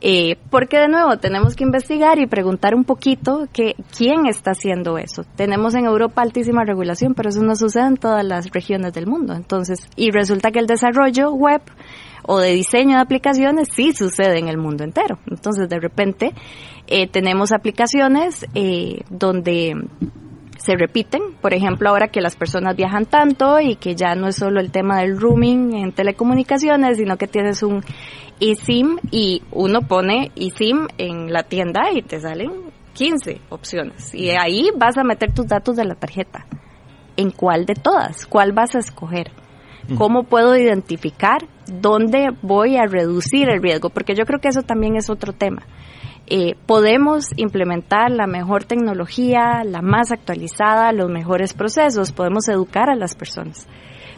Eh, 0.00 0.36
porque 0.50 0.78
de 0.78 0.88
nuevo 0.88 1.18
tenemos 1.18 1.54
que 1.54 1.64
investigar 1.64 2.18
y 2.18 2.26
preguntar 2.26 2.74
un 2.74 2.84
poquito 2.84 3.48
que, 3.52 3.74
quién 3.94 4.26
está 4.26 4.52
haciendo 4.52 4.96
eso. 4.96 5.24
Tenemos 5.36 5.74
en 5.74 5.84
Europa 5.84 6.22
altísima 6.22 6.64
regulación, 6.64 7.14
pero 7.14 7.28
eso 7.28 7.42
no 7.42 7.54
sucede 7.56 7.88
en 7.88 7.96
todas 7.96 8.24
las 8.24 8.48
regiones 8.50 8.94
del 8.94 9.06
mundo. 9.06 9.34
Entonces, 9.34 9.86
y 9.96 10.10
resulta 10.10 10.50
que 10.50 10.60
el 10.60 10.66
desarrollo 10.66 11.32
web 11.32 11.60
o 12.24 12.38
de 12.38 12.52
diseño 12.52 12.96
de 12.96 13.02
aplicaciones 13.02 13.68
sí 13.74 13.92
sucede 13.92 14.38
en 14.38 14.48
el 14.48 14.56
mundo 14.56 14.84
entero. 14.84 15.18
Entonces, 15.28 15.68
de 15.68 15.80
repente, 15.80 16.32
eh, 16.86 17.08
tenemos 17.08 17.52
aplicaciones 17.52 18.46
eh, 18.54 19.00
donde 19.10 19.74
se 20.62 20.76
repiten. 20.76 21.34
Por 21.40 21.54
ejemplo, 21.54 21.88
ahora 21.88 22.08
que 22.08 22.20
las 22.20 22.36
personas 22.36 22.76
viajan 22.76 23.06
tanto 23.06 23.60
y 23.60 23.76
que 23.76 23.94
ya 23.94 24.14
no 24.14 24.28
es 24.28 24.36
solo 24.36 24.60
el 24.60 24.70
tema 24.70 25.00
del 25.00 25.18
roaming 25.18 25.74
en 25.74 25.92
telecomunicaciones, 25.92 26.98
sino 26.98 27.16
que 27.16 27.26
tienes 27.26 27.62
un 27.62 27.84
eSIM 28.40 28.98
y 29.10 29.42
uno 29.50 29.82
pone 29.82 30.30
eSIM 30.36 30.86
en 30.98 31.32
la 31.32 31.42
tienda 31.42 31.90
y 31.92 32.02
te 32.02 32.20
salen 32.20 32.50
15 32.94 33.40
opciones. 33.48 34.14
Y 34.14 34.30
ahí 34.30 34.70
vas 34.76 34.96
a 34.98 35.04
meter 35.04 35.32
tus 35.32 35.46
datos 35.46 35.76
de 35.76 35.84
la 35.84 35.94
tarjeta. 35.94 36.46
¿En 37.16 37.30
cuál 37.30 37.66
de 37.66 37.74
todas? 37.74 38.26
¿Cuál 38.26 38.52
vas 38.52 38.74
a 38.74 38.78
escoger? 38.78 39.32
¿Cómo 39.98 40.22
puedo 40.22 40.56
identificar 40.56 41.48
dónde 41.66 42.30
voy 42.40 42.76
a 42.76 42.86
reducir 42.86 43.48
el 43.48 43.60
riesgo? 43.60 43.90
Porque 43.90 44.14
yo 44.14 44.24
creo 44.24 44.38
que 44.38 44.48
eso 44.48 44.62
también 44.62 44.96
es 44.96 45.10
otro 45.10 45.32
tema. 45.32 45.62
Eh, 46.26 46.54
podemos 46.66 47.26
implementar 47.36 48.10
la 48.10 48.26
mejor 48.26 48.64
tecnología, 48.64 49.64
la 49.64 49.82
más 49.82 50.12
actualizada, 50.12 50.92
los 50.92 51.10
mejores 51.10 51.52
procesos, 51.52 52.12
podemos 52.12 52.48
educar 52.48 52.88
a 52.88 52.96
las 52.96 53.14
personas. 53.14 53.68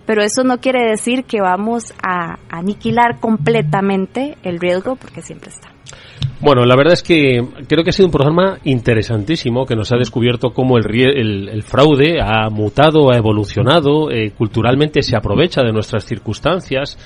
Pero 0.07 0.23
eso 0.23 0.45
no 0.45 0.59
quiere 0.59 0.89
decir 0.89 1.25
que 1.25 1.41
vamos 1.41 1.95
a 2.03 2.39
aniquilar 2.51 3.21
completamente 3.21 4.37
el 4.43 4.61
riesgo 4.61 4.97
porque 4.97 5.23
siempre 5.23 5.51
está. 5.51 5.74
Bueno, 6.45 6.67
la 6.67 6.77
verdad 6.77 6.93
es 6.93 7.03
que 7.03 7.43
creo 7.67 7.83
que 7.83 7.89
ha 7.89 7.93
sido 7.95 8.09
un 8.09 8.13
programa 8.13 8.59
interesantísimo 8.65 9.65
que 9.65 9.75
nos 9.75 9.91
ha 9.93 9.97
descubierto 9.97 10.51
cómo 10.51 10.77
el, 10.77 10.85
el, 11.49 11.63
fraude 11.63 12.21
ha 12.21 12.51
mutado, 12.51 13.11
ha 13.11 13.17
evolucionado, 13.17 14.11
eh, 14.11 14.31
culturalmente 14.37 15.01
se 15.01 15.17
aprovecha 15.17 15.63
de 15.63 15.73
nuestras 15.73 16.05
circunstancias, 16.05 16.99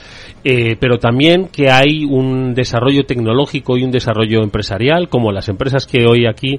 eh, 0.42 0.74
pero 0.80 0.98
también 0.98 1.50
que 1.52 1.70
hay 1.70 2.04
un 2.04 2.52
desarrollo 2.52 3.04
tecnológico 3.06 3.76
y 3.76 3.84
un 3.84 3.92
desarrollo 3.92 4.42
empresarial, 4.42 5.08
como 5.08 5.30
las 5.30 5.48
empresas 5.48 5.86
que 5.86 6.04
hoy 6.04 6.26
aquí 6.26 6.58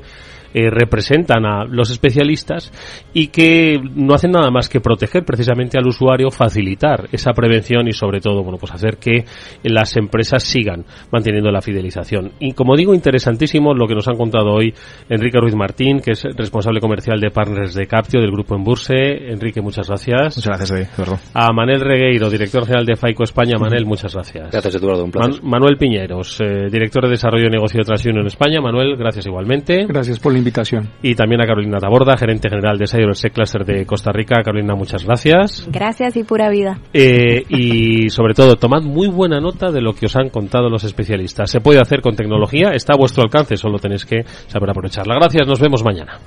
eh, 0.54 0.70
representan 0.70 1.46
a 1.46 1.66
los 1.66 1.92
especialistas 1.92 2.72
y 3.14 3.28
que 3.28 3.80
no 3.96 4.14
hacen 4.14 4.32
nada 4.32 4.52
más 4.52 4.70
que 4.70 4.80
proteger 4.80 5.24
precisamente 5.26 5.78
al 5.78 5.88
usuario, 5.88 6.32
facilitar 6.32 7.08
esa 7.12 7.32
prevención 7.34 7.88
y 7.88 7.92
sobre 7.92 8.20
todo, 8.20 8.44
bueno, 8.44 8.58
pues 8.58 8.72
hacer 8.74 8.98
que 8.98 9.26
las 9.64 9.96
empresas 9.98 10.44
sigan 10.44 10.86
manteniendo 11.12 11.52
la 11.52 11.62
fidelización. 11.62 12.32
Y 12.40 12.54
como 12.54 12.76
digo, 12.76 12.94
interesantísimo 12.94 13.74
lo 13.74 13.88
que 13.88 13.96
nos 13.96 14.08
han 14.08 14.18
contado 14.18 14.52
hoy 14.52 14.74
Enrique 15.10 15.40
Ruiz 15.40 15.56
Martín, 15.56 16.00
que 16.00 16.12
es 16.12 16.24
responsable 16.36 16.80
comercial 16.80 17.20
de 17.20 17.30
Partners 17.30 17.74
de 17.74 17.88
Captio 17.88 18.20
del 18.22 18.32
Grupo 18.32 18.56
Emburse. 18.56 19.32
Enrique, 19.32 19.62
muchas 19.62 19.88
gracias. 19.88 20.38
Muchas 20.38 20.46
gracias, 20.46 20.72
Eduardo. 20.72 21.20
A 21.34 21.52
Manel 21.54 21.82
Regueiro, 21.82 22.30
director 22.30 22.66
general 22.66 22.86
de 22.86 22.96
FAICO 22.96 23.24
España. 23.24 23.58
Manel, 23.60 23.86
muchas 23.86 24.14
gracias. 24.14 24.52
Gracias, 24.52 24.76
Eduardo. 24.76 25.06
Un 25.06 25.12
placer. 25.12 25.44
Manuel 25.44 25.78
Piñeros, 25.78 26.40
eh, 26.42 26.68
director 26.72 27.04
de 27.06 27.12
Desarrollo 27.12 27.46
de 27.46 27.52
Negocio 27.52 27.80
de 27.80 27.86
Transunión 27.86 28.22
en 28.22 28.28
España. 28.28 28.62
Manuel, 28.62 28.96
gracias 28.98 29.26
igualmente. 29.26 29.86
Gracias 29.88 30.20
invitación. 30.40 30.90
Y 31.02 31.16
también 31.16 31.42
a 31.42 31.46
Carolina 31.46 31.78
Taborda, 31.78 32.18
gerente 32.18 32.50
general 32.50 32.78
de 32.78 32.88
Cyber 32.88 33.14
Cluster 33.32 33.66
de 33.66 33.86
Costa 33.86 34.12
Rica. 34.12 34.42
Carolina, 34.44 34.76
muchas 34.76 35.06
gracias. 35.06 35.68
Gracias 35.72 36.16
y 36.18 36.24
pura 36.24 36.50
vida. 36.50 36.80
Eh, 36.94 37.44
y 37.50 38.10
sobre 38.10 38.34
todo, 38.34 38.56
tomad 38.56 38.82
muy 38.82 39.08
buena 39.08 39.40
nota 39.40 39.72
de 39.72 39.82
lo 39.82 39.94
que 39.94 40.08
os 40.08 40.16
han 40.16 40.30
contado 40.30 40.70
los 40.70 40.84
especialistas. 40.84 41.52
Se 41.52 41.62
puede 41.62 41.80
hacer 41.80 42.02
con 42.02 42.16
tecnología, 42.16 42.72
está 42.74 42.94
a 42.94 42.98
vuestro 42.98 43.24
alcance, 43.24 43.58
solo 43.58 43.78
tenéis 43.78 44.06
que 44.06 44.24
saber 44.48 44.70
aprovecharla. 44.70 45.16
Gracias, 45.16 45.48
nos 45.48 45.60
vemos 45.60 45.84
mañana. 45.84 46.20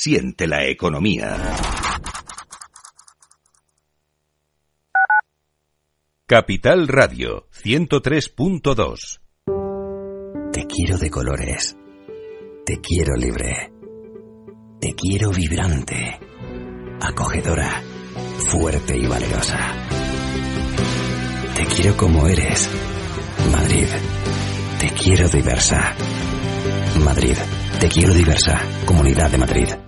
Siente 0.00 0.46
la 0.46 0.64
economía. 0.64 1.36
Capital 6.24 6.86
Radio 6.86 7.48
103.2 7.50 9.20
Te 10.52 10.66
quiero 10.68 10.98
de 10.98 11.10
colores. 11.10 11.76
Te 12.64 12.80
quiero 12.80 13.16
libre. 13.16 13.72
Te 14.80 14.94
quiero 14.94 15.32
vibrante. 15.32 16.20
Acogedora 17.00 17.82
fuerte 18.38 18.96
y 18.96 19.04
valerosa. 19.04 19.58
Te 21.56 21.64
quiero 21.64 21.96
como 21.96 22.28
eres. 22.28 22.70
Madrid. 23.50 23.88
Te 24.78 24.90
quiero 24.90 25.28
diversa. 25.28 25.96
Madrid. 27.04 27.36
Te 27.80 27.88
quiero 27.88 28.14
diversa. 28.14 28.60
Comunidad 28.86 29.28
de 29.30 29.38
Madrid. 29.38 29.87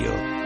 Radio. 0.01 0.40